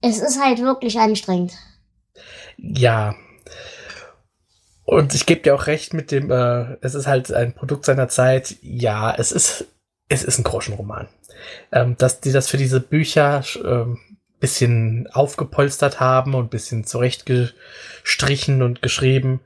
es 0.00 0.20
ist 0.20 0.42
halt 0.42 0.61
wirklich 0.61 0.98
anstrengend. 0.98 1.52
Ja. 2.56 3.14
Und 4.85 5.14
ich 5.14 5.26
gebe 5.26 5.42
dir 5.42 5.54
auch 5.54 5.66
recht 5.66 5.92
mit 5.92 6.11
dem, 6.11 6.30
äh, 6.30 6.76
es 6.80 6.94
ist 6.94 7.06
halt 7.06 7.32
ein 7.32 7.54
Produkt 7.54 7.85
seiner 7.85 8.09
Zeit. 8.09 8.56
Ja, 8.62 9.12
es 9.12 9.32
ist, 9.32 9.66
es 10.09 10.22
ist 10.22 10.38
ein 10.38 10.44
Groschenroman 10.44 11.09
ähm, 11.72 11.96
dass 11.98 12.20
die 12.20 12.32
das 12.32 12.48
für 12.48 12.56
diese 12.56 12.80
Bücher 12.80 13.42
ähm, 13.64 13.98
bisschen 14.38 15.09
aufgepolstert 15.12 16.01
haben 16.01 16.35
und 16.35 16.51
bisschen 16.51 16.85
zurechtgestrichen 16.85 18.62
und 18.62 18.83
geschrieben. 18.83 19.40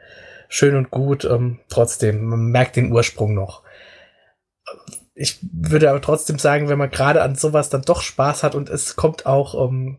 Schön 0.48 0.74
und 0.74 0.90
gut. 0.90 1.24
Ähm, 1.24 1.60
trotzdem, 1.68 2.24
man 2.24 2.46
merkt 2.46 2.76
den 2.76 2.92
Ursprung 2.92 3.34
noch. 3.34 3.62
Ich 5.14 5.38
würde 5.52 5.90
aber 5.90 6.00
trotzdem 6.00 6.38
sagen, 6.38 6.68
wenn 6.68 6.78
man 6.78 6.90
gerade 6.90 7.22
an 7.22 7.36
sowas 7.36 7.68
dann 7.68 7.82
doch 7.82 8.02
Spaß 8.02 8.42
hat 8.42 8.54
und 8.54 8.68
es 8.68 8.96
kommt 8.96 9.26
auch 9.26 9.54
um, 9.54 9.98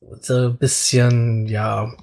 ähm, 0.00 0.18
so 0.20 0.48
ein 0.48 0.58
bisschen, 0.58 1.46
ja. 1.46 1.94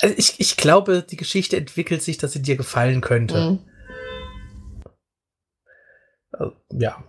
Also 0.00 0.14
ich, 0.16 0.40
ich 0.40 0.56
glaube, 0.56 1.02
die 1.02 1.16
Geschichte 1.16 1.56
entwickelt 1.56 2.02
sich, 2.02 2.18
dass 2.18 2.32
sie 2.32 2.42
dir 2.42 2.56
gefallen 2.56 3.00
könnte. 3.00 3.50
Mhm. 3.50 3.58
Also, 6.32 6.56
ja. 6.72 7.04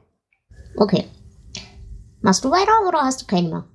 Okay. 0.76 1.06
Machst 2.22 2.44
du 2.44 2.52
weiter 2.52 2.88
oder 2.88 3.02
hast 3.02 3.22
du 3.22 3.26
keine 3.26 3.50
mehr? 3.50 3.66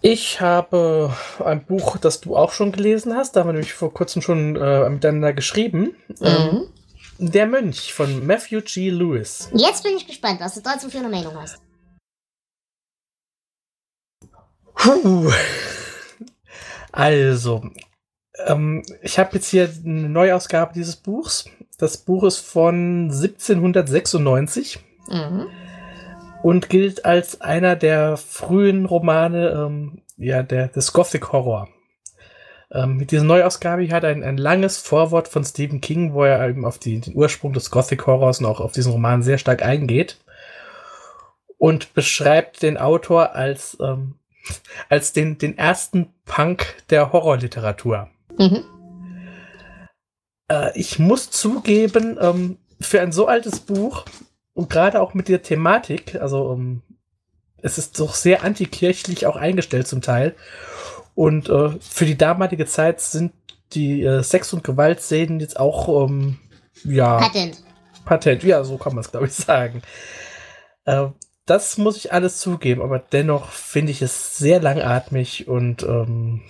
Ich 0.00 0.40
habe 0.40 1.14
ein 1.42 1.64
Buch, 1.64 1.96
das 1.96 2.20
du 2.20 2.36
auch 2.36 2.52
schon 2.52 2.72
gelesen 2.72 3.16
hast. 3.16 3.32
Da 3.32 3.40
haben 3.40 3.48
wir 3.48 3.52
nämlich 3.54 3.72
vor 3.72 3.92
kurzem 3.92 4.22
schon 4.22 4.56
äh, 4.56 4.88
miteinander 4.90 5.32
geschrieben. 5.32 5.96
Ähm, 6.20 6.52
mhm. 6.52 6.68
Der 7.18 7.46
Mönch 7.46 7.94
von 7.94 8.26
Matthew 8.26 8.60
G. 8.62 8.90
Lewis. 8.90 9.48
Jetzt 9.54 9.82
bin 9.82 9.96
ich 9.96 10.06
gespannt, 10.06 10.40
was 10.40 10.54
du 10.54 10.60
dazu 10.60 10.90
für 10.90 10.98
eine 10.98 11.08
Meinung 11.08 11.34
hast. 11.40 11.58
Puh. 14.74 15.30
Also, 16.92 17.70
ähm, 18.46 18.82
ich 19.02 19.18
habe 19.18 19.36
jetzt 19.36 19.48
hier 19.48 19.70
eine 19.84 20.08
Neuausgabe 20.08 20.74
dieses 20.74 20.96
Buchs. 20.96 21.46
Das 21.78 21.96
Buch 21.96 22.24
ist 22.24 22.38
von 22.38 23.10
1796 23.10 24.78
mhm. 25.08 25.46
Und 26.44 26.68
gilt 26.68 27.06
als 27.06 27.40
einer 27.40 27.74
der 27.74 28.18
frühen 28.18 28.84
Romane 28.84 29.48
ähm, 29.48 30.02
ja, 30.18 30.42
der, 30.42 30.68
des 30.68 30.92
Gothic 30.92 31.32
Horror. 31.32 31.70
Ähm, 32.70 32.98
mit 32.98 33.12
dieser 33.12 33.24
Neuausgabe 33.24 33.88
hat 33.88 34.04
er 34.04 34.10
ein, 34.10 34.22
ein 34.22 34.36
langes 34.36 34.76
Vorwort 34.76 35.26
von 35.26 35.42
Stephen 35.42 35.80
King, 35.80 36.12
wo 36.12 36.22
er 36.22 36.46
eben 36.46 36.66
auf 36.66 36.78
die, 36.78 37.00
den 37.00 37.16
Ursprung 37.16 37.54
des 37.54 37.70
Gothic 37.70 38.06
Horrors 38.06 38.40
und 38.40 38.44
auch 38.44 38.60
auf 38.60 38.72
diesen 38.72 38.92
Roman 38.92 39.22
sehr 39.22 39.38
stark 39.38 39.62
eingeht 39.62 40.22
und 41.56 41.94
beschreibt 41.94 42.60
den 42.60 42.76
Autor 42.76 43.34
als, 43.34 43.78
ähm, 43.80 44.16
als 44.90 45.14
den, 45.14 45.38
den 45.38 45.56
ersten 45.56 46.12
Punk 46.26 46.76
der 46.90 47.10
Horrorliteratur. 47.10 48.10
Mhm. 48.36 48.64
Äh, 50.50 50.78
ich 50.78 50.98
muss 50.98 51.30
zugeben, 51.30 52.18
ähm, 52.20 52.58
für 52.82 53.00
ein 53.00 53.12
so 53.12 53.28
altes 53.28 53.60
Buch 53.60 54.04
und 54.54 54.70
gerade 54.70 55.00
auch 55.00 55.14
mit 55.14 55.28
der 55.28 55.42
Thematik, 55.42 56.14
also 56.20 56.52
ähm, 56.52 56.82
es 57.58 57.78
ist 57.78 57.98
doch 57.98 58.14
sehr 58.14 58.44
antikirchlich 58.44 59.26
auch 59.26 59.36
eingestellt 59.36 59.86
zum 59.86 60.00
Teil. 60.00 60.34
Und 61.14 61.48
äh, 61.48 61.70
für 61.80 62.04
die 62.04 62.18
damalige 62.18 62.66
Zeit 62.66 63.00
sind 63.00 63.32
die 63.72 64.02
äh, 64.02 64.22
Sex- 64.22 64.52
und 64.52 64.64
Gewaltszenen 64.64 65.40
jetzt 65.40 65.58
auch, 65.58 66.06
ähm, 66.08 66.38
ja. 66.84 67.18
Patent. 67.18 67.62
Patent, 68.04 68.44
ja, 68.44 68.62
so 68.64 68.76
kann 68.76 68.94
man 68.94 69.02
es, 69.02 69.10
glaube 69.10 69.26
ich, 69.26 69.32
sagen. 69.32 69.82
Äh, 70.84 71.06
das 71.46 71.78
muss 71.78 71.96
ich 71.96 72.12
alles 72.12 72.38
zugeben, 72.38 72.82
aber 72.82 72.98
dennoch 72.98 73.50
finde 73.50 73.92
ich 73.92 74.02
es 74.02 74.38
sehr 74.38 74.60
langatmig 74.60 75.48
und 75.48 75.82
ähm, 75.82 76.42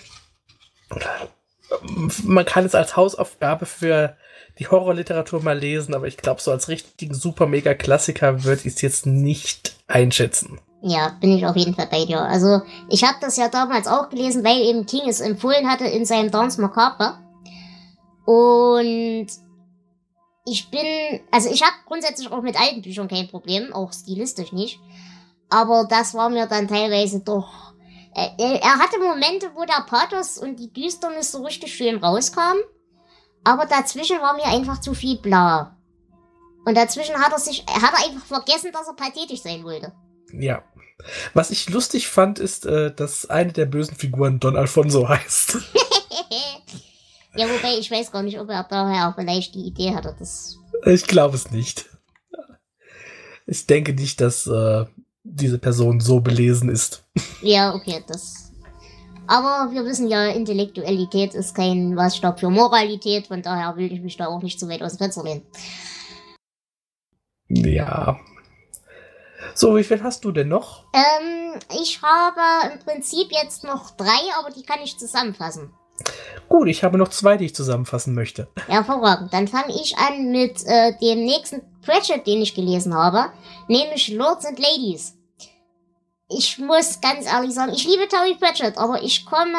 man 2.24 2.44
kann 2.44 2.64
es 2.64 2.74
als 2.74 2.96
Hausaufgabe 2.96 3.66
für 3.66 4.16
die 4.58 4.68
Horrorliteratur 4.68 5.42
mal 5.42 5.58
lesen, 5.58 5.94
aber 5.94 6.06
ich 6.06 6.16
glaube, 6.16 6.40
so 6.40 6.50
als 6.50 6.68
richtigen 6.68 7.14
super 7.14 7.46
mega 7.46 7.74
Klassiker 7.74 8.44
würde 8.44 8.62
ich 8.64 8.74
es 8.74 8.82
jetzt 8.82 9.06
nicht 9.06 9.76
einschätzen. 9.88 10.60
Ja, 10.82 11.16
bin 11.20 11.36
ich 11.36 11.46
auf 11.46 11.56
jeden 11.56 11.74
Fall 11.74 11.88
bei 11.90 12.04
dir. 12.04 12.20
Also, 12.20 12.60
ich 12.90 13.04
habe 13.04 13.16
das 13.20 13.36
ja 13.36 13.48
damals 13.48 13.86
auch 13.88 14.10
gelesen, 14.10 14.44
weil 14.44 14.60
eben 14.60 14.86
King 14.86 15.08
es 15.08 15.20
empfohlen 15.20 15.68
hatte 15.68 15.86
in 15.86 16.04
seinem 16.04 16.30
Dance 16.30 16.60
Macabre. 16.60 17.18
Und 18.26 19.26
ich 20.46 20.70
bin, 20.70 21.20
also 21.30 21.50
ich 21.50 21.62
habe 21.62 21.72
grundsätzlich 21.86 22.30
auch 22.30 22.42
mit 22.42 22.60
alten 22.60 22.82
Büchern 22.82 23.08
kein 23.08 23.28
Problem, 23.28 23.72
auch 23.72 23.92
stilistisch 23.92 24.52
nicht. 24.52 24.78
Aber 25.48 25.86
das 25.88 26.14
war 26.14 26.28
mir 26.28 26.46
dann 26.46 26.68
teilweise 26.68 27.20
doch 27.20 27.73
er, 28.14 28.62
er 28.62 28.78
hatte 28.78 28.98
Momente, 28.98 29.50
wo 29.54 29.64
der 29.64 29.84
Pathos 29.86 30.38
und 30.38 30.56
die 30.56 30.72
Düsternis 30.72 31.32
so 31.32 31.42
richtig 31.42 31.74
schön 31.74 31.96
rauskam. 31.96 32.58
Aber 33.44 33.66
dazwischen 33.66 34.20
war 34.20 34.34
mir 34.34 34.46
einfach 34.46 34.80
zu 34.80 34.94
viel 34.94 35.18
bla. 35.18 35.76
Und 36.64 36.76
dazwischen 36.76 37.16
hat 37.16 37.32
er 37.32 37.38
sich, 37.38 37.64
er 37.68 37.82
hat 37.82 37.94
einfach 37.94 38.24
vergessen, 38.24 38.72
dass 38.72 38.88
er 38.88 38.94
pathetisch 38.94 39.42
sein 39.42 39.64
wollte. 39.64 39.92
Ja. 40.32 40.62
Was 41.34 41.50
ich 41.50 41.68
lustig 41.68 42.08
fand, 42.08 42.38
ist, 42.38 42.64
äh, 42.64 42.94
dass 42.94 43.28
eine 43.28 43.52
der 43.52 43.66
bösen 43.66 43.96
Figuren 43.96 44.40
Don 44.40 44.56
Alfonso 44.56 45.08
heißt. 45.08 45.58
ja, 47.36 47.46
wobei 47.48 47.78
ich 47.78 47.90
weiß 47.90 48.12
gar 48.12 48.22
nicht, 48.22 48.40
ob 48.40 48.48
er 48.48 48.64
daher 48.64 49.08
auch 49.08 49.14
vielleicht 49.14 49.54
die 49.54 49.66
Idee 49.66 49.94
hatte. 49.94 50.14
Das 50.18 50.56
ich 50.86 51.06
glaube 51.06 51.36
es 51.36 51.50
nicht. 51.50 51.86
Ich 53.46 53.66
denke 53.66 53.92
nicht, 53.92 54.20
dass 54.20 54.46
äh, 54.46 54.86
diese 55.24 55.58
Person 55.58 56.00
so 56.00 56.20
belesen 56.20 56.68
ist. 56.68 57.04
Ja, 57.42 57.74
okay, 57.74 58.04
das. 58.06 58.52
Aber 59.26 59.72
wir 59.72 59.84
wissen 59.84 60.08
ja, 60.08 60.26
Intellektualität 60.26 61.34
ist 61.34 61.54
kein 61.54 61.94
Maßstab 61.94 62.38
für 62.38 62.50
Moralität, 62.50 63.26
von 63.26 63.42
daher 63.42 63.76
will 63.76 63.90
ich 63.90 64.00
mich 64.00 64.16
da 64.16 64.26
auch 64.26 64.42
nicht 64.42 64.60
zu 64.60 64.68
weit 64.68 64.82
aus 64.82 64.92
dem 64.92 64.98
Fenster 64.98 65.24
lehnen. 65.24 65.42
Ja, 67.48 68.18
so, 69.54 69.76
wie 69.76 69.84
viel 69.84 70.02
hast 70.02 70.24
du 70.24 70.32
denn 70.32 70.48
noch? 70.48 70.84
Ähm, 70.92 71.60
ich 71.80 72.00
habe 72.02 72.72
im 72.72 72.80
Prinzip 72.80 73.28
jetzt 73.30 73.62
noch 73.62 73.92
drei, 73.92 74.18
aber 74.38 74.50
die 74.50 74.64
kann 74.64 74.80
ich 74.82 74.98
zusammenfassen. 74.98 75.70
Gut, 76.48 76.68
ich 76.68 76.82
habe 76.82 76.98
noch 76.98 77.08
zwei, 77.08 77.36
die 77.36 77.46
ich 77.46 77.54
zusammenfassen 77.54 78.14
möchte. 78.14 78.48
Hervorragend. 78.66 79.32
Dann 79.32 79.46
fange 79.46 79.72
ich 79.80 79.96
an 79.96 80.32
mit 80.32 80.64
äh, 80.66 80.98
dem 81.00 81.24
nächsten 81.24 81.62
Pratchett, 81.84 82.26
den 82.26 82.42
ich 82.42 82.54
gelesen 82.54 82.94
habe, 82.94 83.32
nämlich 83.68 84.08
Lords 84.08 84.46
and 84.46 84.58
Ladies. 84.58 85.16
Ich 86.28 86.58
muss 86.58 87.00
ganz 87.00 87.26
ehrlich 87.26 87.52
sagen, 87.52 87.72
ich 87.74 87.86
liebe 87.86 88.08
Terry 88.08 88.34
Pratchett, 88.34 88.78
aber 88.78 89.02
ich 89.02 89.26
komme 89.26 89.58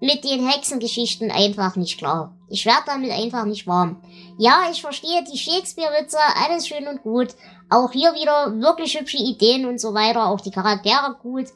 mit 0.00 0.24
den 0.24 0.46
Hexengeschichten 0.48 1.30
einfach 1.30 1.76
nicht 1.76 1.98
klar. 1.98 2.36
Ich 2.48 2.66
werde 2.66 2.82
damit 2.86 3.12
einfach 3.12 3.44
nicht 3.44 3.68
warm. 3.68 4.02
Ja, 4.36 4.68
ich 4.70 4.80
verstehe 4.80 5.22
die 5.24 5.38
Shakespeare-Witze, 5.38 6.18
alles 6.44 6.66
schön 6.66 6.88
und 6.88 7.02
gut. 7.02 7.28
Auch 7.70 7.92
hier 7.92 8.12
wieder 8.14 8.60
wirklich 8.60 8.98
hübsche 8.98 9.18
Ideen 9.18 9.64
und 9.64 9.80
so 9.80 9.94
weiter, 9.94 10.26
auch 10.26 10.40
die 10.40 10.50
Charaktere 10.50 11.16
gut. 11.22 11.46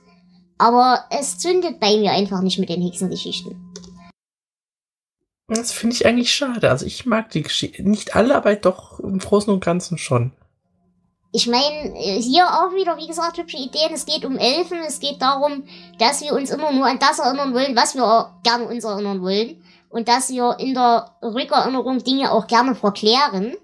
Aber 0.58 1.04
es 1.10 1.38
zündet 1.38 1.80
bei 1.80 1.96
mir 1.98 2.12
einfach 2.12 2.40
nicht 2.40 2.58
mit 2.58 2.68
den 2.68 2.82
Hexengeschichten. 2.82 3.65
Das 5.48 5.70
finde 5.70 5.94
ich 5.94 6.06
eigentlich 6.06 6.34
schade. 6.34 6.70
Also 6.70 6.86
ich 6.86 7.06
mag 7.06 7.30
die 7.30 7.42
Geschichten. 7.42 7.90
Nicht 7.90 8.16
alle, 8.16 8.34
aber 8.34 8.54
doch 8.56 8.98
im 8.98 9.18
Großen 9.18 9.52
und 9.52 9.64
Ganzen 9.64 9.96
schon. 9.96 10.32
Ich 11.32 11.46
meine, 11.46 11.94
äh, 11.96 12.20
hier 12.20 12.46
auch 12.46 12.74
wieder, 12.74 12.96
wie 12.96 13.06
gesagt, 13.06 13.38
hübsche 13.38 13.58
Ideen. 13.58 13.92
Es 13.92 14.06
geht 14.06 14.24
um 14.24 14.38
Elfen. 14.38 14.78
Es 14.78 14.98
geht 14.98 15.22
darum, 15.22 15.64
dass 15.98 16.20
wir 16.22 16.32
uns 16.32 16.50
immer 16.50 16.72
nur 16.72 16.86
an 16.86 16.98
das 16.98 17.20
erinnern 17.20 17.54
wollen, 17.54 17.76
was 17.76 17.94
wir 17.94 18.40
gerne 18.42 18.64
uns 18.64 18.84
erinnern 18.84 19.22
wollen. 19.22 19.62
Und 19.88 20.08
dass 20.08 20.30
wir 20.30 20.56
in 20.58 20.74
der 20.74 21.16
Rückerinnerung 21.22 22.02
Dinge 22.02 22.32
auch 22.32 22.48
gerne 22.48 22.74
verklären. 22.74 23.54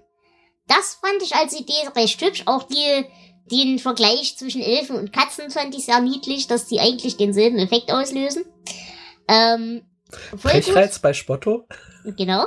Das 0.67 0.99
fand 1.01 1.21
ich 1.21 1.35
als 1.35 1.59
Idee 1.59 1.73
recht 1.95 2.21
hübsch. 2.21 2.43
Auch 2.45 2.63
die, 2.63 3.05
den 3.51 3.77
Vergleich 3.77 4.37
zwischen 4.37 4.61
Elfen 4.61 4.95
und 4.95 5.11
Katzen 5.11 5.51
fand 5.51 5.75
ich 5.75 5.85
sehr 5.85 5.99
niedlich, 5.99 6.47
dass 6.47 6.67
die 6.67 6.79
eigentlich 6.79 7.17
denselben 7.17 7.57
Effekt 7.57 7.91
auslösen. 7.91 8.45
Ähm, 9.27 9.81
Frechreiz 10.37 10.99
bei 10.99 11.13
Spotto. 11.13 11.67
Genau. 12.05 12.45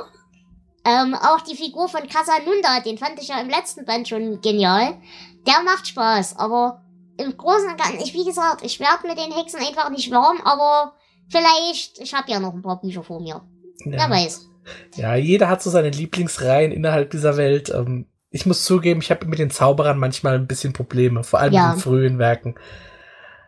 Ähm, 0.85 1.15
auch 1.15 1.41
die 1.41 1.55
Figur 1.55 1.89
von 1.89 2.07
Casanunda, 2.07 2.79
den 2.85 2.97
fand 2.97 3.21
ich 3.21 3.27
ja 3.27 3.41
im 3.41 3.49
letzten 3.49 3.85
Band 3.85 4.07
schon 4.07 4.39
genial. 4.41 4.97
Der 5.45 5.61
macht 5.63 5.87
Spaß, 5.87 6.37
aber 6.37 6.81
im 7.17 7.35
Großen 7.35 7.69
und 7.69 7.77
Ganzen, 7.77 7.99
ich, 7.99 8.13
wie 8.13 8.25
gesagt, 8.25 8.63
ich 8.63 8.79
werde 8.79 9.07
mit 9.07 9.17
den 9.17 9.33
Hexen 9.33 9.59
einfach 9.59 9.89
nicht 9.89 10.11
warm, 10.11 10.39
aber 10.43 10.93
vielleicht, 11.29 11.99
ich 11.99 12.13
habe 12.13 12.31
ja 12.31 12.39
noch 12.39 12.53
ein 12.53 12.61
paar 12.61 12.79
Bücher 12.79 13.03
vor 13.03 13.19
mir. 13.19 13.41
Ja. 13.85 13.91
Wer 13.91 14.09
weiß. 14.09 14.47
Ja, 14.95 15.15
jeder 15.15 15.49
hat 15.49 15.61
so 15.61 15.69
seine 15.69 15.89
Lieblingsreihen 15.89 16.71
innerhalb 16.71 17.11
dieser 17.11 17.37
Welt. 17.37 17.69
Ähm, 17.69 18.07
ich 18.29 18.45
muss 18.45 18.65
zugeben, 18.65 19.01
ich 19.01 19.09
habe 19.11 19.25
mit 19.25 19.39
den 19.39 19.49
Zauberern 19.49 19.97
manchmal 19.97 20.35
ein 20.35 20.47
bisschen 20.47 20.73
Probleme, 20.73 21.23
vor 21.23 21.39
allem 21.39 21.53
ja. 21.53 21.73
in 21.73 21.79
frühen 21.79 22.19
Werken. 22.19 22.55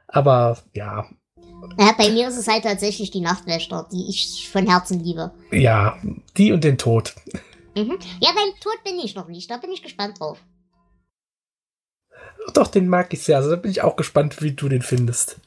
Aber 0.08 0.58
ja, 0.74 1.06
ja, 1.78 1.94
bei 1.98 2.10
mir 2.10 2.28
ist 2.28 2.38
es 2.38 2.48
halt 2.48 2.64
tatsächlich 2.64 3.12
die 3.12 3.22
Nachtwächter, 3.22 3.88
die 3.92 4.10
ich 4.10 4.50
von 4.52 4.68
Herzen 4.68 5.04
liebe. 5.04 5.32
Ja, 5.52 5.98
die 6.38 6.52
und 6.52 6.64
den 6.64 6.78
Tod. 6.78 7.16
Mhm. 7.76 7.98
Ja, 8.20 8.32
beim 8.34 8.60
Tod 8.60 8.84
bin 8.84 9.00
ich 9.00 9.16
noch 9.16 9.28
nicht. 9.28 9.50
Da 9.50 9.58
bin 9.58 9.72
ich 9.72 9.84
gespannt 9.84 10.20
drauf. 10.20 10.40
Doch, 12.54 12.68
den 12.68 12.88
mag 12.88 13.14
ich 13.14 13.24
sehr. 13.24 13.38
Also 13.38 13.52
da 13.52 13.56
bin 13.56 13.72
ich 13.72 13.82
auch 13.82 13.96
gespannt, 13.96 14.42
wie 14.42 14.52
du 14.52 14.70
den 14.70 14.82
findest. 14.82 15.40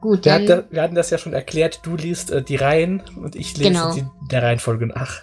Gut, 0.00 0.24
wir, 0.24 0.38
dann, 0.38 0.48
hatten, 0.48 0.74
wir 0.74 0.82
hatten 0.82 0.94
das 0.94 1.10
ja 1.10 1.18
schon 1.18 1.32
erklärt. 1.32 1.80
Du 1.82 1.96
liest 1.96 2.30
äh, 2.30 2.42
die 2.42 2.56
Reihen 2.56 3.02
und 3.16 3.34
ich 3.34 3.56
lese 3.56 3.70
genau. 3.70 3.94
die, 3.94 4.04
der 4.30 4.42
Reihenfolge 4.42 4.86
nach. 4.86 5.22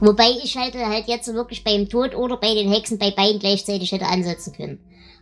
Wobei 0.00 0.30
ich 0.42 0.56
halt, 0.56 0.74
halt 0.74 1.08
jetzt 1.08 1.32
wirklich 1.34 1.64
beim 1.64 1.88
Tod 1.88 2.14
oder 2.14 2.36
bei 2.36 2.54
den 2.54 2.70
Hexen 2.70 2.98
bei 2.98 3.10
beiden 3.10 3.40
gleichzeitig 3.40 3.90
hätte 3.90 4.06
ansetzen 4.06 4.52
können. 4.52 4.78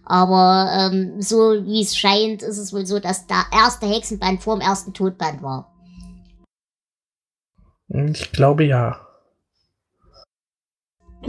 Aber 0.07 0.71
ähm, 0.73 1.21
so 1.21 1.65
wie 1.65 1.83
es 1.83 1.97
scheint, 1.97 2.43
ist 2.43 2.59
es 2.59 2.73
wohl 2.73 2.87
so, 2.87 3.01
dass 3.01 3.27
der 3.27 3.45
erste 3.53 3.87
Hexenband 3.87 4.43
vor 4.43 4.57
dem 4.57 4.61
ersten 4.61 4.95
Todband 4.95 5.43
war. 5.43 5.73
Ich 7.89 8.33
glaube 8.33 8.65
ja. 8.65 9.01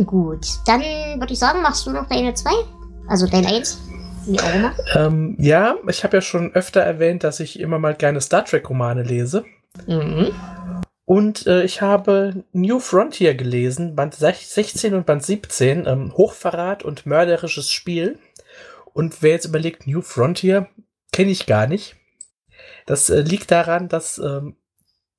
Gut, 0.05 0.45
dann 0.67 0.81
würde 0.81 1.33
ich 1.33 1.39
sagen, 1.39 1.61
machst 1.61 1.87
du 1.87 1.91
noch 1.91 2.07
deine 2.07 2.35
zwei? 2.35 2.53
Also 3.07 3.25
dein 3.25 3.47
eins? 3.47 3.81
Wie 4.27 4.39
auch 4.39 4.53
immer. 4.53 4.73
Ähm, 4.95 5.35
ja, 5.39 5.75
ich 5.87 6.03
habe 6.03 6.17
ja 6.17 6.21
schon 6.21 6.53
öfter 6.53 6.81
erwähnt, 6.81 7.23
dass 7.23 7.39
ich 7.39 7.59
immer 7.59 7.79
mal 7.79 7.95
gerne 7.95 8.21
Star 8.21 8.45
Trek-Romane 8.45 9.01
lese. 9.01 9.43
Mhm. 9.87 10.33
Und 11.05 11.47
äh, 11.47 11.63
ich 11.63 11.81
habe 11.81 12.43
New 12.51 12.79
Frontier 12.79 13.33
gelesen, 13.33 13.95
Band 13.95 14.15
16 14.15 14.93
und 14.93 15.05
Band 15.05 15.23
17, 15.23 15.87
ähm, 15.87 16.13
Hochverrat 16.15 16.83
und 16.83 17.05
mörderisches 17.05 17.71
Spiel. 17.71 18.19
Und 18.93 19.21
wer 19.21 19.31
jetzt 19.31 19.45
überlegt, 19.45 19.87
New 19.87 20.01
Frontier, 20.01 20.67
kenne 21.11 21.31
ich 21.31 21.45
gar 21.45 21.67
nicht. 21.67 21.95
Das 22.85 23.09
äh, 23.09 23.21
liegt 23.21 23.51
daran, 23.51 23.89
dass 23.89 24.17
ähm, 24.17 24.55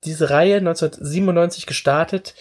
diese 0.03 0.29
Reihe 0.29 0.57
1997 0.57 1.65
gestartet 1.65 2.35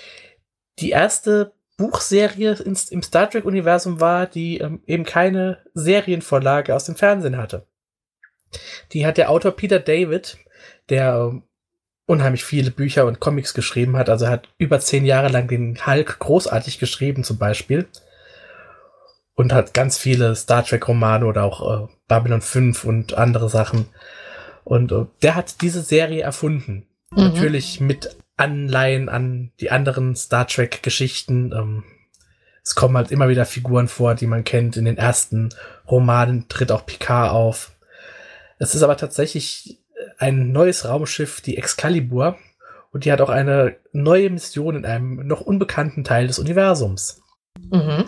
die 0.78 0.90
erste 0.90 1.52
Buchserie 1.76 2.52
ins, 2.54 2.88
im 2.90 3.02
Star 3.02 3.30
Trek-Universum 3.30 4.00
war, 4.00 4.26
die 4.26 4.58
ähm, 4.58 4.82
eben 4.86 5.04
keine 5.04 5.58
Serienvorlage 5.74 6.74
aus 6.74 6.84
dem 6.84 6.96
Fernsehen 6.96 7.36
hatte. 7.36 7.66
Die 8.92 9.06
hat 9.06 9.18
der 9.18 9.30
Autor 9.30 9.52
Peter 9.52 9.78
David, 9.78 10.38
der 10.88 11.30
ähm, 11.30 11.42
unheimlich 12.06 12.44
viele 12.44 12.70
Bücher 12.70 13.06
und 13.06 13.20
Comics 13.20 13.54
geschrieben 13.54 13.96
hat. 13.96 14.08
Also 14.08 14.28
hat 14.28 14.48
über 14.56 14.80
zehn 14.80 15.04
Jahre 15.04 15.28
lang 15.28 15.46
den 15.46 15.86
Hulk 15.86 16.18
großartig 16.18 16.78
geschrieben 16.78 17.22
zum 17.22 17.38
Beispiel 17.38 17.86
und 19.38 19.52
hat 19.52 19.72
ganz 19.72 19.96
viele 19.96 20.34
Star 20.34 20.64
Trek 20.64 20.88
Romane 20.88 21.24
oder 21.24 21.44
auch 21.44 21.84
äh, 21.84 21.88
Babylon 22.08 22.40
5 22.40 22.82
und 22.82 23.14
andere 23.14 23.48
Sachen. 23.48 23.86
Und 24.64 24.90
äh, 24.90 25.06
der 25.22 25.36
hat 25.36 25.62
diese 25.62 25.80
Serie 25.80 26.22
erfunden. 26.22 26.88
Mhm. 27.12 27.18
Natürlich 27.18 27.78
mit 27.78 28.16
Anleihen 28.36 29.08
an 29.08 29.52
die 29.60 29.70
anderen 29.70 30.16
Star 30.16 30.48
Trek 30.48 30.82
Geschichten. 30.82 31.52
Ähm, 31.52 31.84
es 32.64 32.74
kommen 32.74 32.96
halt 32.96 33.12
immer 33.12 33.28
wieder 33.28 33.46
Figuren 33.46 33.86
vor, 33.86 34.16
die 34.16 34.26
man 34.26 34.42
kennt. 34.42 34.76
In 34.76 34.86
den 34.86 34.98
ersten 34.98 35.50
Romanen 35.88 36.48
tritt 36.48 36.72
auch 36.72 36.84
Picard 36.84 37.30
auf. 37.30 37.70
Es 38.58 38.74
ist 38.74 38.82
aber 38.82 38.96
tatsächlich 38.96 39.78
ein 40.18 40.50
neues 40.50 40.84
Raumschiff, 40.84 41.42
die 41.42 41.56
Excalibur. 41.56 42.36
Und 42.90 43.04
die 43.04 43.12
hat 43.12 43.20
auch 43.20 43.30
eine 43.30 43.76
neue 43.92 44.30
Mission 44.30 44.74
in 44.74 44.84
einem 44.84 45.28
noch 45.28 45.42
unbekannten 45.42 46.02
Teil 46.02 46.26
des 46.26 46.40
Universums. 46.40 47.22
Mhm. 47.70 48.04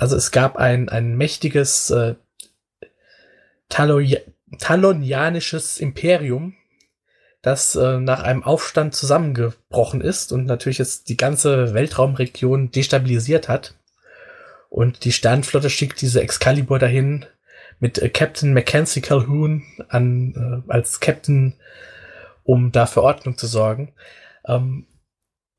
Also 0.00 0.16
es 0.16 0.30
gab 0.30 0.56
ein, 0.56 0.88
ein 0.88 1.14
mächtiges 1.14 1.90
äh, 1.90 2.14
talonianisches 3.68 5.78
Imperium, 5.78 6.54
das 7.42 7.76
äh, 7.76 7.98
nach 7.98 8.22
einem 8.22 8.42
Aufstand 8.42 8.94
zusammengebrochen 8.94 10.00
ist 10.00 10.32
und 10.32 10.46
natürlich 10.46 10.78
jetzt 10.78 11.10
die 11.10 11.18
ganze 11.18 11.74
Weltraumregion 11.74 12.70
destabilisiert 12.70 13.50
hat. 13.50 13.74
Und 14.70 15.04
die 15.04 15.12
Sternflotte 15.12 15.68
schickt 15.68 16.00
diese 16.00 16.22
Excalibur 16.22 16.78
dahin 16.78 17.26
mit 17.78 17.98
äh, 17.98 18.08
Captain 18.08 18.54
Mackenzie 18.54 19.02
Calhoun 19.02 19.64
an, 19.88 20.64
äh, 20.66 20.72
als 20.72 21.00
Captain, 21.00 21.56
um 22.42 22.72
da 22.72 22.86
für 22.86 23.02
Ordnung 23.02 23.36
zu 23.36 23.46
sorgen. 23.46 23.92
Ähm, 24.46 24.86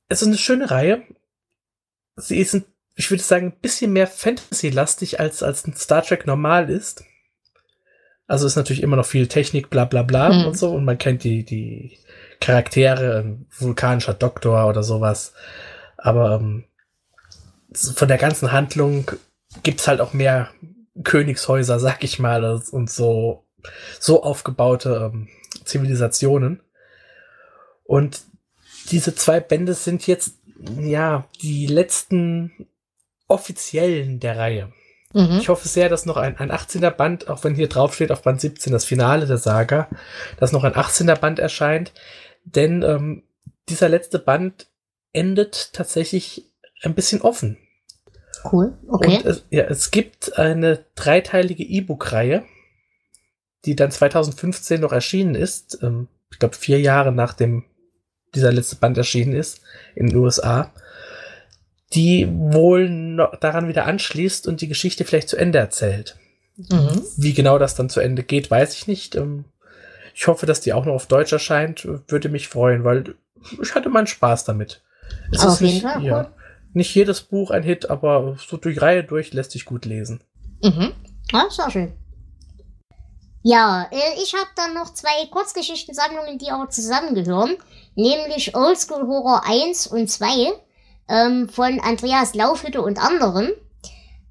es 0.07 0.23
ist 0.23 0.29
eine 0.29 0.39
schöne 0.39 0.71
Reihe. 0.71 1.03
Sie 2.15 2.39
ein 2.55 2.65
ich 2.95 3.09
würde 3.09 3.23
sagen, 3.23 3.47
ein 3.47 3.59
bisschen 3.61 3.93
mehr 3.93 4.07
Fantasy-lastig 4.07 5.19
als, 5.19 5.43
als 5.43 5.65
ein 5.65 5.75
Star 5.75 6.03
Trek 6.03 6.27
normal 6.27 6.69
ist. 6.69 7.03
Also 8.27 8.47
ist 8.47 8.55
natürlich 8.55 8.83
immer 8.83 8.95
noch 8.95 9.05
viel 9.05 9.27
Technik, 9.27 9.69
bla 9.69 9.85
bla 9.85 10.03
bla 10.03 10.29
hm. 10.29 10.47
und 10.47 10.57
so. 10.57 10.71
Und 10.71 10.85
man 10.85 10.97
kennt 10.97 11.23
die, 11.23 11.43
die 11.43 11.97
Charaktere, 12.39 13.19
ein 13.19 13.45
vulkanischer 13.57 14.13
Doktor 14.13 14.67
oder 14.67 14.83
sowas. 14.83 15.33
Aber 15.97 16.35
ähm, 16.35 16.65
von 17.73 18.07
der 18.07 18.17
ganzen 18.17 18.51
Handlung 18.51 19.11
gibt's 19.63 19.87
halt 19.87 20.01
auch 20.01 20.13
mehr 20.13 20.49
Königshäuser, 21.03 21.79
sag 21.79 22.03
ich 22.03 22.19
mal, 22.19 22.43
und 22.71 22.89
so, 22.89 23.45
so 23.99 24.23
aufgebaute 24.23 25.11
ähm, 25.13 25.27
Zivilisationen. 25.65 26.61
Und 27.83 28.21
diese 28.89 29.15
zwei 29.15 29.39
Bände 29.39 29.73
sind 29.73 30.07
jetzt, 30.07 30.35
ja, 30.79 31.25
die 31.41 31.67
letzten 31.67 32.67
offiziellen 33.31 34.19
der 34.19 34.37
Reihe. 34.37 34.71
Mhm. 35.13 35.39
Ich 35.39 35.49
hoffe 35.49 35.67
sehr, 35.67 35.89
dass 35.89 36.05
noch 36.05 36.17
ein, 36.17 36.37
ein 36.37 36.51
18er 36.51 36.91
Band, 36.91 37.27
auch 37.29 37.43
wenn 37.43 37.55
hier 37.55 37.67
drauf 37.67 37.93
steht 37.93 38.11
auf 38.11 38.21
Band 38.21 38.39
17 38.39 38.71
das 38.71 38.85
Finale 38.85 39.25
der 39.25 39.37
Saga, 39.37 39.89
dass 40.37 40.51
noch 40.51 40.63
ein 40.63 40.73
18er 40.73 41.15
Band 41.15 41.39
erscheint. 41.39 41.91
Denn 42.43 42.83
ähm, 42.83 43.23
dieser 43.69 43.89
letzte 43.89 44.19
Band 44.19 44.67
endet 45.13 45.73
tatsächlich 45.73 46.45
ein 46.81 46.93
bisschen 46.93 47.21
offen. 47.21 47.57
Cool, 48.51 48.77
okay. 48.87 49.17
Und 49.17 49.25
es, 49.25 49.45
ja, 49.49 49.63
es 49.63 49.91
gibt 49.91 50.37
eine 50.37 50.85
dreiteilige 50.95 51.63
E-Book-Reihe, 51.63 52.43
die 53.65 53.75
dann 53.75 53.91
2015 53.91 54.81
noch 54.81 54.93
erschienen 54.93 55.35
ist. 55.35 55.79
Ähm, 55.83 56.07
ich 56.31 56.39
glaube, 56.39 56.55
vier 56.55 56.79
Jahre 56.79 57.11
nachdem 57.11 57.65
dieser 58.33 58.51
letzte 58.51 58.77
Band 58.77 58.97
erschienen 58.97 59.33
ist 59.33 59.61
in 59.93 60.07
den 60.07 60.15
USA, 60.15 60.71
die 61.93 62.27
wohl 62.31 62.89
noch 62.89 63.35
daran 63.35 63.67
wieder 63.67 63.85
anschließt 63.85 64.47
und 64.47 64.61
die 64.61 64.67
Geschichte 64.67 65.05
vielleicht 65.05 65.29
zu 65.29 65.37
Ende 65.37 65.59
erzählt. 65.59 66.17
Mhm. 66.57 67.01
Wie 67.17 67.33
genau 67.33 67.57
das 67.57 67.75
dann 67.75 67.89
zu 67.89 67.99
Ende 67.99 68.23
geht, 68.23 68.51
weiß 68.51 68.75
ich 68.75 68.87
nicht. 68.87 69.15
Ähm, 69.15 69.45
ich 70.13 70.27
hoffe, 70.27 70.45
dass 70.45 70.61
die 70.61 70.73
auch 70.73 70.85
noch 70.85 70.93
auf 70.93 71.07
Deutsch 71.07 71.31
erscheint. 71.31 71.87
Würde 72.07 72.29
mich 72.29 72.47
freuen, 72.47 72.83
weil 72.83 73.15
ich 73.61 73.75
hatte 73.75 73.89
meinen 73.89 74.07
Spaß 74.07 74.45
damit. 74.45 74.81
Es 75.31 75.45
auf 75.45 75.59
jeden 75.61 75.73
nicht, 75.73 75.83
Fall. 75.83 76.03
Ja, 76.03 76.31
nicht 76.73 76.93
jedes 76.93 77.21
Buch 77.21 77.51
ein 77.51 77.63
Hit, 77.63 77.89
aber 77.89 78.37
so 78.37 78.57
durch 78.57 78.81
Reihe 78.81 79.03
durch 79.03 79.33
lässt 79.33 79.51
sich 79.51 79.65
gut 79.65 79.85
lesen. 79.85 80.23
Mhm. 80.63 80.93
Ja, 81.31 81.47
ist 81.47 81.59
auch 81.59 81.71
schön. 81.71 81.93
Ja, 83.43 83.87
äh, 83.91 84.21
ich 84.21 84.33
habe 84.33 84.49
dann 84.55 84.73
noch 84.75 84.93
zwei 84.93 85.25
Kurzgeschichtensammlungen, 85.31 86.37
die 86.37 86.51
aber 86.51 86.69
zusammengehören, 86.69 87.57
nämlich 87.95 88.55
Oldschool 88.55 89.07
Horror 89.07 89.43
1 89.45 89.87
und 89.87 90.09
2 90.09 90.51
ähm, 91.11 91.49
von 91.49 91.79
Andreas 91.81 92.33
Laufhütte 92.33 92.81
und 92.81 92.97
anderen. 92.97 93.51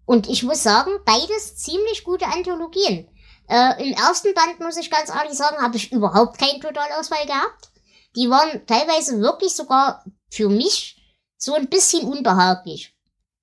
Und 0.06 0.28
ich 0.28 0.42
muss 0.42 0.62
sagen, 0.62 0.90
beides 1.04 1.56
ziemlich 1.56 2.04
gute 2.04 2.26
Anthologien. 2.26 3.06
Äh, 3.48 3.86
Im 3.86 3.92
ersten 3.92 4.32
Band, 4.34 4.60
muss 4.60 4.78
ich 4.78 4.90
ganz 4.90 5.10
ehrlich 5.10 5.34
sagen, 5.34 5.62
habe 5.62 5.76
ich 5.76 5.92
überhaupt 5.92 6.38
keinen 6.38 6.60
Totalausfall 6.60 7.26
gehabt. 7.26 7.70
Die 8.16 8.30
waren 8.30 8.66
teilweise 8.66 9.20
wirklich 9.20 9.54
sogar 9.54 10.04
für 10.30 10.48
mich 10.48 10.96
so 11.36 11.54
ein 11.54 11.68
bisschen 11.68 12.08
unbehaglich. 12.08 12.96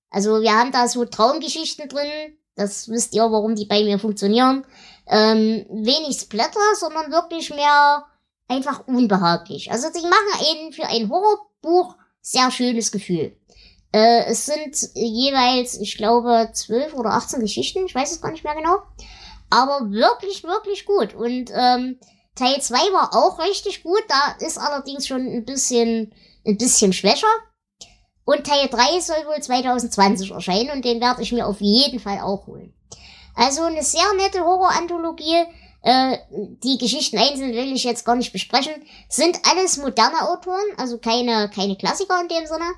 Also 0.09 0.41
wir 0.41 0.57
haben 0.57 0.71
da 0.71 0.87
so 0.87 1.05
Traumgeschichten 1.05 1.87
drin, 1.89 2.37
das 2.55 2.89
wisst 2.89 3.13
ihr, 3.13 3.23
warum 3.31 3.55
die 3.55 3.65
bei 3.65 3.83
mir 3.83 3.99
funktionieren. 3.99 4.65
Ähm, 5.05 5.65
wenig 5.69 6.17
Splatter, 6.19 6.75
sondern 6.79 7.11
wirklich 7.11 7.51
mehr 7.51 8.05
einfach 8.47 8.87
unbehaglich. 8.87 9.71
Also 9.71 9.89
sie 9.93 10.01
machen 10.01 10.47
einen 10.47 10.73
für 10.73 10.87
ein 10.87 11.09
Horrorbuch 11.09 11.95
sehr 12.29 12.51
schönes 12.51 12.91
Gefühl. 12.91 13.37
Äh, 13.93 14.25
es 14.25 14.45
sind 14.45 14.89
jeweils, 14.95 15.79
ich 15.79 15.95
glaube, 15.95 16.49
zwölf 16.53 16.93
oder 16.93 17.11
18 17.11 17.39
Geschichten, 17.39 17.85
ich 17.85 17.95
weiß 17.95 18.11
es 18.11 18.21
gar 18.21 18.31
nicht 18.31 18.43
mehr 18.43 18.55
genau. 18.55 18.79
Aber 19.49 19.89
wirklich, 19.91 20.43
wirklich 20.43 20.85
gut. 20.85 21.13
Und 21.15 21.51
ähm, 21.55 21.97
Teil 22.35 22.61
2 22.61 22.75
war 22.91 23.15
auch 23.15 23.39
richtig 23.39 23.81
gut. 23.81 24.03
Da 24.09 24.45
ist 24.45 24.57
allerdings 24.57 25.07
schon 25.07 25.25
ein 25.25 25.45
bisschen, 25.45 26.13
ein 26.45 26.57
bisschen 26.57 26.91
schwächer. 26.91 27.27
Und 28.25 28.45
Teil 28.45 28.67
3 28.67 28.99
soll 28.99 29.25
wohl 29.25 29.41
2020 29.41 30.31
erscheinen 30.31 30.71
und 30.71 30.83
den 30.83 30.99
werde 30.99 31.21
ich 31.21 31.31
mir 31.31 31.47
auf 31.47 31.61
jeden 31.61 32.01
Fall 32.01 32.19
auch 32.19 32.45
holen. 32.45 32.73
Also 33.35 33.63
eine 33.63 33.83
sehr 33.83 34.13
nette 34.17 34.41
Horror-Anthologie. 34.41 35.45
Äh, 35.81 36.17
die 36.63 36.77
Geschichten 36.77 37.17
einzeln 37.17 37.53
will 37.53 37.71
ich 37.71 37.83
jetzt 37.83 38.05
gar 38.05 38.15
nicht 38.15 38.33
besprechen. 38.33 38.73
Sind 39.09 39.39
alles 39.49 39.77
moderne 39.77 40.29
Autoren, 40.29 40.65
also 40.77 40.97
keine, 40.97 41.49
keine 41.53 41.77
Klassiker 41.77 42.19
in 42.21 42.27
dem 42.27 42.45
Sinne. 42.45 42.73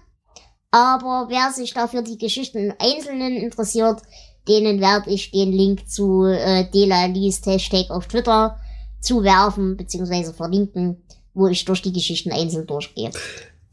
Aber 0.72 1.28
wer 1.30 1.52
sich 1.52 1.74
dafür 1.74 2.02
die 2.02 2.18
Geschichten 2.18 2.74
Einzelnen 2.78 3.38
interessiert, 3.38 4.02
denen 4.48 4.80
werde 4.80 5.10
ich 5.10 5.32
den 5.32 5.52
Link 5.52 5.90
zu 5.90 6.26
äh, 6.26 6.70
Dela 6.70 7.06
Lees 7.06 7.42
Hashtag 7.46 7.90
auf 7.90 8.08
Twitter 8.08 8.60
zuwerfen 9.02 9.78
bzw. 9.78 10.34
verlinken, 10.34 11.04
wo 11.34 11.48
ich 11.48 11.66
durch 11.66 11.82
die 11.82 11.94
Geschichten 11.94 12.32
einzeln 12.32 12.68
durchgehe. 12.68 13.12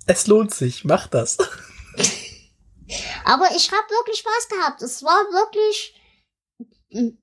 Es 0.06 0.26
lohnt 0.26 0.54
sich, 0.54 0.84
mach 0.84 1.08
das. 1.08 1.36
Aber 3.24 3.46
ich 3.56 3.70
habe 3.72 3.90
wirklich 3.90 4.18
Spaß 4.18 4.48
gehabt. 4.48 4.82
Es 4.82 5.02
war 5.02 5.18
wirklich 5.32 5.94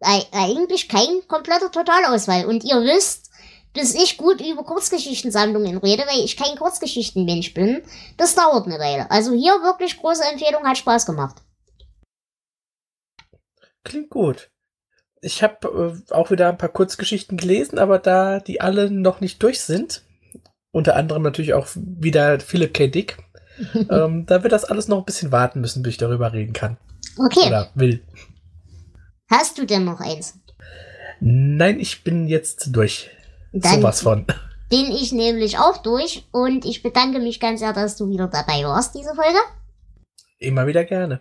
eigentlich 0.01 0.89
kein 0.89 1.28
kompletter 1.28 1.71
Totalauswahl. 1.71 2.45
Und 2.45 2.63
ihr 2.63 2.82
wisst, 2.82 3.30
bis 3.74 3.95
ich 3.95 4.17
gut 4.17 4.39
über 4.39 4.63
Kurzgeschichtensammlungen 4.63 5.78
rede, 5.78 6.03
weil 6.03 6.24
ich 6.24 6.38
kein 6.38 6.55
Kurzgeschichtenmensch 6.57 7.53
bin, 7.53 7.82
das 8.17 8.36
dauert 8.36 8.67
eine 8.67 8.80
Weile. 8.80 9.09
Also 9.09 9.34
hier 9.34 9.53
wirklich 9.63 9.97
große 9.97 10.24
Empfehlung, 10.32 10.63
hat 10.63 10.78
Spaß 10.78 11.05
gemacht. 11.05 11.38
Klingt 13.84 14.09
gut. 14.09 14.49
Ich 15.21 15.41
habe 15.41 16.01
äh, 16.09 16.13
auch 16.13 16.32
wieder 16.32 16.49
ein 16.49 16.57
paar 16.57 16.69
Kurzgeschichten 16.69 17.38
gelesen, 17.38 17.80
aber 17.80 17.99
da 17.99 18.39
die 18.39 18.61
alle 18.61 18.91
noch 18.91 19.21
nicht 19.21 19.41
durch 19.41 19.61
sind, 19.61 20.03
unter 20.71 20.95
anderem 20.95 21.24
natürlich 21.24 21.53
auch 21.53 21.67
wieder 21.76 22.39
Philip 22.39 22.74
K. 22.74 22.88
Dick, 22.88 23.17
ähm, 23.89 24.26
da 24.26 24.43
wird 24.43 24.51
das 24.51 24.65
alles 24.65 24.88
noch 24.88 24.99
ein 24.99 25.05
bisschen 25.05 25.32
warten 25.32 25.61
müssen, 25.61 25.84
bis 25.84 25.91
ich 25.91 25.97
darüber 25.97 26.34
reden 26.34 26.53
kann. 26.53 26.78
Okay. 27.17 27.47
Oder 27.47 27.69
will. 27.76 28.03
Hast 29.36 29.57
du 29.57 29.65
denn 29.65 29.84
noch 29.84 29.99
eins? 29.99 30.36
Nein, 31.19 31.79
ich 31.79 32.03
bin 32.03 32.27
jetzt 32.27 32.67
durch. 32.67 33.09
Dann 33.51 33.81
Sowas 33.81 34.01
von. 34.01 34.27
Bin 34.69 34.91
ich 34.91 35.11
nämlich 35.11 35.57
auch 35.57 35.77
durch 35.77 36.27
und 36.31 36.65
ich 36.65 36.84
bedanke 36.84 37.17
mich 37.17 37.39
ganz 37.39 37.59
sehr, 37.59 37.73
dass 37.73 37.95
du 37.95 38.07
wieder 38.09 38.27
dabei 38.27 38.63
warst, 38.63 38.93
diese 38.93 39.15
Folge. 39.15 39.39
Immer 40.38 40.67
wieder 40.67 40.84
gerne. 40.84 41.19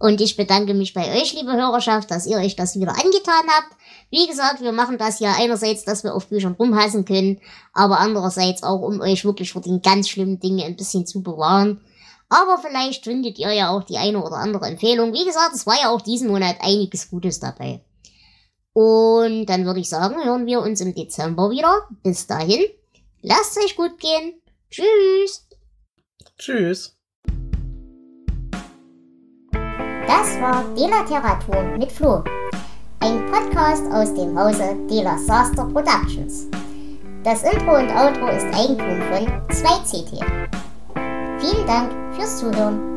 Und 0.00 0.20
ich 0.20 0.36
bedanke 0.36 0.74
mich 0.74 0.94
bei 0.94 1.20
euch, 1.20 1.32
liebe 1.32 1.52
Hörerschaft, 1.52 2.10
dass 2.10 2.26
ihr 2.26 2.38
euch 2.38 2.56
das 2.56 2.74
wieder 2.74 2.90
angetan 2.90 3.44
habt. 3.46 3.76
Wie 4.10 4.26
gesagt, 4.26 4.60
wir 4.60 4.72
machen 4.72 4.98
das 4.98 5.20
ja 5.20 5.36
einerseits, 5.38 5.84
dass 5.84 6.02
wir 6.02 6.12
auf 6.12 6.26
Büchern 6.26 6.56
rumhassen 6.58 7.04
können, 7.04 7.40
aber 7.72 8.00
andererseits 8.00 8.64
auch, 8.64 8.80
um 8.80 9.00
euch 9.00 9.24
wirklich 9.24 9.52
vor 9.52 9.62
den 9.62 9.80
ganz 9.80 10.08
schlimmen 10.08 10.40
Dingen 10.40 10.66
ein 10.66 10.74
bisschen 10.74 11.06
zu 11.06 11.22
bewahren. 11.22 11.80
Aber 12.34 12.58
vielleicht 12.58 13.04
findet 13.04 13.38
ihr 13.38 13.52
ja 13.52 13.70
auch 13.70 13.84
die 13.84 13.96
eine 13.96 14.20
oder 14.20 14.38
andere 14.38 14.66
Empfehlung. 14.66 15.12
Wie 15.12 15.24
gesagt, 15.24 15.54
es 15.54 15.68
war 15.68 15.80
ja 15.80 15.90
auch 15.90 16.00
diesen 16.00 16.26
Monat 16.26 16.56
einiges 16.60 17.08
Gutes 17.08 17.38
dabei. 17.38 17.80
Und 18.72 19.46
dann 19.46 19.64
würde 19.64 19.78
ich 19.78 19.88
sagen, 19.88 20.16
hören 20.24 20.44
wir 20.46 20.60
uns 20.60 20.80
im 20.80 20.96
Dezember 20.96 21.48
wieder. 21.50 21.86
Bis 22.02 22.26
dahin, 22.26 22.64
lasst 23.22 23.56
euch 23.58 23.76
gut 23.76 24.00
gehen. 24.00 24.42
Tschüss. 24.68 25.46
Tschüss. 26.36 26.96
Das 29.52 30.40
war 30.40 30.64
Delateratur 30.74 31.62
mit 31.78 31.92
Flo. 31.92 32.24
Ein 32.98 33.30
Podcast 33.30 33.84
aus 33.92 34.12
dem 34.12 34.36
Hause 34.36 34.76
Dela 34.90 35.16
Saster 35.18 35.66
Productions. 35.66 36.48
Das 37.22 37.44
Intro 37.44 37.76
und 37.76 37.90
Outro 37.90 38.26
ist 38.26 38.46
Eigentum 38.56 39.00
von 39.02 39.24
2CT. 39.50 40.18
Vielen 41.38 41.66
Dank 41.68 42.03
fürs 42.14 42.38
Zuhören. 42.38 42.93